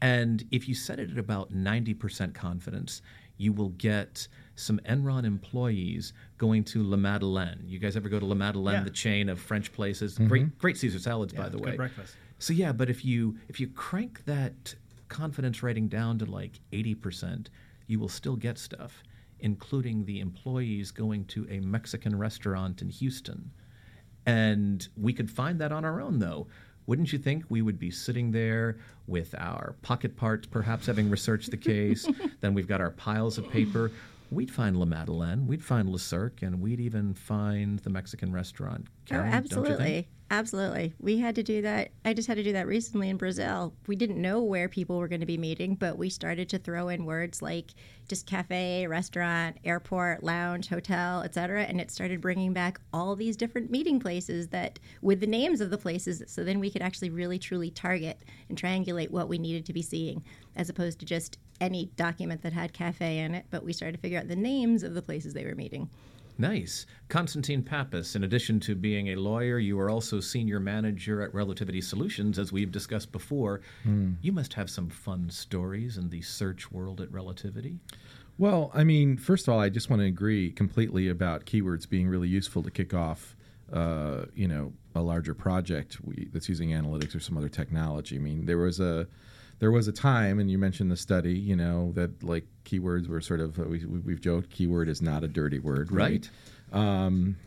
And 0.01 0.43
if 0.51 0.67
you 0.67 0.75
set 0.75 0.99
it 0.99 1.09
at 1.09 1.17
about 1.17 1.53
90% 1.53 2.33
confidence, 2.33 3.01
you 3.37 3.53
will 3.53 3.69
get 3.69 4.27
some 4.55 4.79
Enron 4.85 5.23
employees 5.25 6.13
going 6.37 6.63
to 6.65 6.81
La 6.83 6.97
Madeleine. 6.97 7.63
You 7.65 7.79
guys 7.79 7.95
ever 7.95 8.09
go 8.09 8.19
to 8.19 8.25
La 8.25 8.35
Madeleine, 8.35 8.75
Yeah. 8.79 8.83
the 8.83 8.89
chain 8.89 9.29
of 9.29 9.39
French 9.39 9.71
places? 9.71 10.15
Mm-hmm. 10.15 10.27
Great, 10.27 10.57
great 10.57 10.77
Caesar 10.77 10.99
salads, 10.99 11.33
by 11.33 11.43
Yeah, 11.43 11.49
the 11.49 11.57
good 11.57 11.65
way. 11.67 11.75
breakfast. 11.75 12.15
So 12.39 12.53
yeah, 12.53 12.71
but 12.71 12.89
if 12.89 13.03
you 13.05 13.37
if 13.47 13.59
you 13.59 13.67
crank 13.67 14.25
that 14.25 14.75
confidence 15.07 15.63
rating 15.63 15.87
down 15.87 16.17
to 16.19 16.25
like 16.25 16.59
80%, 16.71 17.47
you 17.87 17.99
will 17.99 18.09
still 18.09 18.35
get 18.35 18.57
stuff, 18.57 19.03
including 19.39 20.05
the 20.05 20.19
employees 20.19 20.91
going 20.91 21.25
to 21.25 21.47
a 21.49 21.59
Mexican 21.59 22.17
restaurant 22.17 22.81
in 22.81 22.89
Houston. 22.89 23.51
And 24.25 24.87
we 24.97 25.13
could 25.13 25.31
find 25.31 25.59
that 25.61 25.71
on 25.71 25.85
our 25.85 26.01
own 26.01 26.19
though. 26.19 26.47
Wouldn't 26.87 27.11
you 27.11 27.19
think 27.19 27.43
we 27.49 27.61
would 27.61 27.77
be 27.77 27.91
sitting 27.91 28.31
there 28.31 28.77
with 29.07 29.35
our 29.37 29.75
pocket 29.81 30.15
parts, 30.15 30.47
perhaps 30.47 30.87
having 30.87 31.09
researched 31.09 31.51
the 31.51 31.57
case? 31.57 32.07
then 32.41 32.53
we've 32.53 32.67
got 32.67 32.81
our 32.81 32.91
piles 32.91 33.37
of 33.37 33.49
paper. 33.49 33.91
We'd 34.31 34.49
find 34.49 34.77
La 34.77 34.85
Madeleine, 34.85 35.47
we'd 35.47 35.63
find 35.63 35.89
Le 35.89 35.99
Cirque, 35.99 36.41
and 36.41 36.61
we'd 36.61 36.79
even 36.79 37.13
find 37.13 37.79
the 37.79 37.89
Mexican 37.89 38.31
restaurant. 38.33 38.87
Oh, 38.87 38.91
Karen, 39.05 39.27
oh, 39.27 39.31
don't 39.31 39.33
you 39.33 39.41
think? 39.41 39.53
absolutely. 39.53 40.07
Absolutely. 40.29 40.93
We 40.99 41.19
had 41.19 41.35
to 41.35 41.43
do 41.43 41.61
that. 41.61 41.91
I 42.03 42.13
just 42.13 42.27
had 42.27 42.35
to 42.35 42.43
do 42.43 42.51
that 42.51 42.67
recently 42.67 43.09
in 43.09 43.15
Brazil. 43.15 43.73
We 43.87 43.95
didn't 43.95 44.21
know 44.21 44.41
where 44.41 44.67
people 44.67 44.97
were 44.97 45.07
going 45.07 45.21
to 45.21 45.25
be 45.25 45.37
meeting, 45.37 45.75
but 45.75 45.97
we 45.97 46.09
started 46.09 46.49
to 46.49 46.59
throw 46.59 46.89
in 46.89 47.05
words 47.05 47.41
like 47.41 47.73
just 48.09 48.25
cafe, 48.25 48.85
restaurant, 48.87 49.55
airport, 49.63 50.23
lounge, 50.23 50.67
hotel, 50.67 51.21
etc. 51.21 51.63
And 51.63 51.79
it 51.79 51.91
started 51.91 52.19
bringing 52.19 52.51
back 52.51 52.81
all 52.91 53.15
these 53.15 53.37
different 53.37 53.71
meeting 53.71 54.01
places 54.01 54.49
that 54.49 54.79
with 55.01 55.21
the 55.21 55.27
names 55.27 55.61
of 55.61 55.69
the 55.69 55.77
places. 55.77 56.21
So 56.27 56.43
then 56.43 56.59
we 56.59 56.71
could 56.71 56.81
actually 56.81 57.09
really 57.09 57.39
truly 57.39 57.71
target 57.71 58.19
and 58.49 58.61
triangulate 58.61 59.11
what 59.11 59.29
we 59.29 59.37
needed 59.37 59.65
to 59.67 59.73
be 59.73 59.81
seeing 59.81 60.23
as 60.57 60.69
opposed 60.69 60.99
to 60.99 61.05
just 61.05 61.37
any 61.61 61.85
document 61.95 62.41
that 62.41 62.51
had 62.51 62.73
cafe 62.73 63.19
in 63.19 63.33
it. 63.33 63.45
But 63.49 63.63
we 63.63 63.71
started 63.71 63.93
to 63.93 64.01
figure 64.01 64.19
out 64.19 64.27
the 64.27 64.35
names 64.35 64.83
of 64.83 64.93
the 64.93 65.01
places 65.01 65.33
they 65.33 65.45
were 65.45 65.55
meeting. 65.55 65.89
Nice. 66.37 66.85
Constantine 67.09 67.63
Pappas, 67.63 68.15
in 68.15 68.23
addition 68.23 68.59
to 68.61 68.75
being 68.75 69.09
a 69.09 69.15
lawyer, 69.15 69.57
you 69.57 69.79
are 69.79 69.89
also 69.89 70.19
senior 70.19 70.59
manager 70.59 71.21
at 71.21 71.33
Relativity 71.33 71.81
Solutions, 71.81 72.37
as 72.37 72.51
we've 72.51 72.71
discussed 72.71 73.11
before. 73.11 73.61
You 74.21 74.31
must 74.31 74.53
have 74.53 74.69
some 74.69 74.89
fun 74.89 75.29
stories 75.29 75.97
in 75.97 76.09
the 76.09 76.21
search 76.21 76.71
world 76.71 77.01
at 77.01 77.11
Relativity. 77.11 77.79
Well, 78.37 78.71
I 78.73 78.83
mean, 78.83 79.17
first 79.17 79.47
of 79.47 79.53
all, 79.53 79.59
I 79.59 79.69
just 79.69 79.89
want 79.89 80.01
to 80.01 80.05
agree 80.05 80.51
completely 80.51 81.09
about 81.09 81.45
keywords 81.45 81.89
being 81.89 82.07
really 82.07 82.27
useful 82.27 82.61
to 82.61 82.69
kick 82.69 82.93
off, 82.93 83.35
uh, 83.73 84.25
you 84.35 84.47
know, 84.47 84.73
a 84.93 85.01
larger 85.01 85.33
project 85.33 85.97
we, 86.03 86.27
that's 86.31 86.47
using 86.47 86.69
analytics 86.69 87.15
or 87.15 87.19
some 87.19 87.35
other 87.35 87.49
technology. 87.49 88.17
I 88.17 88.19
mean, 88.19 88.45
there 88.45 88.59
was 88.59 88.79
a 88.79 89.07
there 89.59 89.71
was 89.71 89.87
a 89.87 89.91
time, 89.91 90.39
and 90.39 90.51
you 90.51 90.57
mentioned 90.57 90.91
the 90.91 90.97
study, 90.97 91.33
you 91.37 91.55
know, 91.55 91.91
that 91.93 92.23
like 92.23 92.45
keywords 92.65 93.07
were 93.07 93.21
sort 93.21 93.39
of 93.39 93.57
we, 93.57 93.83
we- 93.85 93.99
we've 93.99 94.21
joked 94.21 94.49
keyword 94.51 94.87
is 94.89 95.01
not 95.01 95.23
a 95.23 95.27
dirty 95.27 95.59
word, 95.59 95.91
right? 95.91 96.29
Um, 96.71 97.37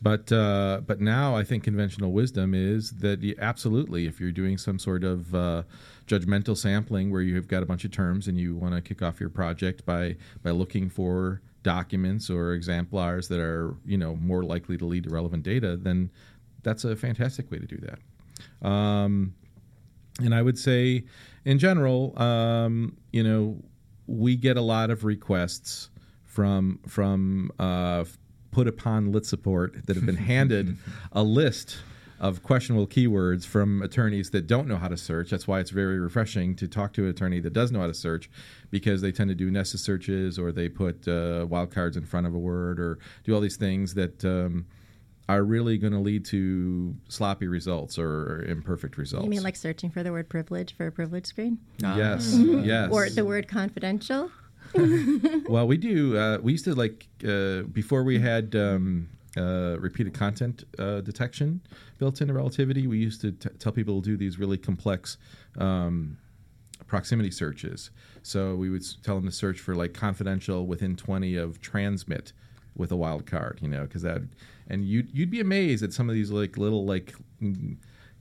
but 0.00 0.30
uh, 0.32 0.80
but 0.86 1.00
now 1.00 1.34
I 1.36 1.42
think 1.44 1.64
conventional 1.64 2.12
wisdom 2.12 2.54
is 2.54 2.92
that 2.98 3.20
you, 3.22 3.34
absolutely, 3.40 4.06
if 4.06 4.20
you're 4.20 4.30
doing 4.32 4.56
some 4.56 4.78
sort 4.78 5.02
of 5.04 5.34
uh, 5.34 5.62
judgmental 6.06 6.56
sampling 6.56 7.10
where 7.10 7.20
you've 7.22 7.48
got 7.48 7.62
a 7.62 7.66
bunch 7.66 7.84
of 7.84 7.90
terms 7.90 8.28
and 8.28 8.38
you 8.38 8.54
want 8.56 8.74
to 8.74 8.80
kick 8.80 9.02
off 9.02 9.18
your 9.20 9.28
project 9.30 9.84
by 9.84 10.14
by 10.44 10.50
looking 10.50 10.88
for 10.88 11.40
documents 11.64 12.30
or 12.30 12.52
exemplars 12.54 13.26
that 13.28 13.40
are 13.40 13.74
you 13.84 13.98
know 13.98 14.14
more 14.16 14.44
likely 14.44 14.78
to 14.78 14.84
lead 14.84 15.02
to 15.04 15.10
relevant 15.10 15.42
data, 15.42 15.76
then 15.76 16.10
that's 16.62 16.84
a 16.84 16.94
fantastic 16.96 17.50
way 17.50 17.58
to 17.58 17.66
do 17.66 17.78
that. 17.78 18.66
Um, 18.68 19.34
and 20.20 20.32
I 20.34 20.42
would 20.42 20.58
say, 20.58 21.04
in 21.44 21.58
general, 21.58 22.20
um, 22.20 22.96
you 23.12 23.22
know, 23.22 23.62
we 24.06 24.36
get 24.36 24.56
a 24.56 24.62
lot 24.62 24.90
of 24.90 25.04
requests 25.04 25.90
from 26.24 26.80
from 26.86 27.50
uh, 27.58 28.04
put 28.50 28.66
upon 28.66 29.12
lit 29.12 29.26
support 29.26 29.86
that 29.86 29.96
have 29.96 30.06
been 30.06 30.16
handed 30.16 30.76
a 31.12 31.22
list 31.22 31.78
of 32.20 32.42
questionable 32.42 32.86
keywords 32.86 33.46
from 33.46 33.80
attorneys 33.82 34.30
that 34.30 34.46
don't 34.46 34.66
know 34.66 34.76
how 34.76 34.88
to 34.88 34.96
search. 34.96 35.30
That's 35.30 35.46
why 35.46 35.60
it's 35.60 35.70
very 35.70 36.00
refreshing 36.00 36.56
to 36.56 36.66
talk 36.66 36.92
to 36.94 37.04
an 37.04 37.10
attorney 37.10 37.38
that 37.40 37.52
does 37.52 37.70
know 37.70 37.80
how 37.80 37.86
to 37.86 37.94
search, 37.94 38.28
because 38.70 39.00
they 39.00 39.12
tend 39.12 39.28
to 39.28 39.36
do 39.36 39.50
nested 39.50 39.80
searches 39.80 40.38
or 40.38 40.50
they 40.50 40.68
put 40.68 41.06
uh, 41.06 41.46
wildcards 41.46 41.96
in 41.96 42.04
front 42.04 42.26
of 42.26 42.34
a 42.34 42.38
word 42.38 42.80
or 42.80 42.98
do 43.24 43.34
all 43.34 43.40
these 43.40 43.56
things 43.56 43.94
that. 43.94 44.24
Um, 44.24 44.66
are 45.28 45.42
really 45.42 45.76
going 45.76 45.92
to 45.92 45.98
lead 45.98 46.24
to 46.26 46.94
sloppy 47.08 47.46
results 47.46 47.98
or 47.98 48.44
imperfect 48.48 48.96
results. 48.96 49.24
You 49.24 49.30
mean 49.30 49.42
like 49.42 49.56
searching 49.56 49.90
for 49.90 50.02
the 50.02 50.10
word 50.10 50.28
privilege 50.28 50.74
for 50.74 50.86
a 50.86 50.92
privilege 50.92 51.26
screen? 51.26 51.58
Yes, 51.78 52.34
yes. 52.38 52.90
Or 52.90 53.10
the 53.10 53.24
word 53.24 53.48
confidential? 53.48 54.30
well, 55.48 55.66
we 55.66 55.76
do. 55.76 56.16
Uh, 56.16 56.38
we 56.38 56.52
used 56.52 56.64
to 56.64 56.74
like 56.74 57.06
uh, 57.26 57.62
before 57.62 58.04
we 58.04 58.18
had 58.18 58.54
um, 58.54 59.08
uh, 59.36 59.76
repeated 59.78 60.14
content 60.14 60.64
uh, 60.78 61.00
detection 61.00 61.60
built 61.98 62.20
into 62.20 62.32
relativity. 62.32 62.86
We 62.86 62.98
used 62.98 63.20
to 63.22 63.32
t- 63.32 63.50
tell 63.58 63.72
people 63.72 64.00
to 64.00 64.10
do 64.10 64.16
these 64.16 64.38
really 64.38 64.58
complex 64.58 65.18
um, 65.58 66.18
proximity 66.86 67.30
searches. 67.30 67.90
So 68.22 68.56
we 68.56 68.70
would 68.70 68.84
tell 69.02 69.16
them 69.16 69.26
to 69.26 69.32
search 69.32 69.60
for 69.60 69.74
like 69.74 69.94
confidential 69.94 70.66
within 70.66 70.96
20 70.96 71.36
of 71.36 71.60
transmit 71.60 72.32
with 72.76 72.92
a 72.92 72.96
wild 72.96 73.26
card, 73.26 73.58
you 73.62 73.68
know, 73.68 73.82
because 73.82 74.02
that, 74.02 74.22
and 74.68 74.84
you'd, 74.84 75.10
you'd 75.12 75.30
be 75.30 75.40
amazed 75.40 75.82
at 75.82 75.92
some 75.92 76.08
of 76.08 76.14
these 76.14 76.30
like 76.30 76.56
little 76.56 76.84
like 76.84 77.14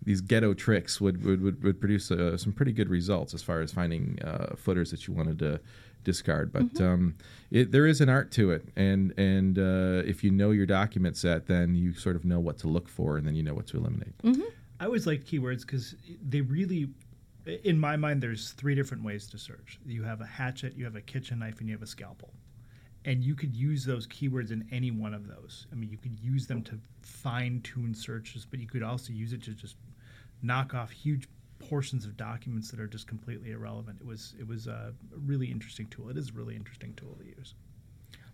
these 0.03 0.21
ghetto 0.21 0.53
tricks 0.53 1.01
would 1.01 1.23
would, 1.23 1.41
would, 1.41 1.63
would 1.63 1.79
produce 1.79 2.09
uh, 2.11 2.37
some 2.37 2.53
pretty 2.53 2.71
good 2.71 2.89
results 2.89 3.33
as 3.33 3.43
far 3.43 3.61
as 3.61 3.71
finding 3.71 4.17
uh, 4.23 4.55
footers 4.55 4.91
that 4.91 5.07
you 5.07 5.13
wanted 5.13 5.39
to 5.39 5.59
discard. 6.03 6.53
But 6.53 6.79
um, 6.81 7.15
it, 7.51 7.71
there 7.71 7.85
is 7.85 7.99
an 7.99 8.07
art 8.09 8.31
to 8.31 8.51
it, 8.51 8.69
and 8.75 9.13
and 9.17 9.59
uh, 9.59 10.07
if 10.07 10.23
you 10.23 10.31
know 10.31 10.51
your 10.51 10.65
document 10.65 11.17
set, 11.17 11.47
then 11.47 11.75
you 11.75 11.93
sort 11.93 12.15
of 12.15 12.23
know 12.23 12.39
what 12.39 12.57
to 12.59 12.67
look 12.67 12.87
for, 12.87 13.17
and 13.17 13.27
then 13.27 13.35
you 13.35 13.43
know 13.43 13.53
what 13.53 13.67
to 13.67 13.77
eliminate. 13.77 14.13
I 14.79 14.85
always 14.85 15.07
like 15.07 15.23
keywords 15.25 15.61
because 15.61 15.95
they 16.21 16.41
really, 16.41 16.89
in 17.63 17.79
my 17.79 17.97
mind, 17.97 18.21
there's 18.21 18.51
three 18.51 18.75
different 18.75 19.03
ways 19.03 19.27
to 19.31 19.37
search. 19.37 19.79
You 19.85 20.03
have 20.03 20.21
a 20.21 20.25
hatchet, 20.25 20.75
you 20.77 20.85
have 20.85 20.95
a 20.95 21.01
kitchen 21.01 21.39
knife, 21.39 21.59
and 21.59 21.67
you 21.67 21.73
have 21.75 21.81
a 21.81 21.87
scalpel. 21.87 22.31
And 23.07 23.23
you 23.23 23.35
could 23.35 23.55
use 23.55 23.85
those 23.85 24.05
keywords 24.05 24.51
in 24.51 24.67
any 24.69 24.91
one 24.91 25.13
of 25.13 25.27
those. 25.27 25.65
I 25.71 25.75
mean, 25.75 25.89
you 25.89 25.97
could 25.97 26.19
use 26.19 26.45
them 26.45 26.61
to 26.63 26.77
fine 27.01 27.61
tune 27.61 27.95
searches, 27.95 28.45
but 28.45 28.59
you 28.59 28.67
could 28.67 28.83
also 28.83 29.13
use 29.13 29.31
it 29.31 29.41
to 29.43 29.51
just 29.51 29.77
knock 30.43 30.73
off 30.75 30.91
huge 30.91 31.27
portions 31.57 32.05
of 32.05 32.17
documents 32.17 32.69
that 32.69 32.79
are 32.81 32.87
just 32.87 33.07
completely 33.07 33.51
irrelevant. 33.51 33.97
It 34.01 34.05
was 34.05 34.35
it 34.37 34.45
was 34.45 34.67
a 34.67 34.93
really 35.25 35.47
interesting 35.47 35.87
tool. 35.87 36.09
It 36.09 36.17
is 36.17 36.29
a 36.29 36.33
really 36.33 36.55
interesting 36.55 36.93
tool 36.95 37.15
to 37.19 37.25
use. 37.25 37.55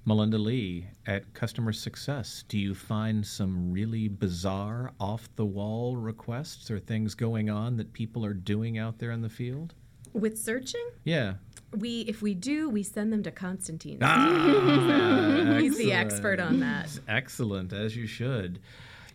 Melinda 0.05 0.37
Lee, 0.37 0.87
at 1.05 1.33
Customer 1.33 1.71
Success, 1.71 2.43
do 2.49 2.57
you 2.57 2.75
find 2.75 3.25
some 3.25 3.71
really 3.71 4.09
bizarre, 4.09 4.91
off 4.99 5.29
the 5.37 5.45
wall 5.45 5.95
requests 5.95 6.69
or 6.69 6.77
things 6.77 7.15
going 7.15 7.49
on 7.49 7.77
that 7.77 7.93
people 7.93 8.25
are 8.25 8.33
doing 8.33 8.77
out 8.77 8.99
there 8.99 9.11
in 9.11 9.21
the 9.21 9.29
field? 9.29 9.75
With 10.11 10.37
searching, 10.37 10.85
Yeah. 11.05 11.35
We 11.77 12.01
if 12.01 12.21
we 12.21 12.33
do, 12.33 12.69
we 12.69 12.83
send 12.83 13.11
them 13.11 13.23
to 13.23 13.31
Constantine. 13.31 13.99
Ah, 14.01 15.57
He's 15.59 15.77
the 15.77 15.93
expert 15.93 16.39
on 16.39 16.59
that. 16.59 16.99
Excellent, 17.07 17.73
as 17.73 17.95
you 17.95 18.07
should. 18.07 18.59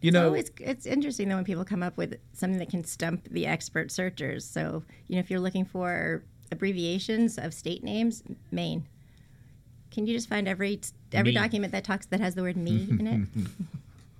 You 0.01 0.09
It's 0.09 0.14
know, 0.14 0.27
always 0.27 0.51
it's 0.59 0.87
interesting 0.87 1.29
though 1.29 1.37
when 1.37 1.44
people 1.44 1.64
come 1.64 1.83
up 1.83 1.97
with 1.97 2.18
something 2.33 2.59
that 2.61 2.71
can 2.71 2.85
stump 2.85 3.25
the 3.31 3.47
expert 3.47 3.90
searchers. 3.90 4.44
So 4.44 4.85
you 5.09 5.16
know 5.16 5.21
if 5.21 5.31
you're 5.31 5.40
looking 5.40 5.64
for 5.64 6.23
abbreviations 6.53 7.38
of 7.38 7.53
state 7.53 7.83
names, 7.83 8.23
Maine. 8.51 8.87
Can 9.90 10.07
you 10.07 10.14
just 10.14 10.29
find 10.29 10.47
every 10.47 10.81
every 11.12 11.33
Me. 11.33 11.35
document 11.35 11.73
that 11.73 11.83
talks 11.85 12.07
that 12.07 12.21
has 12.21 12.35
the 12.35 12.42
word 12.42 12.57
"me" 12.57 12.87
in 12.90 13.07
it? 13.07 13.51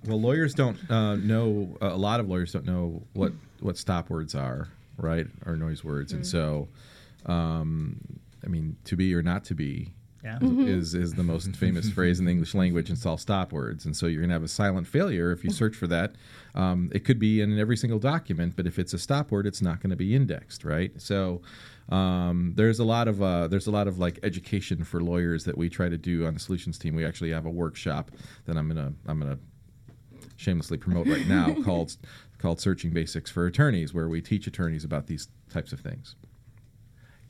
Well, 0.07 0.21
lawyers 0.21 0.53
don't 0.53 0.77
uh, 0.89 1.17
know. 1.17 1.77
A 1.81 1.97
lot 1.97 2.21
of 2.21 2.29
lawyers 2.29 2.53
don't 2.53 2.65
know 2.65 3.01
what 3.11 3.33
what 3.59 3.77
stop 3.77 4.09
words 4.09 4.33
are, 4.33 4.69
right, 4.97 5.27
or 5.45 5.57
noise 5.57 5.83
words, 5.83 6.13
and 6.13 6.25
so, 6.25 6.69
um, 7.25 7.97
I 8.43 8.47
mean, 8.47 8.77
to 8.85 8.95
be 8.95 9.13
or 9.13 9.21
not 9.21 9.43
to 9.45 9.55
be 9.55 9.93
Yeah. 10.23 10.39
is 10.41 10.93
is 10.93 11.13
the 11.13 11.23
most 11.23 11.55
famous 11.55 11.89
phrase 11.97 12.19
in 12.19 12.25
the 12.25 12.31
English 12.31 12.53
language. 12.55 12.89
It's 12.89 13.05
all 13.05 13.17
stop 13.17 13.51
words, 13.51 13.85
and 13.85 13.95
so 13.95 14.07
you're 14.07 14.21
going 14.21 14.29
to 14.29 14.33
have 14.35 14.43
a 14.43 14.47
silent 14.47 14.87
failure 14.87 15.31
if 15.31 15.43
you 15.43 15.49
search 15.49 15.75
for 15.75 15.87
that. 15.87 16.15
Um, 16.55 16.89
it 16.93 17.05
could 17.05 17.19
be 17.19 17.41
in 17.41 17.57
every 17.59 17.77
single 17.77 17.99
document, 17.99 18.55
but 18.55 18.65
if 18.67 18.77
it's 18.79 18.93
a 18.93 18.99
stop 18.99 19.31
word, 19.31 19.45
it's 19.47 19.61
not 19.61 19.81
going 19.81 19.91
to 19.91 19.95
be 19.95 20.15
indexed, 20.15 20.63
right? 20.63 20.91
So. 21.01 21.41
Um, 21.91 22.53
there's 22.55 22.77
a 22.77 22.83
lot 22.83 23.07
of 23.07 23.19
uh, 23.19 23.47
there's 23.47 23.65
a 23.65 23.71
lot 23.71 23.87
of 23.87 23.97
like 23.97 24.19
education 24.21 24.83
for 24.83 25.01
lawyers 25.01 25.45
that 25.45 25.57
we 25.57 25.69
try 25.71 25.89
to 25.89 25.97
do 25.97 26.27
on 26.27 26.35
the 26.35 26.39
solutions 26.39 26.77
team. 26.77 26.93
We 26.93 27.03
actually 27.03 27.31
have 27.31 27.47
a 27.47 27.49
workshop 27.49 28.11
that 28.45 28.57
I'm 28.57 28.67
gonna 28.67 28.93
I'm 29.07 29.19
gonna 29.19 29.39
shamelessly 30.35 30.77
promote 30.77 31.07
right 31.07 31.27
now 31.27 31.55
called 31.65 31.97
called 32.37 32.61
Searching 32.61 32.91
Basics 32.91 33.31
for 33.31 33.47
Attorneys, 33.47 33.91
where 33.91 34.07
we 34.07 34.21
teach 34.21 34.45
attorneys 34.45 34.83
about 34.83 35.07
these 35.07 35.29
types 35.51 35.73
of 35.73 35.79
things. 35.79 36.15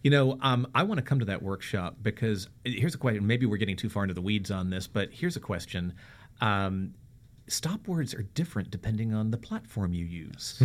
You 0.02 0.12
know, 0.12 0.38
um, 0.42 0.68
I 0.74 0.84
want 0.84 1.00
to 1.00 1.02
come 1.02 1.20
to 1.20 1.26
that 1.26 1.42
workshop 1.44 1.98
because 2.02 2.48
here's 2.64 2.96
a 2.96 2.98
question. 2.98 3.28
Maybe 3.28 3.46
we're 3.46 3.58
getting 3.58 3.76
too 3.76 3.90
far 3.90 4.04
into 4.04 4.14
the 4.14 4.22
weeds 4.22 4.50
on 4.50 4.70
this, 4.70 4.88
but 4.88 5.10
here's 5.12 5.36
a 5.36 5.42
question. 5.42 5.94
Um, 6.40 6.94
stop 7.48 7.88
words 7.88 8.14
are 8.14 8.22
different 8.22 8.72
depending 8.72 9.14
on 9.14 9.32
the 9.32 9.38
platform 9.38 9.94
you 9.94 10.06
use. 10.06 10.62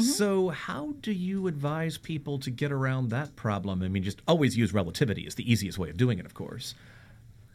So, 0.00 0.48
how 0.48 0.94
do 1.00 1.12
you 1.12 1.48
advise 1.48 1.98
people 1.98 2.38
to 2.38 2.50
get 2.50 2.72
around 2.72 3.10
that 3.10 3.36
problem? 3.36 3.82
I 3.82 3.88
mean, 3.88 4.02
just 4.02 4.22
always 4.26 4.56
use 4.56 4.72
relativity 4.72 5.26
is 5.26 5.34
the 5.34 5.50
easiest 5.50 5.78
way 5.78 5.90
of 5.90 5.96
doing 5.96 6.18
it, 6.18 6.24
of 6.24 6.34
course. 6.34 6.74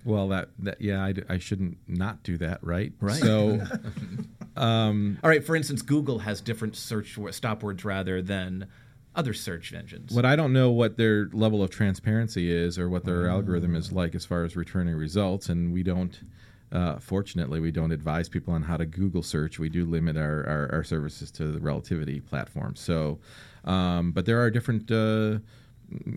Well, 0.06 0.28
that, 0.30 0.50
that 0.60 0.82
yeah, 0.82 1.12
I 1.30 1.38
shouldn't 1.38 1.78
not 1.88 2.24
do 2.24 2.38
that, 2.40 2.60
right? 2.62 2.92
Right. 3.00 3.16
So 3.16 3.62
All 5.24 5.30
right, 5.30 5.44
for 5.44 5.56
instance, 5.56 5.82
Google 5.82 6.20
has 6.20 6.42
different 6.42 6.76
search 6.76 7.18
stop 7.32 7.64
words 7.64 7.84
rather 7.84 8.22
than 8.22 8.68
other 9.16 9.34
search 9.34 9.74
engines. 9.74 10.14
what 10.14 10.26
I 10.26 10.36
don't 10.36 10.54
know 10.54 10.72
what 10.72 10.98
their 10.98 11.30
level 11.34 11.62
of 11.62 11.70
transparency 11.70 12.52
is 12.52 12.80
or 12.80 12.90
what 12.90 13.06
their 13.06 13.28
algorithm 13.28 13.76
is 13.76 13.92
like 13.92 14.16
as 14.16 14.26
far 14.26 14.44
as 14.44 14.56
returning 14.56 14.96
results, 14.96 15.50
and 15.50 15.74
we 15.74 15.84
don't. 15.84 16.20
Uh, 16.72 16.98
fortunately, 16.98 17.60
we 17.60 17.70
don't 17.70 17.92
advise 17.92 18.28
people 18.28 18.52
on 18.52 18.64
how 18.64 18.76
to 18.76 18.86
Google 18.86 19.22
search. 19.22 19.60
We 19.60 19.70
do 19.70 19.86
limit 19.86 20.18
our, 20.18 20.44
our, 20.48 20.70
our 20.74 20.84
services 20.84 21.30
to 21.34 21.52
the 21.52 21.60
relativity 21.60 22.20
platform. 22.20 22.76
So, 22.76 23.20
um, 23.64 24.12
but 24.12 24.26
there 24.26 24.42
are 24.42 24.50
different 24.50 24.90
uh, 24.90 25.38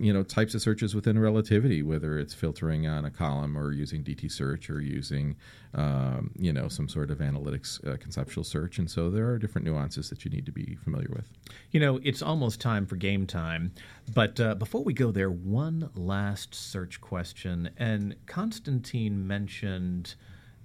you 0.00 0.12
know 0.12 0.22
types 0.22 0.54
of 0.54 0.62
searches 0.62 0.94
within 0.94 1.18
relativity, 1.18 1.82
whether 1.82 2.18
it's 2.18 2.34
filtering 2.34 2.86
on 2.86 3.04
a 3.04 3.10
column 3.10 3.56
or 3.56 3.72
using 3.72 4.02
dtSearch 4.02 4.70
or 4.70 4.80
using 4.80 5.36
um, 5.74 6.30
you 6.38 6.52
know 6.52 6.68
some 6.68 6.88
sort 6.88 7.10
of 7.10 7.18
analytics 7.18 7.84
uh, 7.86 7.96
conceptual 7.96 8.44
search. 8.44 8.78
And 8.78 8.90
so 8.90 9.10
there 9.10 9.28
are 9.28 9.38
different 9.38 9.66
nuances 9.66 10.10
that 10.10 10.24
you 10.24 10.30
need 10.30 10.46
to 10.46 10.52
be 10.52 10.76
familiar 10.76 11.08
with. 11.10 11.26
You 11.70 11.80
know, 11.80 12.00
it's 12.02 12.22
almost 12.22 12.60
time 12.60 12.86
for 12.86 12.96
game 12.96 13.26
time. 13.26 13.72
But 14.14 14.38
uh, 14.40 14.54
before 14.54 14.84
we 14.84 14.92
go 14.92 15.10
there, 15.10 15.30
one 15.30 15.90
last 15.94 16.54
search 16.54 17.00
question. 17.00 17.70
And 17.76 18.16
Constantine 18.26 19.26
mentioned 19.26 20.14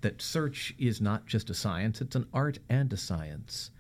that 0.02 0.22
search 0.22 0.74
is 0.78 1.00
not 1.00 1.26
just 1.26 1.50
a 1.50 1.54
science, 1.54 2.02
it's 2.02 2.16
an 2.16 2.28
art 2.34 2.60
and 2.70 2.92
a 2.92 2.98
science. 2.98 3.72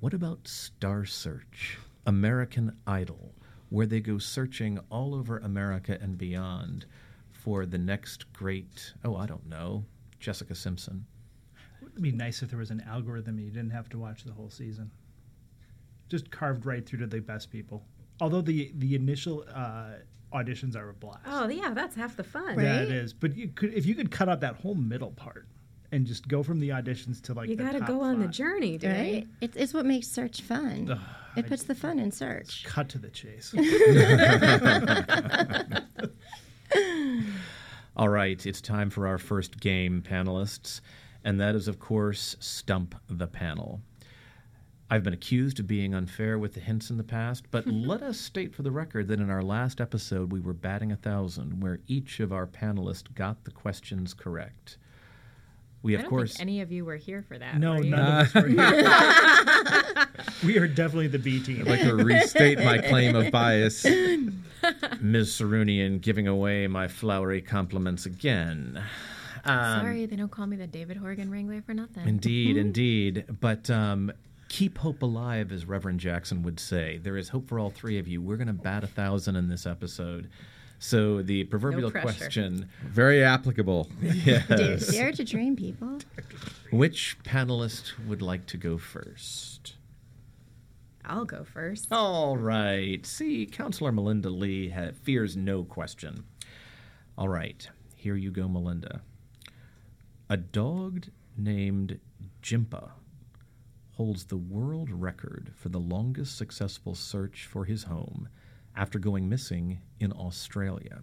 What 0.00 0.14
about 0.14 0.46
Star 0.46 1.04
Search, 1.04 1.78
American 2.06 2.76
Idol, 2.86 3.34
where 3.70 3.86
they 3.86 4.00
go 4.00 4.18
searching 4.18 4.78
all 4.90 5.14
over 5.14 5.38
America 5.38 5.98
and 6.00 6.16
beyond 6.18 6.86
for 7.32 7.66
the 7.66 7.78
next 7.78 8.32
great, 8.32 8.92
oh, 9.04 9.16
I 9.16 9.26
don't 9.26 9.48
know, 9.48 9.84
Jessica 10.20 10.54
Simpson? 10.54 11.06
It'd 11.82 12.02
be 12.02 12.12
nice 12.12 12.42
if 12.42 12.50
there 12.50 12.58
was 12.58 12.70
an 12.70 12.82
algorithm 12.88 13.36
and 13.36 13.44
you 13.44 13.50
didn't 13.50 13.70
have 13.70 13.88
to 13.90 13.98
watch 13.98 14.24
the 14.24 14.32
whole 14.32 14.50
season. 14.50 14.90
Just 16.08 16.30
carved 16.30 16.64
right 16.66 16.84
through 16.84 17.00
to 17.00 17.06
the 17.06 17.20
best 17.20 17.50
people. 17.50 17.84
Although 18.20 18.40
the 18.40 18.72
the 18.76 18.94
initial 18.94 19.44
uh, 19.54 19.90
auditions 20.32 20.74
are 20.74 20.88
a 20.88 20.94
blast. 20.94 21.20
Oh 21.26 21.48
yeah, 21.48 21.70
that's 21.72 21.94
half 21.94 22.16
the 22.16 22.24
fun. 22.24 22.58
yeah, 22.58 22.80
it 22.82 22.90
is. 22.90 23.12
But 23.12 23.36
you 23.36 23.48
could 23.48 23.74
if 23.74 23.86
you 23.86 23.94
could 23.94 24.10
cut 24.10 24.28
out 24.28 24.40
that 24.40 24.56
whole 24.56 24.74
middle 24.74 25.12
part 25.12 25.46
and 25.92 26.06
just 26.06 26.26
go 26.28 26.42
from 26.42 26.60
the 26.60 26.70
auditions 26.70 27.22
to 27.22 27.34
like 27.34 27.48
You 27.48 27.56
the 27.56 27.62
got 27.64 27.72
to 27.72 27.80
top 27.80 27.88
go 27.88 28.00
on 28.00 28.20
the 28.20 28.28
journey, 28.28 28.76
dude. 28.78 28.90
Right? 28.90 29.26
It's, 29.40 29.56
it's 29.56 29.74
what 29.74 29.86
makes 29.86 30.08
search 30.08 30.40
fun. 30.42 30.98
Ugh, 31.32 31.44
it 31.44 31.48
puts 31.48 31.64
the 31.64 31.74
fun 31.74 31.98
in 31.98 32.10
search. 32.10 32.64
cut 32.64 32.88
to 32.90 32.98
the 32.98 33.10
chase. 33.10 33.54
All 37.96 38.08
right, 38.08 38.44
it's 38.46 38.60
time 38.60 38.90
for 38.90 39.06
our 39.08 39.18
first 39.18 39.58
game, 39.60 40.02
panelists, 40.08 40.80
and 41.24 41.40
that 41.40 41.54
is, 41.54 41.66
of 41.66 41.80
course, 41.80 42.36
Stump 42.38 42.94
the 43.08 43.26
Panel. 43.26 43.80
I've 44.90 45.02
been 45.02 45.12
accused 45.12 45.60
of 45.60 45.66
being 45.66 45.94
unfair 45.94 46.38
with 46.38 46.54
the 46.54 46.60
hints 46.60 46.90
in 46.90 46.96
the 46.96 47.04
past, 47.04 47.44
but 47.50 47.66
let 47.66 48.02
us 48.02 48.18
state 48.18 48.54
for 48.54 48.62
the 48.62 48.70
record 48.70 49.08
that 49.08 49.20
in 49.20 49.30
our 49.30 49.42
last 49.42 49.80
episode 49.80 50.32
we 50.32 50.40
were 50.40 50.54
batting 50.54 50.92
a 50.92 50.96
thousand, 50.96 51.60
where 51.60 51.80
each 51.88 52.20
of 52.20 52.32
our 52.32 52.46
panelists 52.46 53.12
got 53.14 53.44
the 53.44 53.50
questions 53.50 54.14
correct. 54.14 54.78
We, 55.82 55.94
I 55.94 55.98
of 55.98 56.02
don't 56.02 56.10
course, 56.10 56.32
think 56.32 56.40
any 56.40 56.60
of 56.60 56.72
you 56.72 56.84
were 56.84 56.96
here 56.96 57.22
for 57.22 57.38
that. 57.38 57.58
no, 57.58 57.74
were 57.74 57.82
you? 57.84 57.90
none 57.90 58.20
of 58.26 58.26
us 58.26 58.42
were 58.42 58.48
here. 58.48 60.06
we 60.44 60.58
are 60.58 60.66
definitely 60.66 61.06
the 61.08 61.18
B 61.18 61.40
team. 61.42 61.60
I'd 61.62 61.68
like 61.68 61.80
to 61.82 61.94
restate 61.94 62.58
my 62.58 62.78
claim 62.78 63.14
of 63.14 63.30
bias. 63.30 63.84
Ms. 63.84 65.30
Sarunian 65.30 66.00
giving 66.00 66.26
away 66.26 66.66
my 66.66 66.88
flowery 66.88 67.40
compliments 67.40 68.06
again. 68.06 68.82
Um, 69.44 69.80
Sorry, 69.80 70.06
they 70.06 70.16
don't 70.16 70.30
call 70.30 70.46
me 70.46 70.56
the 70.56 70.66
David 70.66 70.96
Horrigan 70.96 71.30
Wrangler 71.30 71.62
for 71.62 71.74
nothing. 71.74 72.06
Indeed, 72.08 72.56
indeed. 72.56 73.24
But 73.40 73.70
um, 73.70 74.12
keep 74.48 74.78
hope 74.78 75.02
alive, 75.02 75.52
as 75.52 75.64
Reverend 75.64 76.00
Jackson 76.00 76.42
would 76.42 76.58
say. 76.58 76.98
There 76.98 77.16
is 77.16 77.28
hope 77.28 77.48
for 77.48 77.58
all 77.60 77.70
three 77.70 77.98
of 77.98 78.08
you. 78.08 78.20
We're 78.20 78.36
going 78.36 78.48
to 78.48 78.52
bat 78.52 78.82
a 78.82 78.88
thousand 78.88 79.36
in 79.36 79.48
this 79.48 79.64
episode. 79.64 80.28
So 80.78 81.22
the 81.22 81.44
proverbial 81.44 81.90
pressure. 81.90 82.06
question: 82.18 82.68
Very 82.84 83.22
applicable. 83.24 83.88
Dare, 84.00 84.44
Yes. 84.48 84.86
dare 84.92 85.12
to 85.12 85.24
dream, 85.24 85.56
people. 85.56 85.98
Which 86.70 87.18
panelist 87.24 87.92
would 88.06 88.22
like 88.22 88.46
to 88.46 88.56
go 88.56 88.78
first? 88.78 89.74
I'll 91.04 91.24
go 91.24 91.42
first. 91.44 91.88
All 91.90 92.36
right. 92.36 93.04
See, 93.06 93.46
Counselor 93.46 93.90
Melinda 93.92 94.28
Lee 94.30 94.68
ha- 94.68 94.90
fears 95.02 95.36
no 95.36 95.64
question. 95.64 96.24
All 97.16 97.28
right. 97.28 97.68
Here 97.96 98.14
you 98.14 98.30
go, 98.30 98.46
Melinda. 98.46 99.00
A 100.28 100.36
dog 100.36 101.06
named 101.36 101.98
Jimpa 102.42 102.90
holds 103.92 104.26
the 104.26 104.36
world 104.36 104.90
record 104.90 105.50
for 105.56 105.70
the 105.70 105.80
longest 105.80 106.36
successful 106.36 106.94
search 106.94 107.46
for 107.50 107.64
his 107.64 107.84
home 107.84 108.28
after 108.78 109.00
going 109.00 109.28
missing 109.28 109.80
in 109.98 110.12
Australia. 110.12 111.02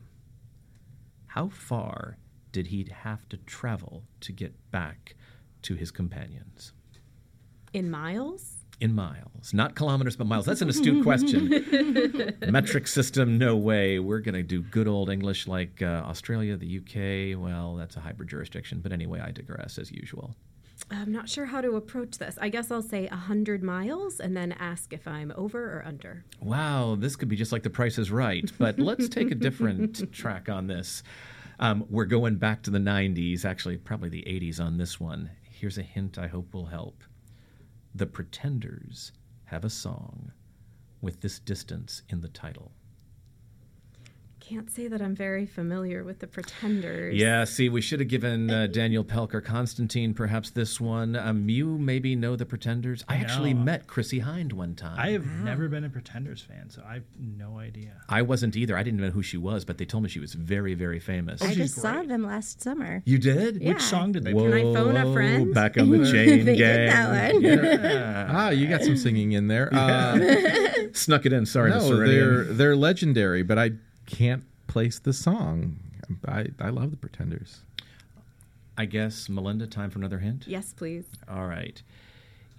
How 1.28 1.50
far 1.50 2.18
did 2.54 2.68
he 2.68 2.88
have 3.04 3.28
to 3.28 3.38
travel 3.38 4.04
to 4.22 4.32
get 4.32 4.72
back 4.72 5.16
to 5.64 5.76
his 5.76 5.92
companions? 5.92 6.72
In 7.74 7.92
miles? 7.92 8.54
In 8.80 8.96
miles, 8.96 9.54
not 9.54 9.76
kilometers, 9.76 10.16
but 10.16 10.28
miles. 10.28 10.46
That's 10.46 10.62
an 10.62 10.70
astute 10.70 11.04
question. 11.04 11.50
Metric 12.50 12.88
system, 12.88 13.38
no 13.38 13.56
way. 13.56 14.00
We're 14.00 14.20
going 14.20 14.36
to 14.36 14.44
do 14.44 14.62
good 14.62 14.88
old 14.88 15.10
English 15.10 15.48
like 15.48 15.82
uh, 15.82 16.04
Australia, 16.06 16.58
the 16.58 16.78
UK. 16.80 17.42
Well, 17.42 17.76
that's 17.76 17.98
a 17.98 18.02
hybrid 18.02 18.30
jurisdiction. 18.30 18.80
But 18.82 18.92
anyway, 18.92 19.20
I 19.20 19.32
digress 19.32 19.78
as 19.78 19.92
usual. 19.92 20.36
I'm 20.92 21.12
not 21.12 21.30
sure 21.30 21.46
how 21.46 21.62
to 21.62 21.76
approach 21.76 22.18
this. 22.18 22.38
I 22.40 22.50
guess 22.50 22.70
I'll 22.70 22.82
say 22.82 23.08
100 23.08 23.64
miles 23.64 24.20
and 24.20 24.38
then 24.38 24.52
ask 24.54 24.94
if 24.94 25.08
I'm 25.08 25.34
over 25.36 25.78
or 25.78 25.84
under. 25.86 26.26
Wow, 26.40 26.96
this 26.96 27.16
could 27.16 27.28
be 27.28 27.36
just 27.36 27.52
like 27.52 27.64
the 27.64 27.70
price 27.70 27.98
is 27.98 28.12
right. 28.12 28.50
But 28.60 28.80
let's 28.80 29.10
take 29.10 29.32
a 29.32 29.36
different 29.36 30.12
track 30.14 30.48
on 30.48 30.68
this. 30.68 31.04
Um, 31.60 31.86
we're 31.90 32.06
going 32.06 32.36
back 32.36 32.62
to 32.64 32.70
the 32.70 32.80
90s, 32.80 33.46
actually, 33.46 33.78
probably 33.78 34.10
the 34.10 34.24
80s 34.24 34.60
on 34.60 34.78
this 34.78 35.00
one. 35.00 35.32
Here's 35.44 35.78
a 35.78 35.84
hint 35.84 36.18
I 36.18 36.28
hope 36.28 36.54
will 36.54 36.66
help. 36.66 37.04
The 37.94 38.06
Pretenders 38.06 39.12
have 39.46 39.64
a 39.64 39.70
song 39.70 40.34
with 41.02 41.22
this 41.22 41.40
distance 41.40 42.02
in 42.10 42.22
the 42.22 42.28
title. 42.28 42.74
Can't 44.48 44.70
say 44.70 44.88
that 44.88 45.02
I'm 45.02 45.16
very 45.16 45.48
familiar 45.48 46.04
with 46.04 46.20
the 46.20 46.28
Pretenders. 46.28 47.16
Yeah, 47.16 47.46
see, 47.46 47.68
we 47.68 47.82
should 47.82 48.00
have 48.00 48.10
given 48.10 48.52
uh, 48.52 48.68
Daniel 48.68 49.04
Pelk 49.04 49.34
or 49.34 49.42
Constantine 49.42 50.14
perhaps 50.14 50.52
this 50.52 50.80
one. 50.80 51.16
Um, 51.16 51.50
you 51.50 51.80
maybe 51.80 52.16
know 52.16 52.36
the 52.36 52.46
Pretenders. 52.46 53.04
I 53.10 53.16
actually 53.16 53.56
No. 53.56 53.64
met 53.64 53.88
Chrissie 53.88 54.20
Hynde 54.22 54.54
one 54.54 54.76
time. 54.76 55.00
I 55.00 55.10
have 55.14 55.26
never 55.26 55.68
been 55.68 55.84
a 55.84 55.90
Pretenders 55.90 56.42
fan, 56.42 56.70
so 56.70 56.84
I've 56.88 57.06
no 57.20 57.58
idea. 57.58 57.94
I 58.08 58.22
wasn't 58.22 58.56
either. 58.56 58.78
I 58.78 58.84
didn't 58.84 59.00
know 59.00 59.10
who 59.10 59.24
she 59.24 59.38
was, 59.38 59.66
but 59.66 59.80
they 59.80 59.86
told 59.86 60.04
me 60.04 60.10
she 60.10 60.20
was 60.20 60.34
very, 60.36 60.76
very 60.76 61.00
famous. 61.00 61.42
I 61.42 61.48
she's 61.48 61.58
just 61.58 61.76
saw 61.78 62.04
them 62.04 62.24
last 62.24 62.62
summer. 62.62 63.02
you 63.06 63.18
did? 63.18 63.64
Yeah. 63.64 63.70
Which 63.70 63.82
song 63.82 64.12
did 64.12 64.26
they 64.26 64.34
Whoa, 64.34 64.48
play? 64.48 64.60
I 64.70 64.74
phone 64.76 64.96
a 64.96 65.12
friend? 65.12 65.54
Back 65.56 65.76
on 65.80 65.90
the 65.90 66.06
chain 66.12 66.46
They 66.46 66.56
gang. 66.56 66.78
did 66.78 66.90
that 66.92 67.34
one. 67.34 67.42
Yeah. 67.42 68.28
Ah, 68.30 68.50
you 68.52 68.68
got 68.68 68.84
some 68.84 68.96
singing 68.98 69.32
in 69.32 69.48
there. 69.48 69.74
Uh, 69.74 70.20
Snuck 70.94 71.26
it 71.26 71.34
in. 71.34 71.48
Sorry, 71.48 71.72
no, 71.72 72.06
they're 72.06 72.44
they're 72.44 72.76
legendary, 72.76 73.42
but 73.42 73.58
I 73.58 73.72
can't 74.06 74.44
place 74.68 75.00
the 75.00 75.14
song. 75.14 75.78
I 76.28 76.48
I 76.60 76.70
love 76.70 76.92
the 76.92 76.98
Pretenders. 76.98 77.62
I 78.78 78.86
guess, 78.86 79.30
Melinda, 79.30 79.68
time 79.68 79.90
for 79.90 80.00
another 80.00 80.20
hint? 80.20 80.46
Yes, 80.48 80.74
please. 80.74 81.06
All 81.30 81.48
right. 81.48 81.82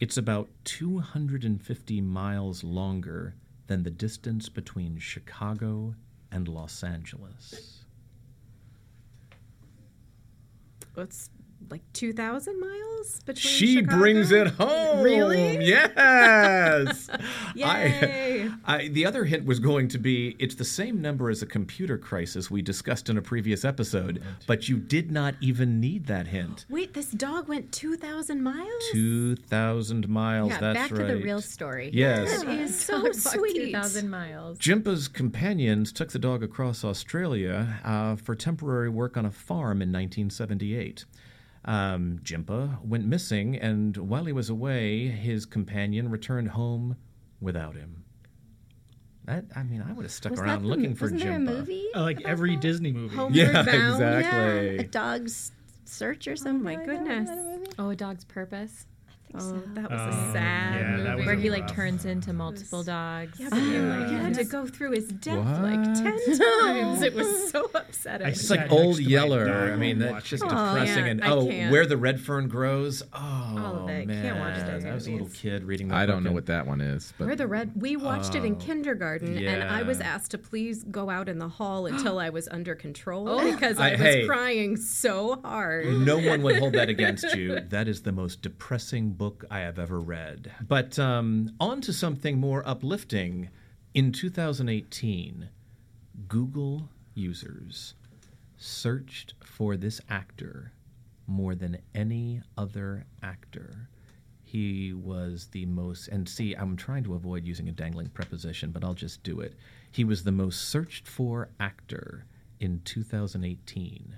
It's 0.01 0.17
about 0.17 0.49
250 0.65 2.01
miles 2.01 2.65
longer 2.65 3.35
than 3.67 3.83
the 3.83 3.91
distance 3.91 4.49
between 4.49 4.99
Chicago 4.99 5.95
and 6.31 6.49
Los 6.49 6.83
Angeles. 6.83 7.85
It's 10.97 11.29
like 11.71 11.83
2,000 11.93 12.61
miles 12.61 13.21
between 13.25 13.53
She 13.53 13.75
Chicago? 13.77 13.99
brings 13.99 14.33
it 14.33 14.49
home. 14.49 15.03
Really? 15.03 15.57
Yes. 15.67 17.09
Yay. 17.55 18.51
I, 18.65 18.75
I, 18.77 18.89
the 18.89 19.07
other 19.07 19.25
hint 19.25 19.45
was 19.47 19.59
going 19.59 19.89
to 19.89 19.99
be 19.99 20.37
it's 20.39 20.55
the 20.55 20.65
same 20.65 21.01
number 21.01 21.31
as 21.31 21.43
a 21.43 21.47
computer 21.47 21.99
crisis 21.99 22.51
we 22.51 22.63
discussed 22.63 23.09
in 23.09 23.17
a 23.17 23.23
previous 23.23 23.65
episode, 23.65 24.23
but 24.47 24.69
you 24.69 24.77
did 24.79 25.11
not 25.11 25.35
even 25.41 25.81
need 25.81 26.07
that 26.07 26.29
hint. 26.29 26.67
Wait, 26.71 26.95
this 26.95 27.11
dog 27.11 27.49
went 27.49 27.73
2,000 27.73 28.43
miles? 28.43 28.69
2,000 28.93 30.09
miles. 30.09 30.51
Yeah, 30.51 30.61
that's 30.61 30.79
back 30.79 30.91
right. 30.93 31.07
to 31.07 31.15
the 31.15 31.23
real 31.23 31.41
story. 31.41 31.91
Yes. 31.93 32.43
That 32.43 32.59
is 32.59 32.79
so 32.79 33.11
sweet. 33.13 33.57
2,000 33.57 34.09
miles. 34.11 34.59
Jimpa's 34.59 35.09
companions 35.09 35.93
took 35.93 36.11
the 36.13 36.19
dog 36.19 36.43
across 36.43 36.85
Australia 36.85 37.81
uh, 37.85 38.17
for 38.17 38.35
temporary 38.35 38.89
work 38.89 39.17
on 39.17 39.25
a 39.27 39.31
farm 39.31 39.83
in 39.83 39.91
1978. 39.93 41.05
Um, 41.67 42.21
Jimpa 42.23 42.81
went 42.85 43.07
missing, 43.07 43.57
and 43.57 43.97
while 43.97 44.25
he 44.25 44.33
was 44.33 44.49
away, 44.49 45.09
his 45.09 45.45
companion 45.47 46.09
returned 46.11 46.49
home 46.51 46.97
without 47.41 47.75
him. 47.75 48.05
That 49.25 49.47
I 49.57 49.65
mean, 49.65 49.83
I 49.83 49.93
would 49.93 50.05
have 50.05 50.13
stuck 50.13 50.31
Was 50.33 50.41
around 50.41 50.63
the- 50.63 50.69
looking 50.69 50.95
for 50.95 51.07
wasn't 51.07 51.23
there 51.23 51.33
a 51.33 51.35
Jimpa. 51.37 51.45
movie? 51.59 51.85
Uh, 51.95 52.03
like 52.03 52.21
about 52.21 52.31
every 52.31 52.53
that? 52.55 52.61
Disney 52.63 52.93
movie. 52.93 53.17
Home- 53.17 53.35
Yeah, 53.35 53.47
Homeward 53.47 53.67
Bound? 53.67 53.93
exactly. 53.95 54.75
Yeah, 54.77 54.81
a 54.83 54.85
dog's 54.85 55.53
search 55.85 56.29
or 56.29 56.37
something. 56.37 56.63
my 56.63 56.77
goodness. 56.77 57.29
That. 57.29 57.37
Was 57.37 57.45
that 57.47 57.55
a 57.55 57.59
movie? 57.59 57.71
Oh, 57.81 57.91
a 57.91 57.97
dog's 57.97 58.25
purpose, 58.25 58.87
I 58.87 58.87
think 58.87 58.96
Oh, 59.35 59.39
so. 59.41 59.63
that 59.75 59.91
was 59.91 60.01
Oh, 60.01 60.09
a 60.09 60.33
sad 60.33 60.81
yeah, 60.81 60.97
that 61.03 61.11
movie. 61.17 61.27
where 61.27 61.35
he 61.35 61.49
a 61.49 61.53
like 61.53 61.63
rough- 61.63 61.73
turns 61.75 62.05
into 62.07 62.33
multiple 62.33 62.83
dogs. 62.83 63.39
Yeah, 63.39 63.49
but 63.51 63.59
you, 63.61 63.73
Yeah. 63.73 64.11
you 64.11 64.17
had 64.19 64.35
to 64.35 64.45
go 64.45 64.67
through 64.67 64.93
his 64.93 65.09
death 65.09 65.61
like 65.63 65.83
10 65.83 66.05
times. 66.39 67.03
It 67.03 67.13
was 67.13 67.51
so 67.51 67.69
upsetting. 67.75 68.27
I 68.27 68.31
It's 68.31 68.49
like 68.49 68.71
old 68.73 68.99
Yeller. 68.99 69.73
I 69.73 69.77
mean, 69.77 69.99
that's 69.99 70.27
just 70.27 70.45
watching 70.45 70.57
it. 70.57 70.61
Aw, 70.61 70.75
depressing. 70.75 71.03
Oh, 71.23 71.51
yeah, 71.51 71.65
and 71.65 71.69
oh, 71.69 71.73
where 71.73 71.85
the 71.87 71.97
red 71.97 72.21
fern 72.21 72.49
grows. 72.49 73.03
Oh, 73.13 73.19
All 73.19 73.77
of 73.77 73.83
oh, 73.83 73.89
it. 73.89 74.07
man, 74.07 74.23
Can't 74.23 74.39
watch 74.39 74.57
those 74.67 74.85
I 74.85 74.95
was 74.95 75.07
a 75.07 75.11
little 75.11 75.27
movies. 75.27 75.41
kid 75.41 75.65
reading. 75.65 75.89
That 75.89 75.97
I 75.97 76.07
don't 76.07 76.23
know 76.25 76.33
what 76.33 76.47
that 76.47 76.67
one 76.67 76.81
is, 76.81 77.13
but 77.19 77.27
Where 77.27 77.37
the 77.37 77.47
red 77.47 77.73
we 77.75 77.97
watched 77.97 78.35
it 78.35 78.45
in 78.45 78.55
Oh, 78.55 78.59
kindergarten 78.59 79.37
and 79.37 79.65
I 79.65 79.83
was 79.83 80.01
asked 80.01 80.31
to 80.31 80.39
please 80.39 80.85
go 80.85 81.11
out 81.11 81.29
in 81.29 81.39
the 81.39 81.49
hall 81.49 81.87
until 81.87 82.19
I 82.19 82.31
was 82.31 82.49
under 82.49 82.75
control 82.75 83.43
because 83.43 83.79
I- 83.79 83.89
I, 83.89 83.91
was 83.93 84.01
hey. 84.01 84.27
crying 84.27 84.77
so 84.77 85.41
hard. 85.43 85.87
No 85.87 86.19
one 86.19 86.43
would 86.43 86.59
hold 86.59 86.73
that 86.75 86.89
against 86.89 87.35
you. 87.37 87.61
That 87.69 87.87
is 87.89 88.03
the 88.03 88.13
most 88.13 88.41
depressing 88.43 89.11
book 89.11 89.26
I 89.51 89.61
have 89.61 89.79
ever 89.79 90.01
read. 90.01 90.53
But 90.67 90.99
um, 90.99 91.53
on 91.61 91.81
to 91.83 91.93
something 91.93 92.39
more 92.39 92.67
uplifting. 92.67 93.49
In 93.95 94.13
2018, 94.13 95.49
Google 96.29 96.89
users 97.15 97.95
searched 98.57 99.35
for 99.43 99.77
this 99.77 100.01
actor 100.09 100.73
more 101.27 101.55
than 101.55 101.79
any 101.95 102.43
other 102.57 103.07
actor. 103.23 103.89
He 104.45 104.93
was 104.93 105.49
the 105.51 105.67
most, 105.67 106.09
and 106.09 106.29
see, 106.29 106.55
I'm 106.55 106.77
trying 106.77 107.05
to 107.05 107.15
avoid 107.15 107.45
using 107.45 107.69
a 107.69 107.73
dangling 107.73 108.11
preposition, 108.11 108.71
but 108.71 108.85
I'll 108.85 108.95
just 108.95 109.23
do 109.23 109.41
it. 109.41 109.55
He 109.91 110.05
was 110.05 110.23
the 110.23 110.33
most 110.33 110.69
searched 110.69 111.09
for 111.09 111.49
actor 111.59 112.27
in 112.61 112.81
2018 112.85 114.17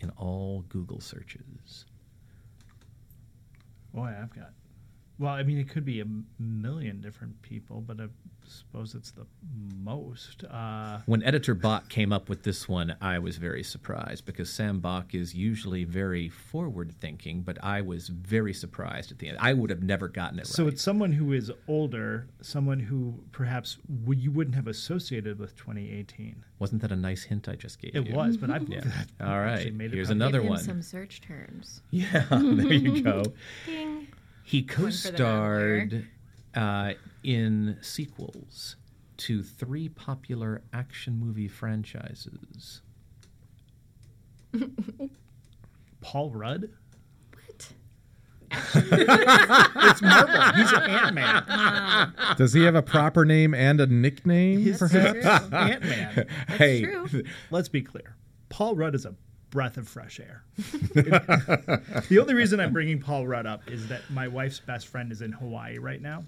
in 0.00 0.10
all 0.10 0.64
Google 0.68 1.00
searches. 1.00 1.84
Boy, 3.94 4.14
I've 4.20 4.34
got. 4.34 4.61
Well, 5.22 5.32
I 5.34 5.44
mean, 5.44 5.58
it 5.58 5.68
could 5.68 5.84
be 5.84 6.00
a 6.00 6.04
million 6.40 7.00
different 7.00 7.40
people, 7.42 7.80
but 7.80 8.00
I 8.00 8.06
suppose 8.44 8.96
it's 8.96 9.12
the 9.12 9.24
most. 9.80 10.42
Uh, 10.42 10.98
When 11.06 11.22
Editor 11.22 11.54
Bach 11.54 11.88
came 11.88 12.12
up 12.12 12.28
with 12.28 12.42
this 12.42 12.68
one, 12.68 12.96
I 13.00 13.20
was 13.20 13.36
very 13.36 13.62
surprised 13.62 14.26
because 14.26 14.50
Sam 14.52 14.80
Bach 14.80 15.14
is 15.14 15.32
usually 15.32 15.84
very 15.84 16.28
forward 16.28 16.92
thinking, 17.00 17.42
but 17.42 17.56
I 17.62 17.82
was 17.82 18.08
very 18.08 18.52
surprised 18.52 19.12
at 19.12 19.20
the 19.20 19.28
end. 19.28 19.38
I 19.40 19.52
would 19.52 19.70
have 19.70 19.84
never 19.84 20.08
gotten 20.08 20.40
it 20.40 20.42
right. 20.42 20.46
so 20.48 20.64
right. 20.64 20.72
it's 20.72 20.82
someone 20.82 21.12
who 21.12 21.32
is 21.32 21.52
older, 21.68 22.26
someone 22.40 22.80
who 22.80 23.22
perhaps 23.30 23.78
would, 24.04 24.18
you 24.20 24.32
wouldn't 24.32 24.56
have 24.56 24.66
associated 24.66 25.38
with 25.38 25.54
2018. 25.54 26.44
Wasn't 26.58 26.82
that 26.82 26.90
a 26.90 26.96
nice 26.96 27.22
hint 27.22 27.48
I 27.48 27.54
just 27.54 27.78
gave 27.80 27.94
It 27.94 28.08
you? 28.08 28.14
was, 28.16 28.36
but 28.36 28.50
I've 28.50 28.68
Yeah. 28.68 28.80
I've 29.20 29.28
All 29.28 29.72
made 29.72 29.92
Here's 29.92 30.08
up. 30.08 30.16
another 30.16 30.42
one. 30.42 30.58
some 30.58 30.82
search 30.82 31.20
terms. 31.20 31.80
Yeah, 31.92 32.24
there 32.28 32.72
you 32.72 33.02
go. 33.02 33.22
Ding. 33.66 34.08
He 34.44 34.62
co-starred 34.62 36.06
uh, 36.54 36.92
in 37.22 37.78
sequels 37.80 38.76
to 39.18 39.42
three 39.42 39.88
popular 39.88 40.62
action 40.72 41.18
movie 41.18 41.48
franchises. 41.48 42.82
Paul 46.00 46.30
Rudd. 46.30 46.70
What? 47.34 47.72
It's 49.84 50.02
Marvel. 50.02 50.52
He's 50.54 50.72
an 50.72 50.82
Ant 50.82 51.14
Man. 51.14 52.14
does 52.36 52.52
he 52.52 52.64
have 52.64 52.74
a 52.74 52.82
proper 52.82 53.24
name 53.24 53.54
and 53.54 53.80
a 53.80 53.86
nickname? 53.86 54.62
His 54.62 54.78
perhaps? 54.78 55.24
Ant 55.52 55.82
Man. 55.82 56.26
hey, 56.48 56.82
true. 56.82 57.22
Let's 57.50 57.68
be 57.68 57.82
clear. 57.82 58.16
Paul 58.48 58.74
Rudd 58.76 58.94
is 58.94 59.06
a 59.06 59.14
breath 59.52 59.76
of 59.76 59.86
fresh 59.86 60.18
air. 60.18 60.42
the 60.56 62.18
only 62.20 62.34
reason 62.34 62.58
I'm 62.58 62.72
bringing 62.72 62.98
Paul 62.98 63.26
Rudd 63.26 63.46
up 63.46 63.70
is 63.70 63.86
that 63.88 64.00
my 64.10 64.26
wife's 64.26 64.58
best 64.58 64.88
friend 64.88 65.12
is 65.12 65.22
in 65.22 65.30
Hawaii 65.30 65.78
right 65.78 66.02
now 66.02 66.24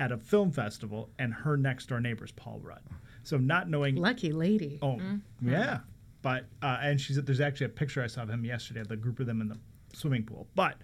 at 0.00 0.10
a 0.10 0.16
film 0.16 0.50
festival, 0.50 1.10
and 1.20 1.32
her 1.32 1.56
next 1.56 1.86
door 1.86 2.00
neighbor 2.00 2.24
is 2.24 2.32
Paul 2.32 2.58
Rudd. 2.60 2.82
So 3.22 3.36
not 3.36 3.68
knowing, 3.68 3.96
Lucky 3.96 4.32
lady. 4.32 4.80
oh 4.82 4.98
yeah, 5.40 5.80
but 6.22 6.46
uh, 6.62 6.78
and 6.80 7.00
she's 7.00 7.22
there's 7.22 7.40
actually 7.40 7.66
a 7.66 7.70
picture 7.70 8.02
I 8.02 8.08
saw 8.08 8.22
of 8.22 8.30
him 8.30 8.44
yesterday 8.44 8.80
of 8.80 8.88
the 8.88 8.96
group 8.96 9.20
of 9.20 9.26
them 9.26 9.40
in 9.40 9.48
the 9.48 9.58
swimming 9.92 10.24
pool, 10.24 10.48
but. 10.56 10.76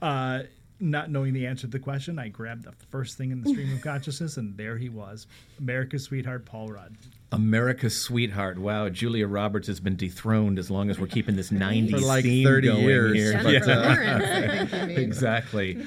Uh, 0.00 0.44
not 0.80 1.08
knowing 1.08 1.32
the 1.32 1.46
answer 1.46 1.62
to 1.62 1.66
the 1.68 1.78
question, 1.78 2.18
I 2.18 2.28
grabbed 2.28 2.64
the 2.64 2.72
first 2.90 3.16
thing 3.16 3.30
in 3.30 3.40
the 3.40 3.48
stream 3.48 3.72
of 3.72 3.80
consciousness, 3.80 4.36
and 4.36 4.56
there 4.56 4.76
he 4.76 4.88
was, 4.88 5.28
America's 5.60 6.02
sweetheart, 6.02 6.44
Paul 6.44 6.66
Rudd. 6.66 6.96
America's 7.34 7.96
sweetheart. 8.00 8.58
Wow, 8.58 8.88
Julia 8.88 9.26
Roberts 9.26 9.66
has 9.68 9.80
been 9.80 9.96
dethroned 9.96 10.58
as 10.58 10.70
long 10.70 10.90
as 10.90 10.98
we're 10.98 11.06
keeping 11.06 11.36
this 11.36 11.50
90s 11.50 11.90
For 11.90 11.98
like 12.00 12.24
theme 12.24 12.46
30 12.46 12.68
going 12.68 12.82
years. 12.82 13.12
here. 13.14 13.32
Jennifer 13.32 13.70
Yeah. 13.70 13.76
Lawrence, 13.76 14.24
I 14.72 14.86
think. 14.86 14.98
Exactly. 14.98 15.86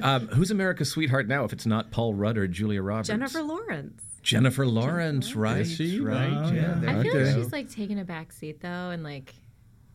Um, 0.00 0.28
who's 0.28 0.50
America's 0.50 0.90
sweetheart 0.90 1.28
now 1.28 1.44
if 1.44 1.52
it's 1.52 1.66
not 1.66 1.90
Paul 1.90 2.14
Rudd 2.14 2.36
or 2.38 2.46
Julia 2.46 2.82
Roberts? 2.82 3.08
Jennifer 3.08 3.42
Lawrence. 3.42 4.02
Jennifer 4.22 4.66
Lawrence, 4.66 5.36
right? 5.36 5.60
Is 5.60 5.74
she? 5.76 6.00
Right. 6.00 6.26
Oh, 6.32 6.52
yeah. 6.52 6.80
yeah. 6.82 6.98
I 6.98 7.02
feel 7.02 7.12
Okay. 7.12 7.24
like 7.26 7.36
she's 7.36 7.52
like 7.52 7.70
taking 7.70 8.00
a 8.00 8.04
back 8.04 8.32
seat 8.32 8.60
though, 8.60 8.90
and 8.90 9.02
like 9.04 9.34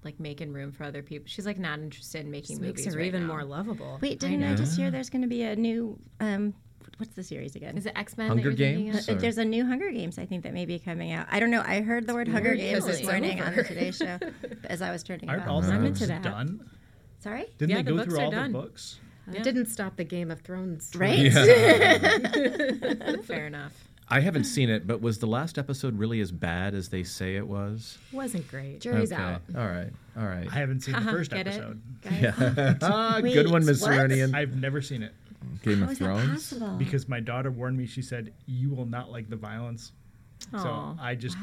like 0.04 0.20
making 0.20 0.52
room 0.54 0.72
for 0.72 0.84
other 0.84 1.04
people. 1.04 1.26
She's 1.28 1.46
like 1.46 1.60
not 1.60 1.80
interested 1.80 2.26
in 2.26 2.32
making 2.32 2.56
Just 2.56 2.62
makes 2.62 2.80
movies 2.82 2.94
her 2.94 3.00
right 3.00 3.08
even 3.08 3.22
now. 3.28 3.34
more 3.34 3.44
lovable. 3.44 4.00
Wait, 4.02 4.20
didn't 4.20 4.44
I, 4.44 4.56
just 4.56 4.78
hear 4.78 4.90
there's 4.90 5.10
going 5.12 5.22
to 5.22 5.28
be 5.28 5.44
a 5.44 5.56
new? 5.56 6.00
Um, 6.20 6.54
what's 7.02 7.16
the 7.16 7.24
series 7.24 7.56
again? 7.56 7.76
Is 7.78 7.88
it 7.88 7.94
X 7.96 8.16
Men? 8.16 8.28
Hunger 8.28 8.52
Games? 8.52 9.10
Uh, 9.10 9.16
There's 9.16 9.40
a 9.40 9.44
new 9.44 9.66
Hunger 9.66 9.90
Games, 9.90 10.20
I 10.20 10.26
think, 10.28 10.44
that 10.44 10.54
may 10.54 10.66
be 10.66 10.78
coming 10.78 11.12
out. 11.12 11.26
I 11.32 11.40
don't 11.40 11.50
know. 11.50 11.64
I 11.66 11.82
heard 11.82 12.06
the 12.06 12.14
word 12.14 12.28
Hunger 12.28 12.54
Games 12.54 12.86
this 12.86 13.00
It's 13.00 13.08
morning 13.08 13.42
on 13.42 13.56
the 13.56 13.64
Today 13.64 13.90
Show 13.90 14.20
as 14.66 14.84
I 14.84 14.92
was 14.92 15.02
turning 15.02 15.28
it 15.28 15.30
Aren't 15.32 15.44
on. 15.44 15.50
all 15.50 15.62
the 15.62 15.74
I'm 15.74 15.84
books 15.84 16.00
done? 16.00 16.70
Sorry? 17.20 17.48
Didn't 17.58 17.72
Yeah, 17.72 17.78
they 17.78 17.82
the 17.84 17.92
go 17.92 17.98
books 17.98 18.10
through 18.14 18.20
are 18.20 18.26
all 18.26 18.32
done. 18.32 18.52
the 18.52 18.60
books? 18.60 19.00
It 19.34 19.42
didn't 19.44 19.66
stop 19.66 19.96
the 19.96 20.04
Game 20.04 20.30
of 20.30 20.42
Thrones. 20.42 20.92
Right? 20.96 21.32
Fair 23.24 23.48
enough. 23.48 23.74
I 24.08 24.20
haven't 24.20 24.44
seen 24.44 24.70
it, 24.70 24.86
but 24.86 25.02
was 25.02 25.18
the 25.18 25.26
last 25.26 25.58
episode 25.58 25.98
really 25.98 26.20
as 26.20 26.32
bad 26.32 26.76
as 26.76 26.90
they 26.90 27.02
say 27.02 27.36
it 27.36 27.48
was? 27.48 27.98
Wasn't 28.12 28.48
great. 28.48 28.82
Jury's 28.82 29.12
okay. 29.12 29.20
out. 29.22 29.42
All 29.58 29.66
right. 29.68 29.90
All 30.18 30.26
right. 30.28 30.48
I 30.52 30.56
haven't 30.56 30.82
seen 30.82 30.94
the 30.94 31.02
first 31.12 31.32
get 31.32 31.48
it? 31.48 31.56
episode. 31.56 31.82
Guys? 32.02 32.78
ah, 32.84 33.20
Wait, 33.24 33.34
good 33.34 33.50
one, 33.50 33.66
Miss 33.66 33.82
what? 33.82 33.92
Serenian. 33.92 34.36
I've 34.36 34.56
never 34.58 34.82
seen 34.82 35.02
it 35.02 35.14
Game 35.64 35.80
How 35.80 35.86
of 35.86 35.92
is 35.92 36.00
that 36.00 36.06
Thrones. 36.06 36.30
possible? 36.32 36.76
because 36.78 37.08
my 37.10 37.20
daughter 37.20 37.52
warned 37.52 37.78
me. 37.78 37.86
She 37.86 38.02
said, 38.02 38.34
"You 38.46 38.70
will 38.72 38.86
not 38.86 39.12
like 39.12 39.30
the 39.30 39.36
violence." 39.36 39.92
So 40.52 40.96
I 41.00 41.16
just, 41.16 41.38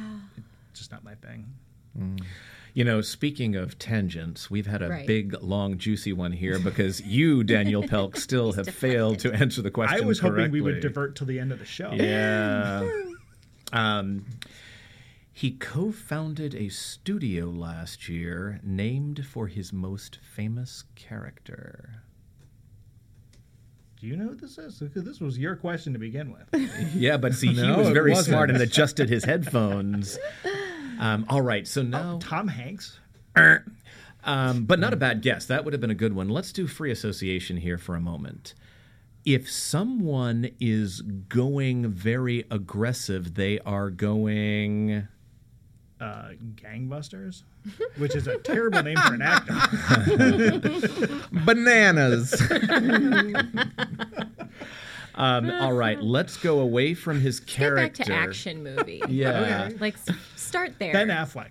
it's 0.70 0.80
just 0.80 0.90
not 0.92 1.04
my 1.04 1.14
thing. 1.16 1.46
You 2.74 2.84
know, 2.84 3.00
speaking 3.00 3.56
of 3.56 3.78
tangents, 3.78 4.50
we've 4.50 4.66
had 4.66 4.82
a 4.82 4.88
Right. 4.88 5.06
big, 5.06 5.34
long, 5.42 5.78
juicy 5.78 6.12
one 6.12 6.32
here 6.32 6.58
because 6.60 7.00
you, 7.00 7.42
Daniel 7.42 7.82
Pelk, 7.88 8.16
still 8.16 8.52
have 8.52 8.68
failed 8.68 9.18
to 9.20 9.32
answer 9.32 9.62
the 9.62 9.70
question 9.70 10.02
I 10.02 10.06
was 10.06 10.20
hoping 10.20 10.50
we 10.52 10.60
would 10.60 10.80
divert 10.80 11.16
till 11.16 11.26
the 11.26 11.38
end 11.40 11.50
of 11.52 11.58
the 11.58 11.64
show. 11.64 11.90
Yeah. 11.92 12.88
um, 13.72 14.26
he 15.32 15.52
co 15.52 15.90
founded 15.92 16.54
a 16.54 16.68
studio 16.68 17.46
last 17.46 18.08
year 18.08 18.60
named 18.62 19.24
for 19.26 19.46
his 19.48 19.72
most 19.72 20.18
famous 20.22 20.84
character. 20.94 21.97
Do 24.00 24.06
you 24.06 24.16
know 24.16 24.28
who 24.28 24.36
this 24.36 24.58
is? 24.58 24.80
This 24.94 25.20
was 25.20 25.38
your 25.38 25.56
question 25.56 25.92
to 25.92 25.98
begin 25.98 26.32
with. 26.32 26.70
Yeah, 26.94 27.16
but 27.16 27.34
see, 27.34 27.48
he 27.52 27.70
was 27.70 27.88
very 27.88 28.14
smart 28.14 28.50
and 28.50 28.60
adjusted 28.62 29.08
his 29.08 29.24
headphones. 29.24 30.18
Um, 31.00 31.26
all 31.28 31.42
right, 31.42 31.66
so 31.66 31.82
now. 31.82 32.18
Tom 32.22 32.48
Hanks. 32.48 32.98
Um, 34.24 34.64
but 34.64 34.78
not 34.80 34.92
a 34.92 34.96
bad 34.96 35.22
guess. 35.22 35.46
That 35.46 35.64
would 35.64 35.72
have 35.72 35.80
been 35.80 35.92
a 35.92 35.94
good 35.94 36.12
one. 36.12 36.28
Let's 36.28 36.52
do 36.52 36.66
free 36.66 36.90
association 36.90 37.56
here 37.58 37.78
for 37.78 37.94
a 37.94 38.00
moment. 38.00 38.52
If 39.24 39.48
someone 39.50 40.50
is 40.60 41.00
going 41.00 41.86
very 41.88 42.44
aggressive, 42.50 43.34
they 43.34 43.58
are 43.60 43.90
going. 43.90 45.06
Uh, 46.00 46.28
Gangbusters, 46.54 47.42
which 47.96 48.14
is 48.14 48.28
a 48.28 48.38
terrible 48.38 48.82
name 48.84 48.96
for 48.98 49.14
an 49.14 49.22
actor. 49.22 49.52
Bananas. 51.44 52.40
Um, 55.14 55.50
all 55.50 55.72
right, 55.72 56.00
let's 56.00 56.36
go 56.36 56.60
away 56.60 56.94
from 56.94 57.20
his 57.20 57.40
Get 57.40 57.48
character. 57.48 58.04
back 58.04 58.06
to 58.06 58.14
action 58.14 58.62
movie. 58.62 59.02
Yeah. 59.08 59.70
Like 59.80 59.96
start 60.36 60.74
there. 60.78 60.92
Ben 60.92 61.08
Affleck. 61.08 61.48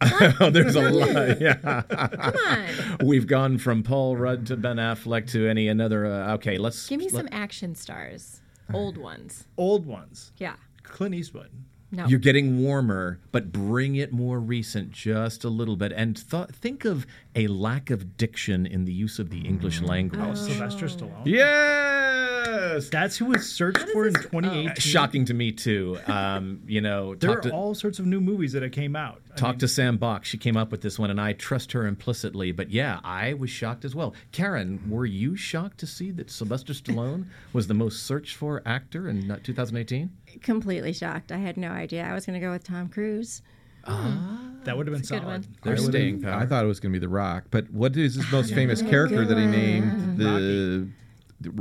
oh, 0.40 0.48
there's 0.50 0.74
a 0.76 0.90
lot. 0.90 1.40
Yeah. 1.40 1.82
Come 1.82 2.34
on. 2.46 3.06
We've 3.06 3.26
gone 3.26 3.58
from 3.58 3.82
Paul 3.82 4.16
Rudd 4.16 4.46
to 4.46 4.56
Ben 4.56 4.76
Affleck 4.76 5.30
to 5.32 5.46
any 5.46 5.68
another. 5.68 6.06
Uh, 6.06 6.34
okay, 6.34 6.56
let's 6.56 6.88
Give 6.88 6.98
me 6.98 7.04
let- 7.10 7.12
some 7.12 7.28
action 7.30 7.74
stars. 7.74 8.40
Old 8.72 8.96
ones. 8.96 9.44
Old 9.58 9.84
ones. 9.84 10.32
Yeah. 10.38 10.54
Clint 10.82 11.14
Eastwood. 11.14 11.50
No. 11.94 12.06
You're 12.06 12.18
getting 12.18 12.60
warmer, 12.60 13.20
but 13.30 13.52
bring 13.52 13.94
it 13.94 14.12
more 14.12 14.40
recent 14.40 14.90
just 14.90 15.44
a 15.44 15.48
little 15.48 15.76
bit. 15.76 15.92
And 15.92 16.16
th- 16.28 16.48
think 16.48 16.84
of 16.84 17.06
a 17.34 17.46
lack 17.48 17.90
of 17.90 18.16
diction 18.16 18.66
in 18.66 18.84
the 18.84 18.92
use 18.92 19.18
of 19.18 19.30
the 19.30 19.40
English 19.40 19.80
language. 19.80 20.20
Oh, 20.22 20.34
Sylvester 20.34 20.86
Stallone. 20.86 21.26
Yes! 21.26 22.88
That's 22.90 23.16
who 23.16 23.26
was 23.26 23.50
searched 23.50 23.88
for 23.90 24.06
in 24.06 24.14
2018. 24.14 24.74
Shocking 24.76 25.24
to 25.26 25.34
me, 25.34 25.50
too. 25.52 25.98
Um, 26.06 26.62
you 26.66 26.80
know, 26.80 27.14
There 27.24 27.30
talk 27.30 27.38
are 27.38 27.48
to, 27.48 27.54
all 27.54 27.74
sorts 27.74 27.98
of 27.98 28.06
new 28.06 28.20
movies 28.20 28.52
that 28.52 28.62
have 28.62 28.72
came 28.72 28.94
out. 28.94 29.20
I 29.40 29.50
mean, 29.50 29.58
to 29.58 29.68
Sam 29.68 29.96
Bach. 29.96 30.24
She 30.24 30.38
came 30.38 30.56
up 30.56 30.70
with 30.70 30.80
this 30.80 30.98
one, 30.98 31.10
and 31.10 31.20
I 31.20 31.32
trust 31.32 31.72
her 31.72 31.86
implicitly. 31.86 32.52
But 32.52 32.70
yeah, 32.70 33.00
I 33.02 33.34
was 33.34 33.50
shocked 33.50 33.84
as 33.84 33.94
well. 33.94 34.14
Karen, 34.32 34.80
were 34.88 35.06
you 35.06 35.36
shocked 35.36 35.78
to 35.78 35.86
see 35.86 36.10
that 36.12 36.30
Sylvester 36.30 36.72
Stallone 36.72 37.26
was 37.52 37.66
the 37.66 37.74
most 37.74 38.04
searched 38.04 38.36
for 38.36 38.62
actor 38.64 39.08
in 39.08 39.30
uh, 39.30 39.38
2018? 39.42 40.10
Completely 40.42 40.92
shocked. 40.92 41.32
I 41.32 41.38
had 41.38 41.56
no 41.56 41.70
idea. 41.70 42.04
I 42.04 42.12
was 42.14 42.26
going 42.26 42.38
to 42.38 42.44
go 42.44 42.52
with 42.52 42.64
Tom 42.64 42.88
Cruise. 42.88 43.42
That 43.86 44.76
would 44.76 44.86
have 44.86 44.94
been 44.94 44.94
a 44.94 44.98
good 44.98 45.06
solid. 45.06 45.24
one. 45.24 45.44
Their 45.62 45.74
I 45.74 45.76
staying 45.76 46.22
power. 46.22 46.40
I 46.40 46.46
thought 46.46 46.64
it 46.64 46.68
was 46.68 46.80
going 46.80 46.92
to 46.92 46.98
be 46.98 47.04
The 47.04 47.08
Rock, 47.10 47.44
but 47.50 47.70
what 47.70 47.96
is 47.96 48.14
his 48.14 48.30
most 48.32 48.54
famous 48.54 48.82
character 48.82 49.24
that 49.24 49.38
he 49.38 49.46
named? 49.46 50.18
The, 50.18 50.24
the- 50.28 50.88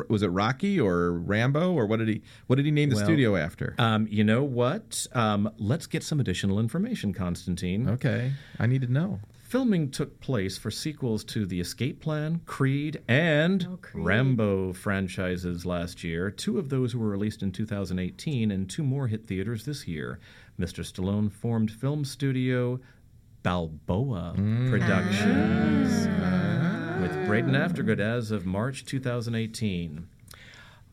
was 0.08 0.22
it 0.24 0.28
Rocky 0.28 0.80
or 0.80 1.12
Rambo 1.12 1.74
or 1.74 1.86
what 1.86 2.00
did 2.00 2.08
he 2.08 2.22
what 2.48 2.56
did 2.56 2.64
he 2.66 2.72
name 2.72 2.90
the 2.90 2.96
Well, 2.96 3.04
studio 3.04 3.36
after? 3.36 3.76
Um, 3.78 4.08
you 4.10 4.24
know 4.24 4.42
what? 4.44 5.06
Um, 5.14 5.50
let's 5.58 5.88
get 5.88 6.04
some 6.04 6.22
additional 6.22 6.58
information, 6.60 7.14
Constantine. 7.14 7.90
okay, 7.90 8.32
I 8.60 8.68
need 8.68 8.82
to 8.84 8.88
know. 8.92 9.20
Filming 9.42 9.92
took 9.92 10.20
place 10.22 10.58
for 10.58 10.72
sequels 10.72 11.24
to 11.26 11.46
The 11.46 11.60
Escape 11.60 12.00
Plan, 12.02 12.42
Creed, 12.46 13.02
and 13.08 13.68
Oh, 13.70 13.78
Creed. 13.82 14.06
Rambo 14.06 14.74
franchises 14.74 15.64
last 15.66 16.04
year. 16.04 16.32
Two 16.32 16.58
of 16.58 16.70
those 16.70 16.96
were 16.96 17.08
released 17.10 17.44
in 17.44 17.52
2018, 17.52 18.50
and 18.52 18.68
two 18.70 18.84
more 18.84 19.08
hit 19.08 19.28
theaters 19.28 19.66
this 19.66 19.88
year. 19.88 20.20
Mr. 20.60 20.84
Stallone 20.84 21.32
formed 21.32 21.72
film 21.72 22.06
studio 22.06 22.80
Balboa 23.42 24.34
Productions 24.70 26.08
with 27.02 27.28
Braden 27.28 27.52
Aftergood 27.54 28.00
as 28.00 28.32
of 28.32 28.46
March 28.46 28.86
2018. 28.86 30.08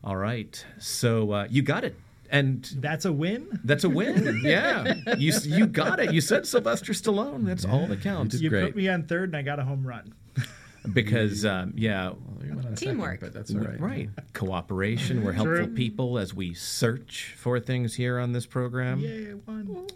All 0.03 0.17
right, 0.17 0.65
so 0.79 1.31
uh, 1.31 1.47
you 1.49 1.61
got 1.61 1.83
it. 1.83 1.95
And 2.29 2.63
That's 2.77 3.03
a 3.05 3.11
win. 3.11 3.59
that's 3.65 3.83
a 3.83 3.89
win. 3.89 4.39
yeah, 4.43 4.93
you 5.17 5.33
you 5.43 5.67
got 5.67 5.99
it. 5.99 6.13
You 6.13 6.21
said 6.21 6.47
Sylvester 6.47 6.93
Stallone. 6.93 7.45
That's 7.45 7.65
all 7.65 7.87
that 7.87 8.01
counts. 8.01 8.39
You 8.39 8.49
great. 8.49 8.67
put 8.67 8.75
me 8.77 8.87
on 8.87 9.03
third, 9.03 9.29
and 9.29 9.35
I 9.35 9.41
got 9.41 9.59
a 9.59 9.63
home 9.65 9.85
run. 9.85 10.13
Because 10.93 11.45
um, 11.45 11.73
yeah, 11.75 12.09
Well, 12.09 12.45
you 12.45 12.55
went 12.55 12.67
on 12.67 12.75
second, 12.75 12.93
Teamwork. 12.95 13.19
but 13.19 13.33
that's 13.33 13.53
all 13.53 13.61
right. 13.61 13.79
right. 13.79 14.09
Cooperation. 14.33 15.23
We're 15.23 15.31
helpful 15.33 15.57
True. 15.65 15.67
people 15.75 16.17
as 16.17 16.33
we 16.33 16.53
search 16.53 17.35
for 17.37 17.59
things 17.59 17.93
here 17.95 18.17
on 18.19 18.31
this 18.31 18.45
program. 18.45 18.99
Yay, 18.99 19.31
one. 19.45 19.87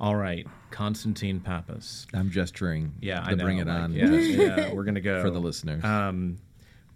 All 0.00 0.16
right, 0.16 0.46
Constantine 0.70 1.38
Pappas. 1.38 2.06
I'm 2.14 2.30
gesturing. 2.30 2.94
Yeah, 3.00 3.20
to 3.20 3.30
I 3.30 3.34
know. 3.34 3.44
bring 3.44 3.58
it 3.58 3.66
like, 3.66 3.76
on 3.76 3.92
Yeah, 3.92 4.06
yeah, 4.10 4.72
we're 4.72 4.84
gonna 4.84 5.00
go 5.00 5.22
for 5.22 5.30
the 5.30 5.38
listeners. 5.38 5.84
Um, 5.84 6.38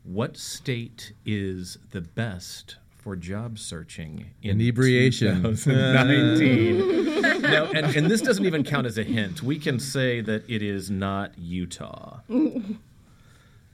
what 0.02 0.36
state 0.36 1.12
is 1.24 1.78
the 1.90 2.00
best 2.00 2.76
for 2.96 3.14
job 3.14 3.58
searching 3.58 4.30
in 4.42 4.60
Inebriation. 4.60 5.42
2019? 5.42 7.20
no, 7.42 7.66
and, 7.66 7.94
and 7.94 8.10
this 8.10 8.20
doesn't 8.20 8.44
even 8.44 8.64
count 8.64 8.86
as 8.86 8.98
a 8.98 9.04
hint. 9.04 9.42
We 9.42 9.58
can 9.58 9.78
say 9.78 10.20
that 10.22 10.48
it 10.50 10.62
is 10.62 10.90
not 10.90 11.38
Utah. 11.38 12.20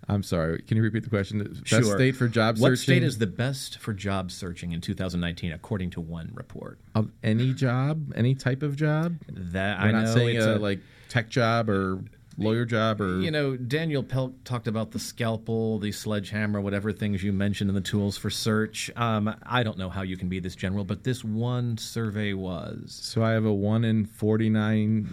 I'm 0.08 0.22
sorry. 0.22 0.62
Can 0.62 0.76
you 0.76 0.82
repeat 0.82 1.04
the 1.04 1.10
question? 1.10 1.38
Best 1.42 1.66
Sure. 1.66 1.82
state 1.96 2.16
for 2.16 2.26
job 2.28 2.58
What 2.58 2.70
searching 2.70 2.82
state 2.82 3.02
is 3.04 3.18
the 3.18 3.26
best 3.26 3.78
for 3.78 3.92
job 3.92 4.30
searching 4.32 4.72
in 4.72 4.80
2019, 4.80 5.52
according 5.52 5.90
to 5.90 6.00
one 6.00 6.30
report? 6.34 6.78
of 6.94 7.10
any 7.22 7.52
job, 7.54 8.12
any 8.16 8.34
type 8.34 8.62
of 8.62 8.76
job? 8.76 9.16
That 9.28 9.80
We're 9.80 9.86
I 9.88 9.92
not 9.92 10.04
know 10.06 10.14
saying 10.14 10.36
it's 10.36 10.44
a, 10.46 10.56
a, 10.56 10.58
like 10.58 10.80
tech 11.08 11.28
job 11.28 11.70
or 11.70 12.00
lawyer 12.38 12.64
job 12.64 13.00
or 13.00 13.20
You 13.20 13.30
know, 13.30 13.56
Daniel 13.56 14.02
Pelk 14.02 14.32
talked 14.44 14.66
about 14.66 14.90
the 14.90 14.98
scalpel, 14.98 15.78
the 15.78 15.92
sledgehammer, 15.92 16.60
whatever 16.60 16.90
things 16.90 17.22
you 17.22 17.32
mentioned 17.32 17.70
in 17.70 17.74
the 17.74 17.80
tools 17.82 18.16
for 18.18 18.30
search. 18.30 18.90
Um, 18.96 19.34
I 19.44 19.62
don't 19.62 19.78
know 19.78 19.90
how 19.90 20.02
you 20.02 20.16
can 20.16 20.28
be 20.28 20.40
this 20.40 20.56
general, 20.56 20.84
but 20.84 21.04
this 21.04 21.22
one 21.22 21.76
survey 21.78 22.32
was. 22.32 22.98
So 23.02 23.22
I 23.22 23.30
have 23.32 23.44
a 23.44 23.52
one 23.52 23.84
in 23.84 24.06
forty 24.06 24.48
nine 24.50 25.12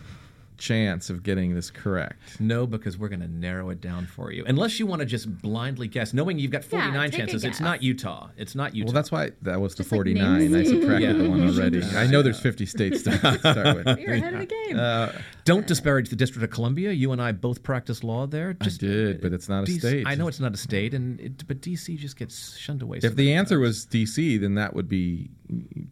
chance 0.60 1.10
of 1.10 1.24
getting 1.24 1.56
this 1.56 1.72
correct. 1.72 2.40
No, 2.40 2.68
because 2.68 2.98
we're 2.98 3.10
going 3.10 3.22
to 3.22 3.28
narrow 3.28 3.70
it 3.70 3.82
down 3.82 4.06
for 4.06 4.32
you. 4.32 4.44
Unless 4.48 4.80
you 4.80 4.86
want 4.86 5.00
to 5.00 5.06
just 5.06 5.42
blindly 5.42 5.88
guess, 5.88 6.14
knowing 6.14 6.38
you've 6.40 6.52
got 6.52 6.64
49 6.64 7.10
take 7.12 7.14
a 7.14 7.18
chances, 7.18 7.44
it's 7.44 7.60
not 7.60 7.82
Utah. 7.82 8.30
It's 8.38 8.56
not 8.56 8.76
Utah. 8.76 8.86
Well, 8.88 8.94
that's 8.94 9.12
why 9.12 9.32
that 9.42 9.60
was 9.62 9.74
the 9.76 9.84
Just, 9.84 9.92
like, 9.92 9.98
forty 9.98 10.14
name 10.14 10.52
nine. 10.52 10.56
I 10.56 10.64
subtracted 10.64 11.02
Yeah. 11.02 11.14
the 11.24 11.30
one 11.30 11.48
already. 11.50 11.84
I 11.84 12.08
know 12.08 12.22
there's 12.22 12.40
fifty 12.50 12.66
states 12.66 13.04
to 13.04 13.12
start 13.40 13.86
with. 13.86 14.00
You're 14.00 14.14
ahead 14.14 14.34
of 14.34 14.40
the 14.42 14.46
game. 14.46 14.80
Uh, 14.80 15.12
Don't 15.46 15.66
disparage 15.66 16.10
the 16.10 16.16
District 16.16 16.44
of 16.44 16.50
Columbia. 16.52 16.92
You 16.92 17.12
and 17.12 17.22
I 17.22 17.32
both 17.32 17.64
practice 17.64 18.04
law 18.04 18.28
there. 18.28 18.56
I 18.62 18.70
did, 18.70 19.22
but 19.22 19.34
it's 19.34 19.50
not 19.50 19.64
a 19.64 19.72
DC 19.72 19.80
state. 19.80 20.04
I 20.08 20.16
know 20.16 20.28
it's 20.28 20.40
not 20.40 20.54
a 20.54 20.58
state, 20.58 20.94
and 20.94 21.20
it, 21.20 21.48
but 21.48 21.62
DC 21.62 21.98
just 21.98 22.18
gets 22.18 22.58
shunned 22.58 22.82
away. 22.82 23.00
If 23.02 23.16
the 23.16 23.34
answer 23.34 23.60
was 23.60 23.86
DC, 23.86 24.40
then 24.40 24.56
that 24.56 24.74
would 24.76 24.88
be 24.88 25.30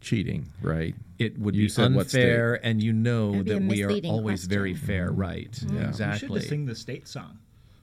cheating, 0.00 0.46
right? 0.62 0.94
It 1.18 1.38
would 1.38 1.54
You 1.56 1.64
be 1.64 1.68
said 1.68 1.90
state? 1.92 1.98
unfair, 2.00 2.60
and 2.64 2.82
you 2.82 2.92
know 2.92 3.42
that 3.42 3.60
we 3.62 3.82
are 3.82 3.88
misleading 3.88 4.10
always 4.12 4.44
very 4.46 4.72
question. 4.72 4.86
fair, 4.86 5.10
right? 5.10 5.58
Yeah. 5.62 5.72
You 5.72 5.78
should 5.78 5.88
Exactly. 5.88 6.38
just 6.40 6.48
sing 6.48 6.66
the 6.66 6.74
state 6.74 7.08
song. 7.08 7.38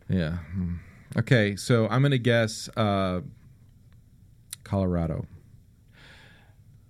Yeah. 0.09 0.37
Hmm. 0.53 0.73
Okay, 1.17 1.55
so 1.55 1.87
I'm 1.89 2.01
going 2.01 2.11
to 2.11 2.17
guess 2.19 2.69
uh, 2.77 3.21
Colorado. 4.63 5.25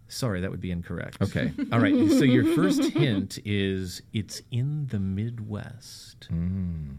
Sorry, 0.07 0.41
that 0.41 0.51
would 0.51 0.61
be 0.61 0.71
incorrect. 0.71 1.17
Okay. 1.21 1.51
All 1.71 1.79
right. 1.79 1.93
So 2.11 2.23
your 2.23 2.55
first 2.55 2.83
hint 2.91 3.37
is 3.43 4.01
it's 4.13 4.41
in 4.51 4.87
the 4.87 4.99
Midwest. 4.99 6.27
Mm. 6.31 6.97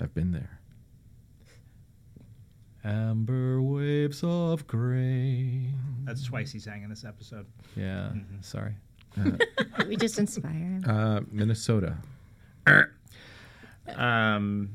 I've 0.00 0.12
been 0.14 0.32
there. 0.32 0.55
Amber 2.86 3.60
waves 3.60 4.22
of 4.22 4.66
grain. 4.68 5.74
That's 6.04 6.24
twice 6.24 6.52
he 6.52 6.60
sang 6.60 6.84
in 6.84 6.88
this 6.90 7.04
episode. 7.04 7.46
Yeah. 7.74 8.12
Sorry. 8.42 8.74
we 9.88 9.96
just 9.96 10.18
inspire 10.18 10.52
him. 10.52 10.84
Uh, 10.88 11.20
Minnesota. 11.30 11.96
Um, 13.94 14.74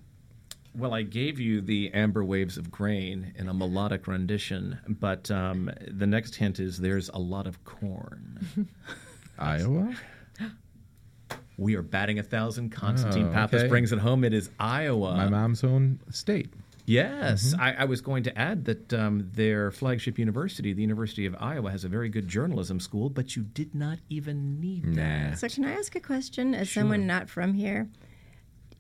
well, 0.74 0.94
I 0.94 1.02
gave 1.02 1.38
you 1.38 1.60
the 1.60 1.92
Amber 1.94 2.24
Waves 2.24 2.56
of 2.58 2.72
Grain 2.72 3.34
in 3.38 3.50
a 3.50 3.54
melodic 3.54 4.08
rendition, 4.08 4.80
but 4.88 5.30
um, 5.30 5.70
the 5.86 6.08
next 6.08 6.36
hint 6.36 6.62
is 6.62 6.78
there's 6.78 7.10
a 7.10 7.18
lot 7.20 7.46
of 7.46 7.62
corn. 7.66 8.68
Iowa? 9.38 9.94
We 11.58 11.76
are 11.76 11.82
batting 11.82 12.20
a 12.20 12.24
thousand. 12.24 12.70
Constantine 12.72 13.28
Oh, 13.28 13.34
Pappas 13.34 13.60
okay. 13.64 13.68
brings 13.68 13.92
it 13.92 14.00
home. 14.00 14.24
It 14.24 14.34
is 14.34 14.50
Iowa. 14.62 15.18
My 15.18 15.28
mom's 15.28 15.66
own 15.66 16.00
state. 16.10 16.54
Yes, 16.92 17.54
I, 17.58 17.74
I 17.80 17.86
was 17.86 18.02
going 18.02 18.24
to 18.24 18.38
add 18.38 18.66
that 18.66 18.94
um, 18.94 19.30
their 19.34 19.72
flagship 19.72 20.20
university, 20.20 20.74
the 20.74 20.82
University 20.82 21.26
of 21.26 21.36
Iowa, 21.40 21.72
has 21.72 21.84
a 21.84 21.90
very 21.90 22.10
good 22.10 22.28
journalism 22.28 22.80
school, 22.80 23.10
but 23.10 23.36
you 23.36 23.44
did 23.44 23.74
not 23.74 24.00
even 24.10 24.60
need 24.60 24.86
Nah. 24.86 24.96
that. 24.96 25.40
So, 25.40 25.48
can 25.48 25.66
I 25.66 25.74
ask 25.74 25.96
a 25.96 26.00
question 26.00 26.54
as 26.54 26.70
someone 26.70 27.08
not 27.08 27.30
from 27.30 27.54
here? 27.54 27.90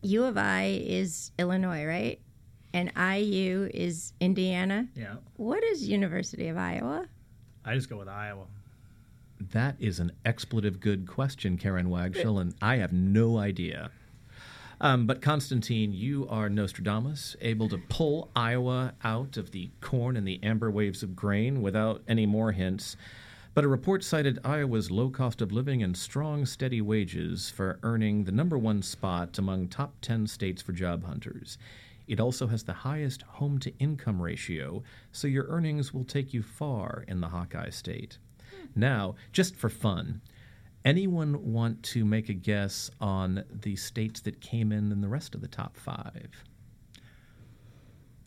U 0.01 0.24
of 0.24 0.38
I 0.38 0.82
is 0.84 1.32
Illinois, 1.38 1.86
right? 1.86 2.20
And 2.74 2.91
IU 2.97 3.70
is 3.74 4.14
Indiana. 4.20 4.88
Yeah. 4.95 5.16
What 5.38 5.64
is 5.64 5.88
University 5.88 6.47
of 6.47 6.57
Iowa? 6.57 7.05
I 7.64 7.76
just 7.76 7.89
go 7.89 7.97
with 7.97 8.07
Iowa. 8.07 8.45
That 9.39 9.76
is 9.80 9.99
an 9.99 10.12
expletive 10.26 10.80
good 10.80 11.07
question, 11.07 11.57
Karen 11.57 11.88
Wagshall, 11.89 12.39
and 12.39 12.55
I 12.62 12.78
have 12.78 12.93
no 12.93 13.38
idea. 13.38 13.91
Um, 14.84 15.06
but 15.06 15.22
Constantine, 15.22 15.94
you 15.94 16.28
are 16.28 16.50
Nostradamus, 16.50 17.36
able 17.40 17.70
to 17.70 17.78
pull 17.78 18.32
Iowa 18.36 18.96
out 19.04 19.38
of 19.38 19.52
the 19.52 19.70
corn 19.80 20.18
and 20.18 20.28
the 20.28 20.40
amber 20.42 20.72
waves 20.72 21.04
of 21.04 21.16
grain 21.16 21.62
without 21.62 22.02
any 22.08 22.26
more 22.26 22.52
hints. 22.52 22.98
But 23.54 23.64
a 23.64 23.68
report 23.68 24.04
cited 24.04 24.40
Iowa's 24.44 24.90
low 24.90 25.12
cost 25.12 25.40
of 25.40 25.52
living 25.52 25.84
and 25.84 25.96
strong, 25.96 26.48
steady 26.48 26.82
wages 26.82 27.52
for 27.52 27.78
earning 27.84 28.24
the 28.24 28.32
number 28.32 28.58
one 28.58 28.82
spot 28.82 29.38
among 29.38 29.68
top 29.68 29.94
10 30.02 30.26
states 30.26 30.64
for 30.64 30.72
job 30.72 31.04
hunters. 31.06 31.60
It 32.08 32.20
also 32.20 32.48
has 32.48 32.64
the 32.64 32.74
highest 32.74 33.22
home 33.22 33.60
to 33.60 33.78
income 33.78 34.20
ratio, 34.20 34.82
so 35.12 35.28
your 35.28 35.46
earnings 35.48 35.94
will 35.94 36.06
take 36.06 36.34
you 36.34 36.42
far 36.42 37.06
in 37.08 37.22
the 37.22 37.28
Hawkeye 37.28 37.70
state. 37.70 38.18
Now, 38.76 39.14
just 39.32 39.56
for 39.56 39.70
fun, 39.70 40.22
anyone 40.86 41.54
want 41.54 41.84
to 41.84 42.06
make 42.06 42.30
a 42.30 42.34
guess 42.34 42.90
on 43.00 43.44
the 43.52 43.76
states 43.76 44.22
that 44.22 44.42
came 44.42 44.72
in 44.72 44.92
in 44.92 45.02
the 45.02 45.08
rest 45.08 45.36
of 45.36 45.42
the 45.42 45.48
top 45.48 45.78
five? 45.78 46.44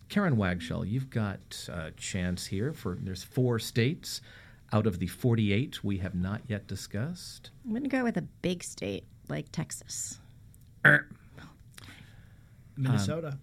Karen 0.09 0.37
Wagshall, 0.37 0.85
you've 0.85 1.11
got 1.11 1.69
a 1.69 1.91
chance 1.93 2.47
here 2.47 2.73
for 2.73 2.97
there's 3.01 3.25
four 3.25 3.59
states 3.59 4.21
out 4.73 4.87
of 4.87 4.99
the 4.99 5.07
48 5.07 5.83
we 5.83 5.99
have 5.99 6.15
not 6.15 6.43
yet 6.47 6.67
discussed. 6.67 7.51
I'm 7.65 7.71
going 7.71 7.83
to 7.83 7.89
go 7.89 8.05
with 8.05 8.17
a 8.17 8.23
big 8.23 8.63
state 8.63 9.05
like 9.29 9.51
Texas. 9.51 10.21
Er. 10.87 11.09
Um, 11.41 11.49
Minnesota. 12.77 13.39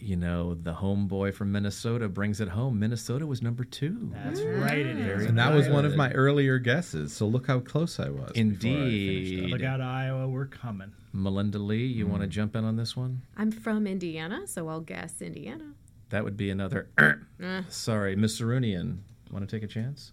You 0.00 0.16
know, 0.16 0.54
the 0.54 0.74
homeboy 0.74 1.34
from 1.34 1.50
Minnesota 1.50 2.08
brings 2.08 2.40
it 2.40 2.48
home. 2.48 2.78
Minnesota 2.78 3.26
was 3.26 3.42
number 3.42 3.64
two. 3.64 4.12
That's 4.24 4.40
right. 4.40 4.78
It 4.78 4.96
mm. 4.96 5.18
is. 5.18 5.26
And 5.26 5.36
that 5.38 5.52
was 5.52 5.68
one 5.68 5.84
of 5.84 5.96
my 5.96 6.12
earlier 6.12 6.58
guesses. 6.58 7.12
So 7.12 7.26
look 7.26 7.48
how 7.48 7.58
close 7.58 7.98
I 7.98 8.08
was. 8.08 8.10
before 8.10 8.22
I 8.22 8.32
finished 8.32 8.62
Indeed. 8.62 9.44
up. 9.44 9.50
Look 9.50 9.62
out, 9.64 9.80
Iowa. 9.80 10.28
We're 10.28 10.46
coming. 10.46 10.92
Melinda 11.12 11.58
Lee, 11.58 11.86
you 11.86 12.06
want 12.06 12.22
to 12.22 12.28
mm. 12.28 12.32
jump 12.32 12.54
in 12.54 12.64
on 12.64 12.76
this 12.76 12.96
one? 12.96 13.22
I'm 13.36 13.50
from 13.50 13.86
Indiana, 13.86 14.46
so 14.46 14.68
I'll 14.68 14.80
guess 14.80 15.20
Indiana. 15.20 15.72
That 16.10 16.24
would 16.24 16.36
be 16.36 16.50
another. 16.50 16.88
Ah. 17.40 17.64
Sorry, 17.68 18.16
Miss 18.16 18.40
Sarunian. 18.40 18.98
Want 19.30 19.48
to 19.48 19.56
take 19.56 19.62
a 19.62 19.72
chance? 19.72 20.10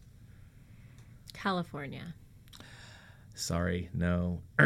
California. 1.33 2.13
Sorry, 3.33 3.89
no. 3.95 4.41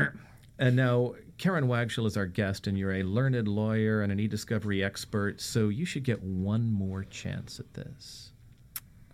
and 0.59 0.75
now, 0.75 1.13
Karen 1.37 1.67
Wagshall 1.67 2.05
is 2.05 2.17
our 2.17 2.25
guest, 2.25 2.67
and 2.67 2.77
you're 2.77 2.93
a 2.93 3.03
learned 3.03 3.47
lawyer 3.47 4.01
and 4.01 4.11
an 4.11 4.19
e 4.19 4.27
discovery 4.27 4.83
expert, 4.83 5.41
so 5.41 5.69
you 5.69 5.85
should 5.85 6.03
get 6.03 6.21
one 6.21 6.71
more 6.71 7.03
chance 7.03 7.59
at 7.59 7.73
this. 7.73 8.31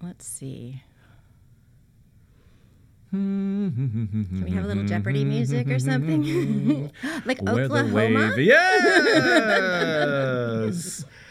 Let's 0.01 0.25
see. 0.25 0.81
Can 3.11 4.41
we 4.43 4.51
have 4.51 4.65
a 4.65 4.67
little 4.67 4.83
Jeopardy 4.83 5.23
music 5.25 5.69
or 5.69 5.79
something? 5.79 6.91
like 7.25 7.41
Where 7.41 7.67
the 7.67 7.75
Oklahoma? 7.75 8.33
Yes! 8.37 9.45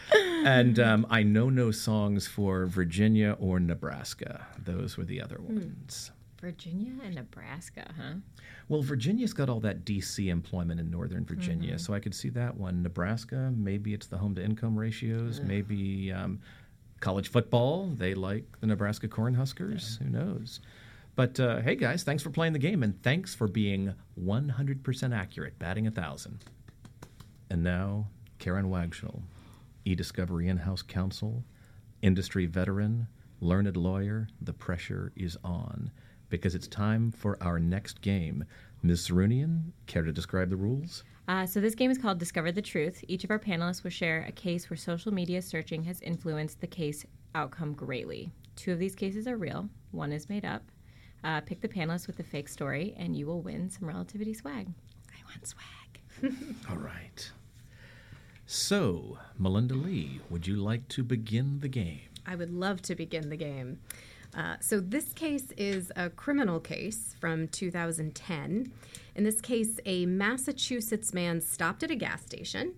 and 0.45 0.79
um, 0.79 1.05
I 1.09 1.23
know 1.23 1.49
no 1.49 1.71
songs 1.71 2.27
for 2.27 2.65
Virginia 2.65 3.35
or 3.39 3.59
Nebraska. 3.59 4.47
Those 4.57 4.95
were 4.97 5.03
the 5.03 5.21
other 5.21 5.39
ones. 5.39 6.11
Virginia 6.49 6.91
and 7.03 7.15
Nebraska, 7.15 7.91
huh? 7.99 8.13
Well, 8.69 8.83
Virginia's 8.83 9.33
got 9.33 9.49
all 9.49 9.59
that 9.61 9.83
DC 9.83 10.27
employment 10.27 10.79
in 10.79 10.91
Northern 10.91 11.25
Virginia, 11.25 11.71
Mm-hmm. 11.71 11.77
so 11.79 11.93
I 11.95 11.99
could 11.99 12.13
see 12.13 12.29
that 12.29 12.55
one. 12.55 12.83
Nebraska, 12.83 13.51
maybe 13.57 13.95
it's 13.95 14.05
the 14.05 14.17
home 14.17 14.35
to 14.35 14.43
income 14.43 14.77
ratios, 14.77 15.41
maybe 15.41 16.11
um, 16.11 16.39
college 16.99 17.29
football. 17.29 17.87
They 17.87 18.13
like 18.13 18.43
the 18.59 18.67
Nebraska 18.67 19.07
Cornhuskers. 19.07 19.97
Who 19.97 20.09
knows? 20.09 20.59
But 21.15 21.39
uh, 21.39 21.61
hey, 21.61 21.75
guys, 21.75 22.03
thanks 22.03 22.21
for 22.21 22.29
playing 22.29 22.53
the 22.53 22.59
game, 22.59 22.83
and 22.83 23.01
thanks 23.01 23.33
for 23.33 23.47
being 23.47 23.95
100% 24.23 25.15
accurate, 25.17 25.57
batting 25.57 25.87
a 25.87 25.91
thousand. 25.91 26.45
And 27.49 27.63
now, 27.63 28.07
Karen 28.37 28.69
Wagshall, 28.69 29.21
e-discovery 29.83 30.47
in-house 30.47 30.83
counsel, 30.83 31.43
industry 32.03 32.45
veteran, 32.45 33.07
learned 33.41 33.75
lawyer. 33.77 34.27
The 34.41 34.53
pressure 34.53 35.11
is 35.15 35.37
on 35.43 35.89
because 36.29 36.55
it's 36.55 36.67
time 36.67 37.11
for 37.11 37.37
our 37.41 37.59
next 37.59 38.01
game. 38.01 38.45
Ms. 38.81 39.09
Sarunian, 39.09 39.71
care 39.87 40.03
to 40.03 40.11
describe 40.11 40.49
the 40.49 40.55
rules? 40.55 41.03
Uh, 41.27 41.45
so 41.45 41.59
this 41.59 41.73
game 41.73 41.89
is 41.89 41.97
called 41.97 42.19
Discover 42.19 42.51
the 42.51 42.61
Truth. 42.61 43.03
Each 43.07 43.23
of 43.23 43.31
our 43.31 43.39
panelists 43.39 43.83
will 43.83 43.91
share 43.91 44.25
a 44.27 44.31
case 44.31 44.69
where 44.69 44.77
social 44.77 45.11
media 45.11 45.41
searching 45.41 45.83
has 45.83 46.01
influenced 46.01 46.61
the 46.61 46.67
case 46.67 47.05
outcome 47.33 47.73
greatly. 47.73 48.29
Two 48.55 48.71
of 48.71 48.79
these 48.79 48.95
cases 48.95 49.27
are 49.27 49.37
real. 49.37 49.69
One 49.91 50.11
is 50.11 50.29
made 50.29 50.45
up. 50.45 50.63
Uh, 51.23 51.41
pick 51.41 51.61
the 51.61 51.67
panelist 51.67 52.05
with 52.05 52.17
the 52.17 52.23
fake 52.23 52.47
story, 52.47 52.93
and 52.97 53.15
you 53.15 53.25
will 53.25 53.41
win 53.41 53.69
some 53.69 53.87
relativity 53.87 54.33
swag. 54.33 54.67
I 55.09 55.23
want 55.27 55.47
swag. 55.47 56.35
All 56.69 56.77
right. 56.77 57.31
So, 58.45 59.17
Melinda 59.39 59.73
Lee, 59.73 60.21
would 60.29 60.45
you 60.45 60.57
like 60.57 60.87
to 60.89 61.03
begin 61.03 61.61
the 61.61 61.67
game? 61.67 62.01
I 62.27 62.35
would 62.35 62.51
love 62.51 62.81
to 62.83 62.95
begin 62.95 63.29
the 63.29 63.37
game. 63.37 63.79
Uh, 64.35 64.57
so, 64.59 64.81
this 64.81 65.13
case 65.13 65.51
is 65.55 65.91
a 65.95 66.09
criminal 66.09 66.59
case 66.59 67.15
from 67.19 67.47
2010. 67.47 68.71
In 69.15 69.23
this 69.23 69.39
case, 69.39 69.79
a 69.85 70.05
Massachusetts 70.05 71.13
man 71.13 71.39
stopped 71.39 71.83
at 71.83 71.91
a 71.91 71.95
gas 71.95 72.21
station, 72.21 72.73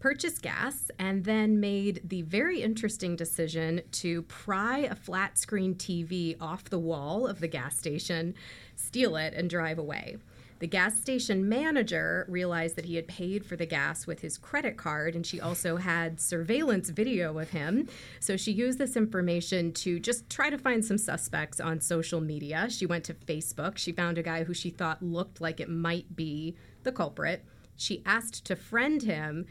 purchased 0.00 0.40
gas, 0.40 0.90
and 0.98 1.24
then 1.24 1.60
made 1.60 2.00
the 2.02 2.22
very 2.22 2.62
interesting 2.62 3.14
decision 3.14 3.82
to 3.92 4.22
pry 4.22 4.78
a 4.78 4.94
flat 4.94 5.38
screen 5.38 5.74
TV 5.74 6.34
off 6.40 6.64
the 6.64 6.78
wall 6.78 7.26
of 7.26 7.40
the 7.40 7.48
gas 7.48 7.78
station, 7.78 8.34
steal 8.74 9.14
it, 9.16 9.34
and 9.34 9.50
drive 9.50 9.78
away. 9.78 10.16
The 10.62 10.68
gas 10.68 10.96
station 11.00 11.48
manager 11.48 12.24
realized 12.28 12.76
that 12.76 12.84
he 12.84 12.94
had 12.94 13.08
paid 13.08 13.44
for 13.44 13.56
the 13.56 13.66
gas 13.66 14.06
with 14.06 14.20
his 14.20 14.38
credit 14.38 14.76
card, 14.76 15.16
and 15.16 15.26
she 15.26 15.40
also 15.40 15.76
had 15.76 16.20
surveillance 16.20 16.88
video 16.90 17.36
of 17.40 17.50
him. 17.50 17.88
So 18.20 18.36
she 18.36 18.52
used 18.52 18.78
this 18.78 18.96
information 18.96 19.72
to 19.72 19.98
just 19.98 20.30
try 20.30 20.50
to 20.50 20.58
find 20.58 20.84
some 20.84 20.98
suspects 20.98 21.58
on 21.58 21.80
social 21.80 22.20
media. 22.20 22.68
She 22.70 22.86
went 22.86 23.02
to 23.06 23.14
Facebook. 23.14 23.76
She 23.76 23.90
found 23.90 24.18
a 24.18 24.22
guy 24.22 24.44
who 24.44 24.54
she 24.54 24.70
thought 24.70 25.02
looked 25.02 25.40
like 25.40 25.58
it 25.58 25.68
might 25.68 26.14
be 26.14 26.54
the 26.84 26.92
culprit. 26.92 27.44
She 27.74 28.00
asked 28.06 28.44
to 28.44 28.54
friend 28.54 29.02
him, 29.02 29.46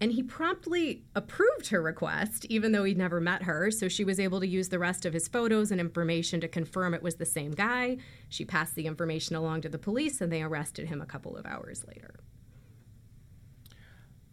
and 0.00 0.12
he 0.12 0.22
promptly 0.22 1.04
approved 1.14 1.68
her 1.68 1.80
request, 1.80 2.44
even 2.46 2.72
though 2.72 2.84
he'd 2.84 2.98
never 2.98 3.20
met 3.20 3.44
her. 3.44 3.70
So 3.70 3.88
she 3.88 4.04
was 4.04 4.18
able 4.18 4.40
to 4.40 4.46
use 4.46 4.68
the 4.68 4.78
rest 4.78 5.06
of 5.06 5.12
his 5.12 5.28
photos 5.28 5.70
and 5.70 5.80
information 5.80 6.40
to 6.40 6.48
confirm 6.48 6.94
it 6.94 7.02
was 7.02 7.16
the 7.16 7.24
same 7.24 7.52
guy. 7.52 7.98
She 8.28 8.44
passed 8.44 8.74
the 8.74 8.86
information 8.86 9.36
along 9.36 9.62
to 9.62 9.68
the 9.68 9.78
police, 9.78 10.20
and 10.20 10.32
they 10.32 10.42
arrested 10.42 10.88
him 10.88 11.00
a 11.00 11.06
couple 11.06 11.36
of 11.36 11.46
hours 11.46 11.84
later. 11.86 12.16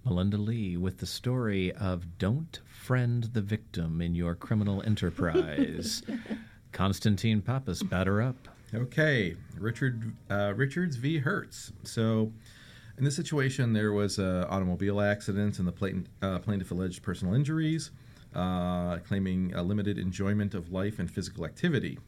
Melinda 0.04 0.38
Lee 0.38 0.78
with 0.78 0.98
the 0.98 1.06
story 1.06 1.72
of 1.74 2.18
Don't 2.18 2.60
Friend 2.66 3.24
the 3.26 3.42
Victim 3.42 4.02
in 4.02 4.16
Your 4.16 4.34
Criminal 4.34 4.82
Enterprise. 4.82 6.02
Constantine 6.72 7.42
Pappas, 7.42 7.84
batter 7.84 8.22
up. 8.22 8.48
Okay, 8.74 9.36
Richard 9.60 10.14
uh, 10.30 10.54
Richards 10.56 10.96
v. 10.96 11.20
Hertz. 11.20 11.72
So, 11.84 12.32
in 12.98 13.04
this 13.04 13.16
situation, 13.16 13.74
there 13.74 13.92
was 13.92 14.20
an 14.20 14.44
automobile 14.46 15.02
accident, 15.02 15.60
and 15.60 15.68
the 15.68 15.72
plaintiff, 15.72 16.12
uh, 16.22 16.40
plaintiff 16.40 16.72
alleged 16.72 17.02
personal 17.02 17.34
injuries, 17.34 17.92
uh, 18.36 18.98
claiming 19.00 19.54
a 19.56 19.64
limited 19.64 19.98
enjoyment 19.98 20.54
of 20.54 20.72
life 20.72 21.00
and 21.00 21.10
physical 21.10 21.46
activity. 21.46 22.00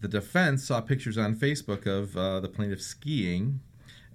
The 0.00 0.08
defense 0.08 0.64
saw 0.64 0.80
pictures 0.80 1.16
on 1.16 1.34
Facebook 1.34 1.86
of 1.86 2.16
uh, 2.16 2.40
the 2.40 2.48
plaintiff 2.48 2.82
skiing 2.82 3.60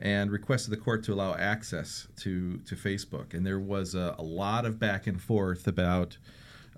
and 0.01 0.31
requested 0.31 0.71
the 0.71 0.77
court 0.77 1.03
to 1.03 1.13
allow 1.13 1.35
access 1.35 2.07
to, 2.17 2.57
to 2.59 2.75
Facebook. 2.75 3.33
And 3.33 3.45
there 3.45 3.59
was 3.59 3.95
a, 3.95 4.15
a 4.17 4.23
lot 4.23 4.65
of 4.65 4.79
back 4.79 5.07
and 5.07 5.21
forth 5.21 5.67
about 5.67 6.17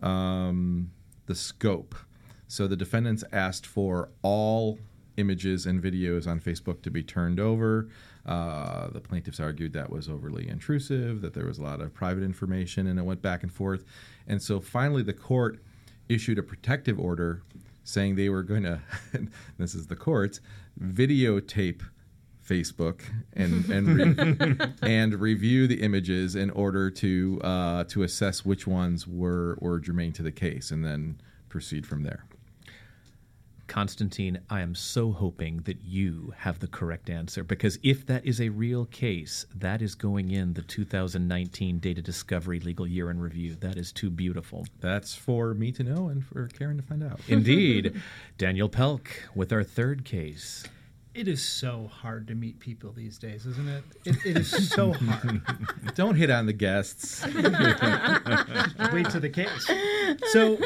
um, 0.02 0.92
the 1.28 1.36
scope. 1.36 1.96
So 2.48 2.68
the 2.68 2.76
defendants 2.76 3.24
asked 3.32 3.66
for 3.66 4.10
all 4.22 4.80
images 5.18 5.66
and 5.66 5.82
videos 5.82 6.28
on 6.28 6.40
Facebook 6.40 6.82
to 6.84 6.90
be 6.90 7.04
turned 7.04 7.40
over. 7.40 7.90
Uh, 8.26 8.90
the 8.90 9.00
plaintiffs 9.00 9.40
argued 9.40 9.74
that 9.74 9.90
was 9.90 10.08
overly 10.08 10.48
intrusive, 10.48 11.22
that 11.22 11.34
there 11.34 11.46
was 11.46 11.58
a 11.58 11.64
lot 11.64 11.82
of 11.82 11.94
private 11.94 12.24
information, 12.24 12.88
and 12.88 13.00
it 13.00 13.04
went 13.04 13.22
back 13.22 13.42
and 13.44 13.52
forth. 13.52 13.84
And 14.28 14.42
so 14.42 14.60
finally, 14.60 15.04
the 15.04 15.14
court 15.14 15.60
issued 16.08 16.38
a 16.38 16.44
protective 16.44 17.00
order 17.00 17.42
saying 17.84 18.16
they 18.16 18.30
were 18.30 18.44
going 18.44 18.64
to, 18.64 18.80
this 19.58 19.74
is 19.74 19.88
the 19.88 19.96
courts, 19.96 20.40
videotape 20.80 21.82
Facebook 22.48 23.02
and 23.34 23.70
and 23.70 23.88
re- 23.88 24.68
and 24.82 25.14
review 25.20 25.68
the 25.68 25.82
images 25.82 26.36
in 26.36 26.50
order 26.50 26.90
to 26.90 27.40
uh, 27.44 27.84
to 27.86 28.04
assess 28.04 28.44
which 28.44 28.68
ones 28.68 29.08
were 29.08 29.58
were 29.62 29.80
germane 29.80 30.12
to 30.14 30.24
the 30.24 30.32
case, 30.32 30.72
and 30.72 30.84
then 30.84 31.22
proceed 31.50 31.86
from 31.86 32.04
there. 32.04 32.26
Constantine, 33.72 34.38
I 34.50 34.60
am 34.60 34.76
so 34.76 35.14
hoping 35.14 35.60
that 35.60 35.78
you 35.86 36.34
have 36.40 36.60
the 36.60 36.68
correct 36.68 37.10
answer 37.10 37.42
because 37.42 37.80
if 37.84 38.06
that 38.08 38.26
is 38.26 38.42
a 38.42 38.50
real 38.50 38.84
case, 38.84 39.46
that 39.56 39.82
is 39.82 39.96
going 39.96 40.30
in 40.30 40.56
the 40.56 40.62
2019 40.62 41.80
Data 41.80 42.02
Discovery 42.02 42.60
Legal 42.60 42.86
Year 42.86 43.10
in 43.10 43.22
Review. 43.22 43.56
That 43.56 43.78
is 43.78 43.94
too 43.94 44.10
beautiful. 44.10 44.68
That's 44.82 45.16
for 45.16 45.54
me 45.54 45.72
to 45.72 45.84
know 45.84 46.10
and 46.10 46.26
for 46.26 46.50
Karen 46.50 46.76
to 46.76 46.84
find 46.84 47.02
out. 47.02 47.22
Indeed. 47.30 48.02
Daniel 48.38 48.68
Pelk 48.68 49.08
with 49.36 49.54
our 49.54 49.64
third 49.64 50.04
case. 50.04 50.66
It 51.14 51.30
is 51.30 51.42
so 51.42 51.90
hard 51.94 52.28
to 52.28 52.36
meet 52.36 52.60
people 52.60 52.92
these 52.92 53.18
days, 53.18 53.46
isn't 53.46 53.70
it? 53.70 53.84
It, 54.04 54.26
it 54.26 54.38
is 54.38 54.70
so 54.70 54.92
hard. 55.00 55.42
Don't 55.96 56.16
hit 56.16 56.30
on 56.30 56.46
the 56.46 56.52
guests. 56.52 57.26
Wait 58.94 59.10
to 59.12 59.20
the 59.22 59.32
case. 59.32 59.72
So 60.34 60.58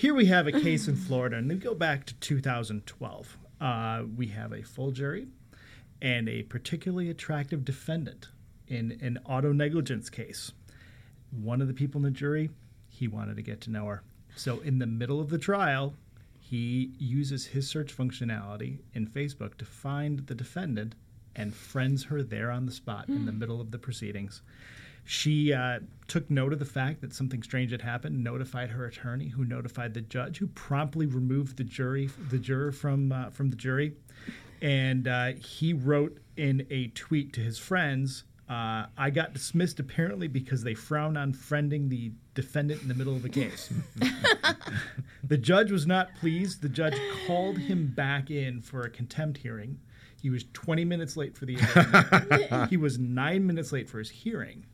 here 0.00 0.14
we 0.14 0.24
have 0.24 0.46
a 0.46 0.52
case 0.52 0.88
in 0.88 0.96
Florida, 0.96 1.36
and 1.36 1.46
we 1.46 1.56
go 1.56 1.74
back 1.74 2.06
to 2.06 2.14
2012. 2.14 3.36
Uh, 3.60 4.04
we 4.16 4.28
have 4.28 4.50
a 4.50 4.62
full 4.62 4.92
jury 4.92 5.26
and 6.00 6.26
a 6.26 6.42
particularly 6.44 7.10
attractive 7.10 7.66
defendant 7.66 8.28
in 8.66 8.98
an 9.02 9.18
auto 9.26 9.52
negligence 9.52 10.08
case. 10.08 10.52
One 11.30 11.60
of 11.60 11.68
the 11.68 11.74
people 11.74 11.98
in 11.98 12.04
the 12.04 12.10
jury, 12.10 12.48
he 12.88 13.08
wanted 13.08 13.36
to 13.36 13.42
get 13.42 13.60
to 13.62 13.70
know 13.70 13.84
her. 13.84 14.02
So 14.36 14.60
in 14.60 14.78
the 14.78 14.86
middle 14.86 15.20
of 15.20 15.28
the 15.28 15.36
trial, 15.36 15.92
he 16.38 16.92
uses 16.98 17.44
his 17.44 17.68
search 17.68 17.94
functionality 17.94 18.78
in 18.94 19.06
Facebook 19.06 19.58
to 19.58 19.66
find 19.66 20.20
the 20.20 20.34
defendant 20.34 20.94
and 21.36 21.54
friends 21.54 22.04
her 22.04 22.22
there 22.22 22.50
on 22.50 22.64
the 22.64 22.72
spot 22.72 23.06
in 23.08 23.26
the 23.26 23.32
middle 23.32 23.60
of 23.60 23.70
the 23.70 23.78
proceedings. 23.78 24.40
She 25.10 25.52
uh, 25.52 25.80
took 26.06 26.30
note 26.30 26.52
of 26.52 26.60
the 26.60 26.64
fact 26.64 27.00
that 27.00 27.12
something 27.12 27.42
strange 27.42 27.72
had 27.72 27.82
happened, 27.82 28.22
notified 28.22 28.70
her 28.70 28.86
attorney, 28.86 29.26
who 29.26 29.44
notified 29.44 29.92
the 29.92 30.02
judge, 30.02 30.38
who 30.38 30.46
promptly 30.46 31.06
removed 31.06 31.56
the 31.56 31.64
jury, 31.64 32.08
the 32.30 32.38
juror 32.38 32.70
from 32.70 33.10
uh, 33.10 33.30
from 33.30 33.50
the 33.50 33.56
jury, 33.56 33.96
and 34.62 35.08
uh, 35.08 35.32
he 35.32 35.72
wrote 35.72 36.18
in 36.36 36.64
a 36.70 36.86
tweet 36.94 37.32
to 37.32 37.40
his 37.40 37.58
friends. 37.58 38.22
Uh, 38.48 38.86
I 38.96 39.10
got 39.10 39.32
dismissed 39.32 39.80
apparently 39.80 40.28
because 40.28 40.62
they 40.62 40.74
frown 40.74 41.16
on 41.16 41.32
friending 41.32 41.88
the 41.88 42.12
defendant 42.34 42.82
in 42.82 42.86
the 42.86 42.94
middle 42.94 43.16
of 43.16 43.24
a 43.24 43.28
case. 43.28 43.68
the 45.24 45.36
judge 45.36 45.72
was 45.72 45.88
not 45.88 46.14
pleased. 46.20 46.62
The 46.62 46.68
judge 46.68 46.94
called 47.26 47.58
him 47.58 47.88
back 47.88 48.30
in 48.30 48.62
for 48.62 48.82
a 48.82 48.90
contempt 48.90 49.38
hearing. 49.38 49.80
He 50.22 50.30
was 50.30 50.44
20 50.52 50.84
minutes 50.84 51.16
late 51.16 51.36
for 51.36 51.46
the 51.46 51.56
hearing. 52.50 52.68
he 52.68 52.76
was 52.76 52.96
nine 53.00 53.44
minutes 53.44 53.72
late 53.72 53.88
for 53.88 53.98
his 53.98 54.10
hearing. 54.10 54.66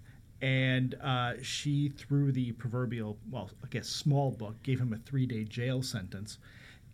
And 0.42 0.94
uh, 1.02 1.34
she, 1.42 1.88
through 1.88 2.32
the 2.32 2.52
proverbial, 2.52 3.18
well, 3.30 3.50
I 3.64 3.68
guess 3.68 3.88
small 3.88 4.30
book, 4.30 4.62
gave 4.62 4.80
him 4.80 4.92
a 4.92 4.98
three 4.98 5.26
day 5.26 5.44
jail 5.44 5.82
sentence. 5.82 6.38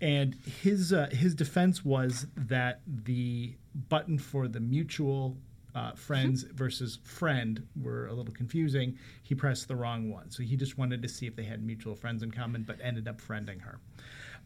And 0.01 0.34
his, 0.62 0.93
uh, 0.93 1.09
his 1.12 1.34
defense 1.34 1.84
was 1.84 2.26
that 2.36 2.80
the 2.86 3.55
button 3.88 4.18
for 4.18 4.49
the 4.49 4.61
mutual 4.61 5.36
uh, 5.74 5.93
friends 5.93 6.43
versus 6.43 6.99
friend 7.05 7.66
were 7.80 8.07
a 8.07 8.12
little 8.12 8.34
confusing. 8.34 8.99
He 9.22 9.34
pressed 9.34 9.68
the 9.68 9.76
wrong 9.76 10.11
one. 10.11 10.30
So 10.30 10.43
he 10.43 10.57
just 10.57 10.76
wanted 10.76 11.03
to 11.03 11.09
see 11.09 11.26
if 11.26 11.36
they 11.36 11.45
had 11.45 11.64
mutual 11.64 11.95
friends 11.95 12.22
in 12.22 12.30
common, 12.30 12.62
but 12.62 12.78
ended 12.82 13.09
up 13.09 13.20
friending 13.20 13.61
her. 13.62 13.78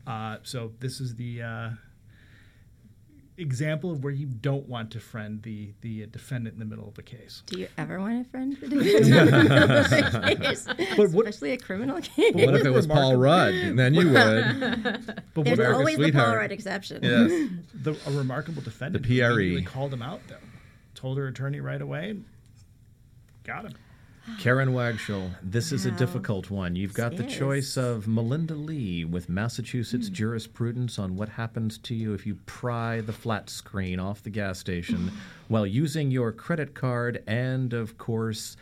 Uh, 0.07 0.39
so 0.43 0.73
this 0.79 1.01
is 1.01 1.17
the 1.17 1.43
uh, 1.43 1.71
example 3.39 3.91
of 3.91 4.03
where 4.03 4.13
you 4.13 4.27
don't 4.27 4.67
want 4.69 4.91
to 4.93 5.01
friend 5.01 5.43
the 5.43 5.73
the 5.83 6.05
uh, 6.05 6.07
defendant 6.11 6.55
in 6.55 6.59
the 6.59 6.65
middle 6.65 6.89
of 6.89 6.99
a 6.99 7.03
case. 7.03 7.43
Do 7.47 7.59
you 7.61 7.69
ever 7.77 7.99
want 8.01 8.25
to 8.25 8.31
friend 8.31 8.57
the 8.61 8.69
defendant? 8.69 10.43
case? 10.43 10.67
But 10.97 11.11
what- 11.11 11.27
Especially 11.27 11.53
a 11.53 11.59
criminal 11.59 12.01
case. 12.01 12.35
what 12.35 12.55
if 12.55 12.65
it 12.65 12.71
was 12.71 12.87
Paul 12.87 13.17
Rudd? 13.17 13.53
Then 13.77 13.95
you 13.95 14.11
would. 14.11 15.23
But 15.35 15.45
There's 15.45 15.59
America's 15.59 15.77
always 15.79 15.97
the 15.99 16.13
Paul. 16.13 16.37
Rudd 16.37 16.51
exception. 16.53 17.03
Yes. 17.03 17.51
the, 17.75 17.93
a 18.07 18.11
remarkable 18.17 18.63
defendant 18.63 19.07
The 19.07 19.15
who 19.15 19.21
PRE. 19.21 19.33
immediately 19.41 19.63
called 19.65 19.93
him 19.93 20.01
out 20.03 20.21
though, 20.29 20.37
told 20.95 21.19
her 21.19 21.27
attorney 21.27 21.61
right 21.61 21.81
away, 21.83 22.17
got 23.45 23.65
him. 23.67 23.75
Karen 24.39 24.73
Wagshall, 24.73 25.31
this 25.43 25.71
is 25.71 25.87
a 25.87 25.91
difficult 25.93 26.51
one. 26.51 26.75
You've 26.75 26.95
got 26.95 27.17
the 27.17 27.23
This 27.23 27.37
choice 27.37 27.77
of 27.77 28.09
Melinda 28.09 28.55
Lee 28.55 29.05
with 29.05 29.29
Massachusetts 29.29 30.09
hmm. 30.09 30.15
jurisprudence 30.15 30.99
on 30.99 31.17
what 31.17 31.29
happens 31.31 31.79
to 31.79 31.95
you 31.95 32.13
if 32.13 32.27
you 32.27 32.37
pry 32.47 33.01
the 33.01 33.13
flat 33.13 33.49
screen 33.49 34.01
off 34.01 34.23
the 34.23 34.31
gas 34.31 34.59
station 34.59 35.13
while 35.49 35.67
using 35.67 36.11
your 36.11 36.33
credit 36.33 36.75
card 36.75 37.23
and, 37.27 37.73
of 37.73 37.99
course, 37.99 38.57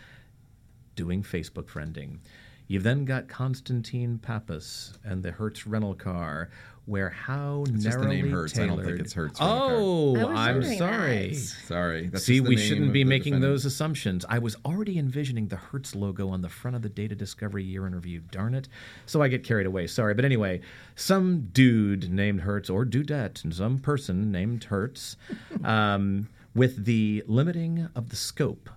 doing 0.97 1.23
Facebook 1.23 1.65
friending. 1.65 2.19
You've 2.67 2.83
then 2.83 3.05
got 3.05 3.29
Constantine 3.29 4.19
Pappas 4.19 4.95
and 5.05 5.23
the 5.23 5.31
Hertz 5.33 5.67
rental 5.67 5.95
car, 5.95 6.49
where 6.87 7.11
how 7.11 7.63
It's 7.67 7.85
just 7.85 7.85
the 7.85 7.91
narrowly 8.05 8.23
name 8.23 8.31
Hertz. 8.31 8.59
I 8.59 8.67
don't 8.67 8.77
think 8.77 8.83
tailored- 8.85 9.01
it's 9.01 9.13
Hertz 9.13 9.41
rental. 9.41 10.17
Oh, 10.17 10.29
I 10.29 10.53
was 10.53 10.71
I'm 10.71 10.77
sorry. 10.79 11.29
that. 11.29 11.37
Sorry. 11.37 12.07
That's 12.09 12.25
See, 12.25 12.41
we 12.41 12.57
shouldn't 12.57 12.93
be 12.93 13.05
making 13.05 13.33
defendant. 13.35 13.53
those 13.53 13.65
assumptions. 13.67 14.25
I 14.29 14.39
was 14.39 14.57
already 14.65 14.99
envisioning 14.99 15.49
the 15.49 15.57
Hertz 15.57 15.95
logo 15.95 16.29
on 16.29 16.41
the 16.43 16.49
front 16.49 16.75
of 16.75 16.83
the 16.83 16.89
Data 16.91 17.15
Discovery 17.15 17.65
Year 17.65 17.87
in 17.87 17.95
Review. 17.95 18.23
Darn 18.31 18.55
it. 18.55 18.69
So 19.07 19.23
I 19.23 19.29
get 19.29 19.45
carried 19.45 19.67
away. 19.67 19.87
Sorry. 19.87 20.15
But 20.15 20.25
anyway, 20.25 20.61
some 20.95 21.49
dude 21.53 22.11
named 22.11 22.43
Hertz 22.43 22.69
or 22.71 22.85
dudette, 22.87 23.45
and 23.45 23.55
some 23.55 23.79
person 23.79 24.31
named 24.33 24.65
Hertz, 24.65 25.17
um, 25.65 26.29
with 26.55 26.85
the 26.87 27.25
limiting 27.27 27.89
of 27.95 28.09
the 28.11 28.17
scope 28.17 28.69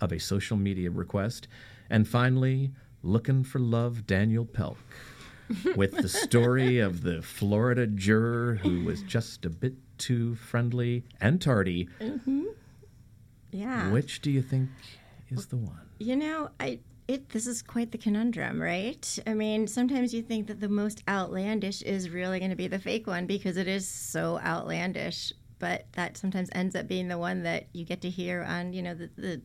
of 0.00 0.12
a 0.12 0.18
social 0.18 0.56
media 0.56 0.90
request. 0.90 1.46
And 1.90 2.06
finally, 2.06 2.70
looking 3.02 3.44
for 3.44 3.58
love, 3.58 4.06
Daniel 4.06 4.44
Pelk. 4.44 4.76
with 5.76 5.92
the 5.92 6.08
story 6.08 6.78
of 6.78 7.02
the 7.02 7.22
Florida 7.22 7.86
juror 7.86 8.56
who 8.62 8.84
was 8.84 9.02
just 9.02 9.46
a 9.46 9.50
bit 9.50 9.74
too 9.96 10.34
friendly 10.34 11.04
and 11.20 11.40
tardy. 11.40 11.88
Mm-hmm. 12.00 12.44
Yeah. 13.50 13.90
Which 13.90 14.20
do 14.20 14.30
you 14.30 14.42
think 14.42 14.68
is 15.30 15.46
the 15.46 15.56
one? 15.56 15.80
You 15.98 16.16
know, 16.16 16.50
I 16.60 16.80
it 17.08 17.30
this 17.30 17.46
is 17.46 17.62
quite 17.62 17.90
the 17.90 17.98
conundrum, 17.98 18.60
right? 18.60 19.18
I 19.26 19.34
mean, 19.34 19.66
sometimes 19.66 20.12
you 20.12 20.22
think 20.22 20.46
that 20.48 20.60
the 20.60 20.68
most 20.68 21.02
outlandish 21.08 21.82
is 21.82 22.10
really 22.10 22.38
going 22.38 22.50
to 22.50 22.56
be 22.56 22.68
the 22.68 22.78
fake 22.78 23.06
one 23.06 23.26
because 23.26 23.56
it 23.56 23.66
is 23.66 23.88
so 23.88 24.38
outlandish, 24.40 25.32
but 25.58 25.86
that 25.92 26.18
sometimes 26.18 26.50
ends 26.52 26.76
up 26.76 26.86
being 26.86 27.08
the 27.08 27.18
one 27.18 27.42
that 27.44 27.68
you 27.72 27.84
get 27.84 28.02
to 28.02 28.10
hear 28.10 28.42
on, 28.42 28.74
you 28.74 28.82
know, 28.82 28.94
the 28.94 29.10
the 29.16 29.40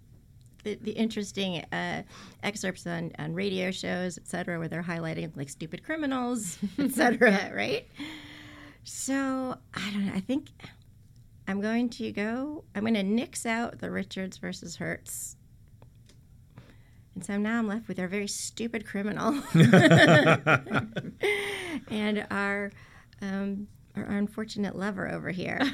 the, 0.64 0.76
the 0.76 0.92
interesting 0.92 1.64
uh, 1.72 2.04
excerpts 2.42 2.88
on, 2.88 3.12
on 3.20 3.34
radio 3.34 3.72
shows, 3.72 4.18
et 4.18 4.28
cetera, 4.28 4.60
where 4.60 4.68
they're 4.68 4.84
highlighting 4.84 5.36
like 5.36 5.50
stupid 5.50 5.84
criminals, 5.84 6.58
et 6.80 6.92
cetera, 6.92 7.52
right? 7.56 7.88
So 8.84 9.58
I 9.74 9.92
don't 9.92 10.06
know. 10.08 10.14
I 10.14 10.20
think 10.20 10.50
I'm 11.48 11.62
going 11.62 11.90
to 11.90 12.12
go. 12.12 12.64
I'm 12.76 12.82
going 12.82 12.94
to 12.96 13.04
nix 13.04 13.46
out 13.46 13.80
the 13.80 13.92
Richards 13.92 14.38
versus 14.38 14.78
Hertz 14.78 15.38
and 17.16 17.24
so 17.24 17.38
now 17.38 17.60
I'm 17.60 17.68
left 17.68 17.88
with 17.88 18.00
our 18.00 18.08
very 18.08 18.28
stupid 18.28 18.88
criminal 18.88 19.40
and 21.90 22.26
our, 22.32 22.72
um, 23.22 23.68
our 23.96 24.04
our 24.04 24.18
unfortunate 24.18 24.76
lover 24.76 25.10
over 25.10 25.32
here. 25.32 25.60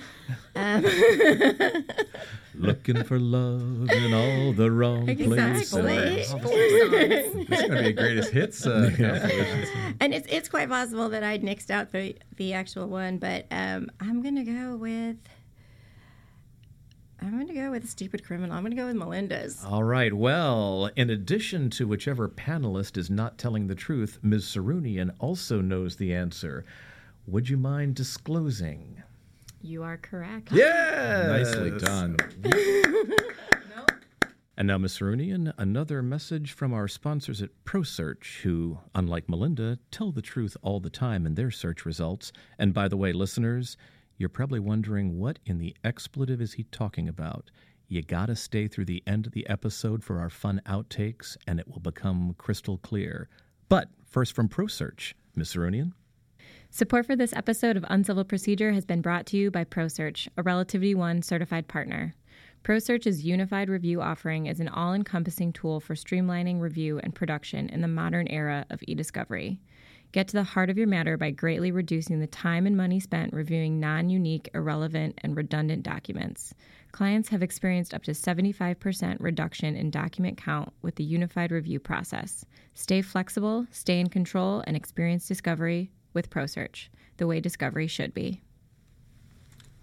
Um, 0.55 0.83
Looking 2.55 3.03
for 3.03 3.17
love 3.17 3.89
in 3.89 4.13
all 4.13 4.51
the 4.51 4.69
wrong 4.69 5.05
places. 5.05 5.73
Exactly. 5.73 5.95
This 5.95 6.33
is 6.33 7.47
going 7.47 7.71
to 7.71 7.79
be 7.79 7.89
a 7.89 7.93
greatest 7.93 8.31
hits 8.31 8.65
uh, 8.65 8.89
compilation. 8.97 9.95
And 10.01 10.13
it's 10.13 10.27
it's 10.29 10.49
quite 10.49 10.67
possible 10.67 11.07
that 11.09 11.23
I'd 11.23 11.43
nixed 11.43 11.69
out 11.69 11.93
the 11.93 12.15
the 12.35 12.51
actual 12.53 12.87
one, 12.87 13.19
but 13.19 13.45
um, 13.51 13.89
I'm 14.01 14.21
gonna 14.21 14.43
go 14.43 14.75
with 14.75 15.15
I'm 17.21 17.39
gonna 17.39 17.53
go 17.53 17.71
with 17.71 17.87
Stupid 17.89 18.25
Criminal. 18.25 18.55
I'm 18.55 18.63
gonna 18.63 18.75
go 18.75 18.87
with 18.87 18.95
Melinda's. 18.97 19.63
All 19.63 19.83
right. 19.83 20.13
Well, 20.13 20.89
in 20.97 21.09
addition 21.09 21.69
to 21.71 21.87
whichever 21.87 22.27
panelist 22.27 22.97
is 22.97 23.09
not 23.09 23.37
telling 23.37 23.67
the 23.67 23.75
truth, 23.75 24.19
Ms. 24.21 24.43
Sarunian 24.45 25.13
also 25.19 25.61
knows 25.61 25.95
the 25.95 26.13
answer. 26.13 26.65
Would 27.29 27.47
you 27.47 27.57
mind 27.57 27.93
disclosing? 27.93 29.03
You 29.61 29.83
are 29.83 29.97
correct. 29.97 30.51
Yeah, 30.51 31.27
Nicely 31.27 31.77
done. 31.77 32.17
And 34.57 34.67
now, 34.67 34.77
Ms. 34.77 34.99
Sarunian, 34.99 35.53
another 35.57 36.01
message 36.01 36.51
from 36.51 36.73
our 36.73 36.89
sponsors 36.89 37.41
at 37.41 37.51
ProSearch, 37.63 38.41
who, 38.41 38.79
unlike 38.93 39.29
Melinda, 39.29 39.79
tell 39.89 40.11
the 40.11 40.21
truth 40.21 40.57
all 40.61 40.81
the 40.81 40.89
time 40.89 41.25
in 41.25 41.35
their 41.35 41.49
search 41.49 41.85
results. 41.85 42.33
And 42.57 42.73
by 42.73 42.89
the 42.89 42.97
way, 42.97 43.13
listeners, 43.13 43.77
you're 44.17 44.27
probably 44.27 44.59
wondering 44.59 45.17
what 45.17 45.39
in 45.45 45.59
the 45.59 45.77
expletive 45.85 46.41
is 46.41 46.53
he 46.53 46.63
talking 46.63 47.07
about? 47.07 47.51
You 47.87 48.01
gotta 48.01 48.35
stay 48.35 48.67
through 48.67 48.83
the 48.85 49.01
end 49.07 49.25
of 49.25 49.31
the 49.31 49.47
episode 49.47 50.03
for 50.03 50.19
our 50.19 50.29
fun 50.29 50.61
outtakes, 50.65 51.37
and 51.47 51.57
it 51.57 51.69
will 51.69 51.79
become 51.79 52.35
crystal 52.37 52.79
clear. 52.79 53.29
But 53.69 53.87
first 54.05 54.35
from 54.35 54.49
ProSearch, 54.49 55.13
Ms. 55.37 55.53
Sarunian. 55.53 55.93
Support 56.71 57.07
for 57.07 57.15
this 57.15 57.33
episode 57.33 57.77
of 57.77 57.85
Uncivil 57.89 58.23
Procedure 58.23 58.73
has 58.73 58.85
been 58.85 59.01
brought 59.01 59.25
to 59.27 59.37
you 59.37 59.49
by 59.49 59.63
ProSearch, 59.63 60.27
a 60.37 60.43
RelativityOne 60.43 61.23
certified 61.23 61.67
partner. 61.67 62.13
ProSearch's 62.63 63.25
unified 63.25 63.69
review 63.69 64.01
offering 64.01 64.45
is 64.45 64.59
an 64.59 64.67
all 64.67 64.93
encompassing 64.93 65.51
tool 65.51 65.79
for 65.79 65.95
streamlining 65.95 66.59
review 66.59 66.99
and 66.99 67.15
production 67.15 67.69
in 67.69 67.81
the 67.81 67.87
modern 67.87 68.27
era 68.27 68.67
of 68.69 68.83
e 68.87 68.93
discovery. 68.93 69.59
Get 70.11 70.27
to 70.27 70.33
the 70.33 70.43
heart 70.43 70.69
of 70.69 70.77
your 70.77 70.85
matter 70.85 71.17
by 71.17 71.31
greatly 71.31 71.71
reducing 71.71 72.19
the 72.19 72.27
time 72.27 72.67
and 72.67 72.77
money 72.77 72.99
spent 72.99 73.33
reviewing 73.33 73.79
non 73.79 74.11
unique, 74.11 74.47
irrelevant, 74.53 75.17
and 75.23 75.35
redundant 75.35 75.81
documents. 75.81 76.53
Clients 76.91 77.29
have 77.29 77.41
experienced 77.41 77.95
up 77.95 78.03
to 78.03 78.11
75% 78.11 79.17
reduction 79.19 79.75
in 79.75 79.89
document 79.89 80.37
count 80.37 80.71
with 80.83 80.95
the 80.95 81.03
unified 81.03 81.51
review 81.51 81.79
process. 81.79 82.45
Stay 82.75 83.01
flexible, 83.01 83.65
stay 83.71 83.99
in 83.99 84.07
control, 84.07 84.63
and 84.67 84.77
experience 84.77 85.27
discovery 85.27 85.89
with 86.13 86.29
ProSearch, 86.29 86.87
the 87.17 87.27
way 87.27 87.39
discovery 87.39 87.87
should 87.87 88.13
be. 88.13 88.41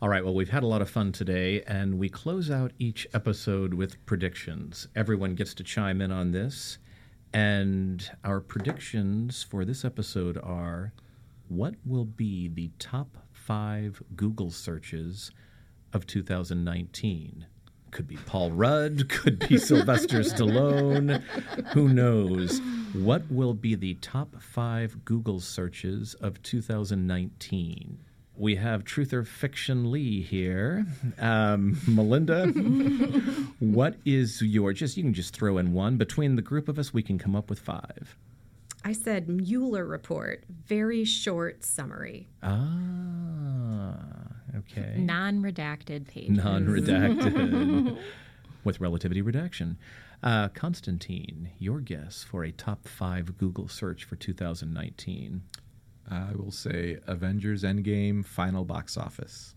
All 0.02 0.08
right, 0.10 0.22
well, 0.22 0.34
we've 0.34 0.50
had 0.50 0.62
a 0.62 0.66
lot 0.66 0.82
of 0.82 0.90
fun 0.90 1.10
today, 1.12 1.62
and 1.62 1.98
we 1.98 2.08
close 2.08 2.50
out 2.50 2.72
each 2.78 3.06
episode 3.14 3.72
with 3.72 4.04
predictions. 4.04 4.88
Everyone 4.94 5.34
gets 5.34 5.54
to 5.54 5.64
chime 5.64 6.02
in 6.02 6.12
on 6.12 6.32
this. 6.32 6.78
And 7.32 8.08
our 8.24 8.40
predictions 8.40 9.42
for 9.42 9.64
this 9.64 9.84
episode 9.84 10.38
are 10.38 10.92
what 11.48 11.74
will 11.84 12.04
be 12.04 12.48
the 12.48 12.70
top 12.78 13.16
five 13.32 14.02
Google 14.14 14.50
searches 14.50 15.30
of 15.92 16.06
2019? 16.06 17.46
Could 17.90 18.08
be 18.08 18.16
Paul 18.16 18.50
Rudd, 18.50 19.08
could 19.08 19.48
be 19.48 19.58
Sylvester 19.58 20.20
Stallone. 20.20 21.22
Who 21.72 21.88
knows? 21.88 22.60
What 22.92 23.22
will 23.30 23.54
be 23.54 23.74
the 23.74 23.94
top 23.94 24.40
five 24.42 25.04
Google 25.04 25.40
searches 25.40 26.14
of 26.14 26.42
2019? 26.42 27.98
We 28.38 28.56
have 28.56 28.84
Truth 28.84 29.14
or 29.14 29.24
Fiction 29.24 29.90
Lee 29.90 30.20
here. 30.20 30.84
Um, 31.18 31.80
Melinda, 31.88 32.46
what 33.60 33.96
is 34.04 34.42
your 34.42 34.74
just? 34.74 34.98
You 34.98 35.04
can 35.04 35.14
just 35.14 35.34
throw 35.34 35.56
in 35.56 35.72
one. 35.72 35.96
Between 35.96 36.36
the 36.36 36.42
group 36.42 36.68
of 36.68 36.78
us, 36.78 36.92
we 36.92 37.02
can 37.02 37.18
come 37.18 37.34
up 37.34 37.48
with 37.48 37.58
five. 37.58 38.16
I 38.86 38.92
said 38.92 39.28
Mueller 39.28 39.84
report, 39.84 40.44
very 40.48 41.04
short 41.04 41.64
summary. 41.64 42.28
Ah, 42.40 43.96
okay. 44.58 44.94
Non 44.96 45.42
redacted 45.42 46.06
pages. 46.06 46.36
Non-redacted 46.36 47.98
with 48.64 48.80
relativity 48.80 49.22
redaction. 49.22 49.76
Uh, 50.22 50.50
Constantine, 50.50 51.50
your 51.58 51.80
guess 51.80 52.22
for 52.22 52.44
a 52.44 52.52
top 52.52 52.86
five 52.86 53.36
Google 53.36 53.66
search 53.66 54.04
for 54.04 54.14
2019? 54.14 55.42
I 56.08 56.30
will 56.36 56.52
say 56.52 56.98
Avengers 57.08 57.64
Endgame 57.64 58.24
final 58.24 58.64
box 58.64 58.96
office. 58.96 59.52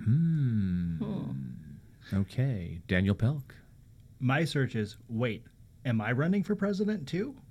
Mmm. 0.00 1.26
Okay, 2.14 2.80
Daniel 2.88 3.14
Pelk. 3.14 3.54
My 4.18 4.46
search 4.46 4.74
is 4.74 4.96
wait, 5.10 5.44
am 5.84 6.00
I 6.00 6.12
running 6.12 6.42
for 6.42 6.54
president 6.56 7.08
too? 7.08 7.34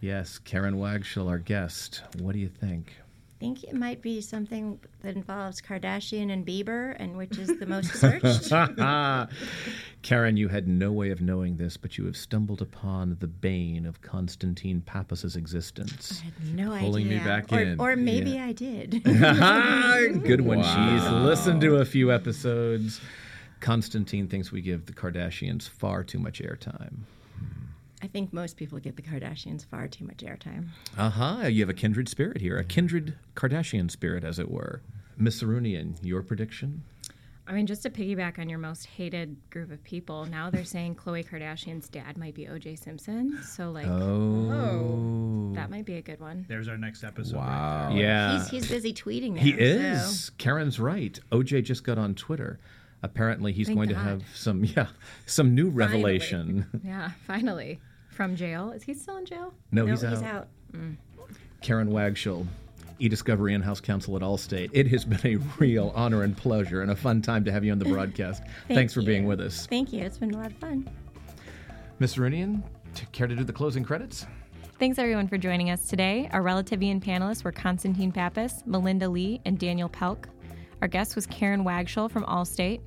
Yes, 0.00 0.38
Karen 0.38 0.78
Wagshall, 0.78 1.28
our 1.28 1.38
guest. 1.38 2.02
What 2.18 2.32
do 2.32 2.40
you 2.40 2.48
think? 2.48 2.96
I 3.42 3.44
think 3.44 3.64
it 3.64 3.74
might 3.74 4.00
be 4.00 4.20
something 4.20 4.78
that 5.02 5.16
involves 5.16 5.60
Kardashian 5.60 6.30
and 6.32 6.46
Bieber, 6.46 6.94
and 7.00 7.16
which 7.16 7.38
is 7.38 7.48
the 7.58 7.66
most 7.66 7.92
searched. 7.94 8.50
Karen, 10.02 10.36
you 10.36 10.46
had 10.46 10.68
no 10.68 10.92
way 10.92 11.10
of 11.10 11.20
knowing 11.20 11.56
this, 11.56 11.76
but 11.76 11.98
you 11.98 12.04
have 12.06 12.16
stumbled 12.16 12.62
upon 12.62 13.16
the 13.18 13.26
bane 13.26 13.84
of 13.84 14.00
Constantine 14.00 14.80
Pappas's 14.80 15.34
existence. 15.34 16.20
I 16.22 16.24
had 16.26 16.54
no 16.54 16.78
Pulling 16.78 17.08
me 17.08 17.18
back 17.18 17.52
or, 17.52 17.58
in. 17.60 17.80
or 17.80 17.96
maybe 17.96 18.30
Yeah. 18.32 18.46
I 18.46 18.52
did. 18.52 19.02
Good 20.24 20.42
one. 20.42 20.58
Wow. 20.60 20.98
She's 21.00 21.10
listened 21.10 21.60
to 21.62 21.76
a 21.78 21.84
few 21.84 22.12
episodes. 22.12 23.00
Constantine 23.58 24.28
thinks 24.28 24.52
we 24.52 24.60
give 24.60 24.86
the 24.86 24.92
Kardashians 24.92 25.68
far 25.68 26.04
too 26.04 26.20
much 26.20 26.40
airtime. 26.40 26.98
I 28.02 28.08
think 28.08 28.32
most 28.32 28.56
people 28.56 28.80
give 28.80 28.96
the 28.96 29.02
Kardashians 29.02 29.64
far 29.64 29.86
too 29.86 30.04
much 30.04 30.18
airtime. 30.18 30.68
Aha, 30.98 31.46
you 31.46 31.60
have 31.60 31.68
a 31.68 31.74
kindred 31.74 32.08
spirit 32.08 32.40
here, 32.40 32.58
a 32.58 32.64
kindred 32.64 33.14
Kardashian 33.36 33.90
spirit, 33.90 34.24
as 34.24 34.40
it 34.40 34.50
were. 34.50 34.82
Miss 35.16 35.40
Arunian, 35.40 35.94
your 36.02 36.22
prediction? 36.22 36.82
I 37.46 37.52
mean, 37.52 37.66
just 37.66 37.82
to 37.82 37.90
piggyback 37.90 38.40
on 38.40 38.48
your 38.48 38.58
most 38.58 38.86
hated 38.86 39.36
group 39.50 39.70
of 39.70 39.84
people, 39.84 40.26
now 40.26 40.50
they're 40.50 40.64
saying 40.64 40.96
Khloe 40.96 41.24
Kardashian's 41.28 41.88
dad 41.88 42.18
might 42.18 42.34
be 42.34 42.46
OJ 42.46 42.82
Simpson. 42.82 43.40
So, 43.44 43.70
like, 43.70 43.86
oh. 43.86 44.50
oh. 44.50 45.52
that 45.54 45.70
might 45.70 45.84
be 45.84 45.94
a 45.94 46.02
good 46.02 46.18
one. 46.18 46.44
There's 46.48 46.66
our 46.66 46.78
next 46.78 47.04
episode. 47.04 47.36
Wow. 47.36 47.90
there. 47.90 47.98
Yeah. 47.98 48.38
He's, 48.38 48.48
he's 48.48 48.68
busy 48.68 48.92
tweeting 48.92 49.34
now. 49.34 49.42
He 49.42 49.52
so- 49.52 49.58
is. 49.58 50.30
Karen's 50.38 50.80
right. 50.80 51.18
OJ 51.30 51.62
just 51.62 51.84
got 51.84 51.98
on 51.98 52.16
Twitter. 52.16 52.58
Apparently, 53.04 53.52
he's 53.52 53.66
Thank 53.66 53.76
going 53.76 53.88
to 53.90 53.96
have 53.96 54.22
some, 54.34 54.64
yeah, 54.76 54.86
some 55.26 55.54
new 55.54 55.68
revelation. 55.68 56.66
Yeah, 56.84 57.10
finally. 57.26 57.80
From 58.12 58.36
jail. 58.36 58.70
Is 58.72 58.82
he 58.82 58.94
still 58.94 59.16
in 59.16 59.26
jail? 59.26 59.52
No, 59.72 59.84
No, 59.86 59.90
he's, 59.92 60.02
he's, 60.02 60.12
out. 60.22 60.24
out. 60.24 60.48
Mm. 60.72 60.96
Karen 61.62 61.88
Wagshall, 61.90 62.46
e-discovery 62.98 63.54
in-house 63.54 63.80
counsel 63.80 64.16
at 64.16 64.22
Allstate. 64.22 64.68
It 64.72 64.86
has 64.88 65.04
been 65.04 65.20
a 65.24 65.36
real 65.58 65.92
honor 65.94 66.22
and 66.22 66.36
pleasure 66.36 66.82
and 66.82 66.90
a 66.90 66.96
fun 66.96 67.22
time 67.22 67.44
to 67.44 67.52
have 67.52 67.64
you 67.64 67.72
on 67.72 67.78
the 67.78 67.84
broadcast. 67.92 68.42
Thank 68.68 68.76
Thanks 68.78 68.92
for 68.94 69.00
you. 69.00 69.06
being 69.06 69.26
with 69.26 69.40
us. 69.40 69.66
Thank 69.66 69.92
you. 69.92 70.00
It's 70.02 70.18
been 70.18 70.34
a 70.34 70.36
lot 70.36 70.46
of 70.50 70.56
fun. 70.58 70.88
Miss 72.00 72.16
Arunian, 72.16 72.62
t- 72.94 73.06
care 73.12 73.26
to 73.26 73.34
do 73.34 73.44
the 73.44 73.52
closing 73.52 73.82
credits? 73.84 74.26
Thanks 74.78 74.98
everyone 74.98 75.28
for 75.28 75.38
joining 75.38 75.70
us 75.70 75.86
today. 75.88 76.28
Our 76.32 76.42
Relativian 76.42 77.00
panelists 77.00 77.44
were 77.44 77.52
Constantine 77.52 78.12
Pappas, 78.12 78.62
Melinda 78.66 79.08
Lee, 79.08 79.40
and 79.44 79.58
Daniel 79.58 79.88
Pelk. 79.88 80.24
Our 80.82 80.88
guest 80.88 81.14
was 81.14 81.26
Karen 81.28 81.62
Wagshall 81.64 82.10
from 82.10 82.24
Allstate. 82.24 82.80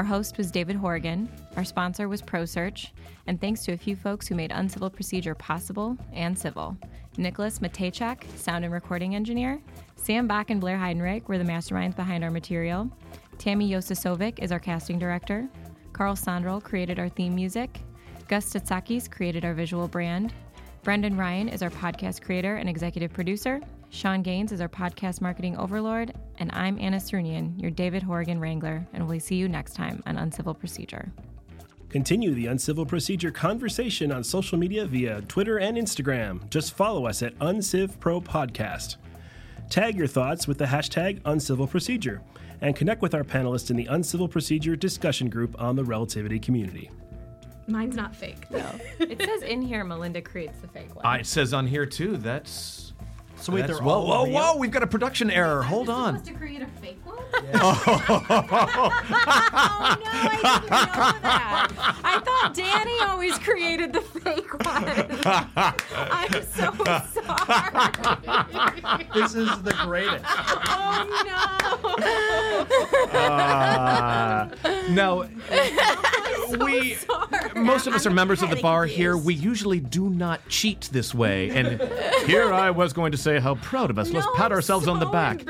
Our 0.00 0.04
host 0.04 0.38
was 0.38 0.50
David 0.50 0.76
Horrigan. 0.76 1.28
Our 1.56 1.64
sponsor 1.66 2.08
was 2.08 2.22
ProSearch. 2.22 2.88
And 3.26 3.38
thanks 3.38 3.66
to 3.66 3.72
a 3.72 3.76
few 3.76 3.94
folks 3.94 4.26
who 4.26 4.34
made 4.34 4.50
Uncivil 4.50 4.88
Procedure 4.88 5.34
possible 5.34 5.94
and 6.14 6.38
civil. 6.38 6.74
Nicholas 7.18 7.58
Matejchak, 7.58 8.24
sound 8.38 8.64
and 8.64 8.72
recording 8.72 9.14
engineer. 9.14 9.60
Sam 9.96 10.26
Bach 10.26 10.48
and 10.48 10.58
Blair 10.58 10.78
Heidenreich 10.78 11.28
were 11.28 11.36
the 11.36 11.44
masterminds 11.44 11.96
behind 11.96 12.24
our 12.24 12.30
material. 12.30 12.90
Tammy 13.36 13.70
Yosisovic 13.70 14.38
is 14.38 14.52
our 14.52 14.58
casting 14.58 14.98
director. 14.98 15.46
Carl 15.92 16.14
Sondrel 16.14 16.62
created 16.62 16.98
our 16.98 17.10
theme 17.10 17.34
music. 17.34 17.80
Gus 18.26 18.50
Statsakis 18.50 19.10
created 19.10 19.44
our 19.44 19.52
visual 19.52 19.86
brand. 19.86 20.32
Brendan 20.82 21.18
Ryan 21.18 21.46
is 21.46 21.62
our 21.62 21.68
podcast 21.68 22.22
creator 22.22 22.56
and 22.56 22.70
executive 22.70 23.12
producer. 23.12 23.60
Sean 23.90 24.22
Gaines 24.22 24.50
is 24.50 24.62
our 24.62 24.68
podcast 24.68 25.20
marketing 25.20 25.58
overlord. 25.58 26.14
And 26.40 26.50
I'm 26.52 26.78
Anna 26.80 26.96
Cernian, 26.96 27.60
your 27.60 27.70
David 27.70 28.02
Horrigan 28.02 28.40
Wrangler, 28.40 28.86
and 28.94 29.06
we'll 29.06 29.20
see 29.20 29.34
you 29.34 29.46
next 29.46 29.74
time 29.74 30.02
on 30.06 30.16
Uncivil 30.16 30.54
Procedure. 30.54 31.12
Continue 31.90 32.32
the 32.32 32.46
Uncivil 32.46 32.86
Procedure 32.86 33.30
conversation 33.30 34.10
on 34.10 34.24
social 34.24 34.56
media 34.56 34.86
via 34.86 35.20
Twitter 35.22 35.58
and 35.58 35.76
Instagram. 35.76 36.48
Just 36.48 36.74
follow 36.74 37.06
us 37.06 37.22
at 37.22 37.38
UncivPro 37.40 38.24
Podcast. 38.24 38.96
Tag 39.68 39.98
your 39.98 40.06
thoughts 40.06 40.48
with 40.48 40.56
the 40.56 40.64
hashtag 40.64 41.20
Uncivil 41.26 41.66
Procedure 41.66 42.22
and 42.62 42.74
connect 42.74 43.02
with 43.02 43.14
our 43.14 43.24
panelists 43.24 43.70
in 43.70 43.76
the 43.76 43.86
Uncivil 43.86 44.26
Procedure 44.26 44.76
discussion 44.76 45.28
group 45.28 45.60
on 45.60 45.76
the 45.76 45.84
Relativity 45.84 46.38
community. 46.38 46.90
Mine's 47.66 47.96
not 47.96 48.16
fake, 48.16 48.48
though. 48.48 48.80
It 48.98 49.20
says 49.20 49.42
in 49.42 49.60
here 49.60 49.84
Melinda 49.84 50.22
creates 50.22 50.58
the 50.60 50.68
fake 50.68 50.94
one. 50.96 51.04
Uh, 51.04 51.18
it 51.18 51.26
says 51.26 51.52
on 51.52 51.66
here 51.66 51.84
too. 51.84 52.16
That's 52.16 52.94
So 53.40 53.52
wait, 53.52 53.60
That's- 53.62 53.78
they're 53.78 53.86
whoa, 53.86 53.94
all 53.94 54.06
whoa, 54.06 54.24
real? 54.26 54.34
whoa! 54.34 54.56
We've 54.58 54.70
got 54.70 54.82
a 54.82 54.86
production 54.86 55.30
error. 55.30 55.62
Hold 55.62 55.88
on. 55.88 56.20
to 56.22 56.32
create 56.34 56.60
a 56.62 56.66
fake 56.80 56.98
one? 57.04 57.16
Oh. 57.52 57.82
oh 57.86 58.90
no, 60.00 60.10
I 60.12 60.28
didn't 60.30 60.42
know 60.42 61.20
that. 61.22 61.68
I 62.04 62.20
thought 62.20 62.54
Danny 62.54 62.98
always 63.02 63.38
created 63.38 63.92
the 63.92 64.00
fake 64.00 64.52
one. 64.64 64.84
I'm 66.10 66.32
so 66.42 66.72
sorry. 67.22 69.04
This 69.14 69.34
is 69.34 69.62
the 69.62 69.72
greatest. 69.84 70.24
Oh 70.26 71.06
No, 74.90 75.22
uh, 75.22 75.28
we 76.64 76.96
most 77.54 77.86
of 77.86 77.94
us 77.94 78.06
are 78.06 78.10
members 78.10 78.42
of 78.42 78.50
the 78.50 78.56
bar 78.56 78.86
here. 78.86 79.16
We 79.16 79.34
usually 79.34 79.78
do 79.80 80.10
not 80.10 80.40
cheat 80.48 80.88
this 80.92 81.14
way. 81.14 81.50
And 81.50 81.80
here 82.26 82.52
I 82.52 82.70
was 82.70 82.92
going 82.92 83.12
to 83.12 83.18
say 83.18 83.29
how 83.38 83.54
proud 83.56 83.90
of 83.90 83.98
us. 83.98 84.10
Let's 84.10 84.26
pat 84.34 84.46
I'm 84.46 84.52
ourselves 84.52 84.88
on 84.88 84.98
the 84.98 85.06
back. 85.06 85.44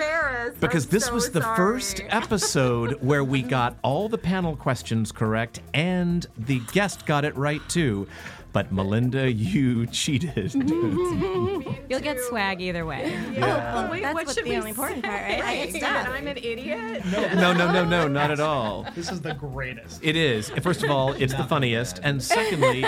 Because 0.60 0.84
I'm 0.84 0.90
this 0.90 1.06
so 1.06 1.14
was 1.14 1.30
the 1.30 1.40
sorry. 1.40 1.56
first 1.56 2.00
episode 2.08 3.02
where 3.02 3.24
we 3.24 3.42
got 3.42 3.76
all 3.82 4.08
the 4.08 4.18
panel 4.18 4.56
questions 4.56 5.12
correct 5.12 5.60
and 5.72 6.26
the 6.36 6.60
guest 6.72 7.06
got 7.06 7.24
it 7.24 7.36
right 7.36 7.66
too. 7.68 8.06
But 8.52 8.72
Melinda, 8.72 9.30
you 9.30 9.86
cheated. 9.92 10.54
You'll 10.54 12.00
get 12.00 12.18
swag 12.28 12.60
either 12.60 12.84
way. 12.84 13.16
Oh, 13.38 13.42
oh, 13.42 13.90
wait, 13.90 14.02
That's 14.02 14.14
what 14.14 14.26
what 14.26 14.34
should 14.34 14.44
the 14.44 14.50
we 14.50 14.56
only 14.56 14.70
important 14.70 15.04
part, 15.04 15.22
right? 15.22 15.38
I 15.38 15.40
Right, 15.40 15.72
get 15.72 15.80
that 15.82 16.04
stuff. 16.04 16.14
I'm 16.16 16.26
an 16.26 16.36
idiot. 16.36 17.04
no, 17.36 17.52
no, 17.52 17.70
no, 17.72 17.84
no, 17.84 18.08
not 18.08 18.30
at 18.30 18.40
all. 18.40 18.86
This 18.94 19.10
is 19.12 19.20
the 19.20 19.34
greatest. 19.34 20.00
It 20.02 20.16
is. 20.16 20.50
First 20.50 20.82
of 20.82 20.90
all, 20.90 21.12
it's 21.12 21.32
the 21.34 21.44
funniest. 21.44 22.00
And 22.02 22.22
secondly, 22.22 22.84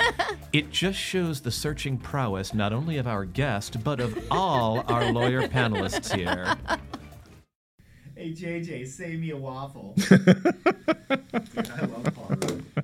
it 0.52 0.70
just 0.70 0.98
shows 0.98 1.40
the 1.40 1.50
searching 1.50 1.96
prowess 1.96 2.52
not 2.52 2.72
only 2.72 2.98
of 2.98 3.06
our 3.06 3.24
guest, 3.24 3.82
but 3.84 4.00
of 4.00 4.18
all 4.30 4.84
our 4.88 5.10
lawyer 5.12 5.42
panelists 5.48 6.14
here. 6.14 6.54
Hey 8.16 8.32
JJ, 8.32 8.86
save 8.88 9.20
me 9.20 9.30
a 9.30 9.36
waffle. 9.36 9.94
Dude, 9.96 10.20
I 11.70 11.80
love 11.86 12.14
Paul. 12.14 12.82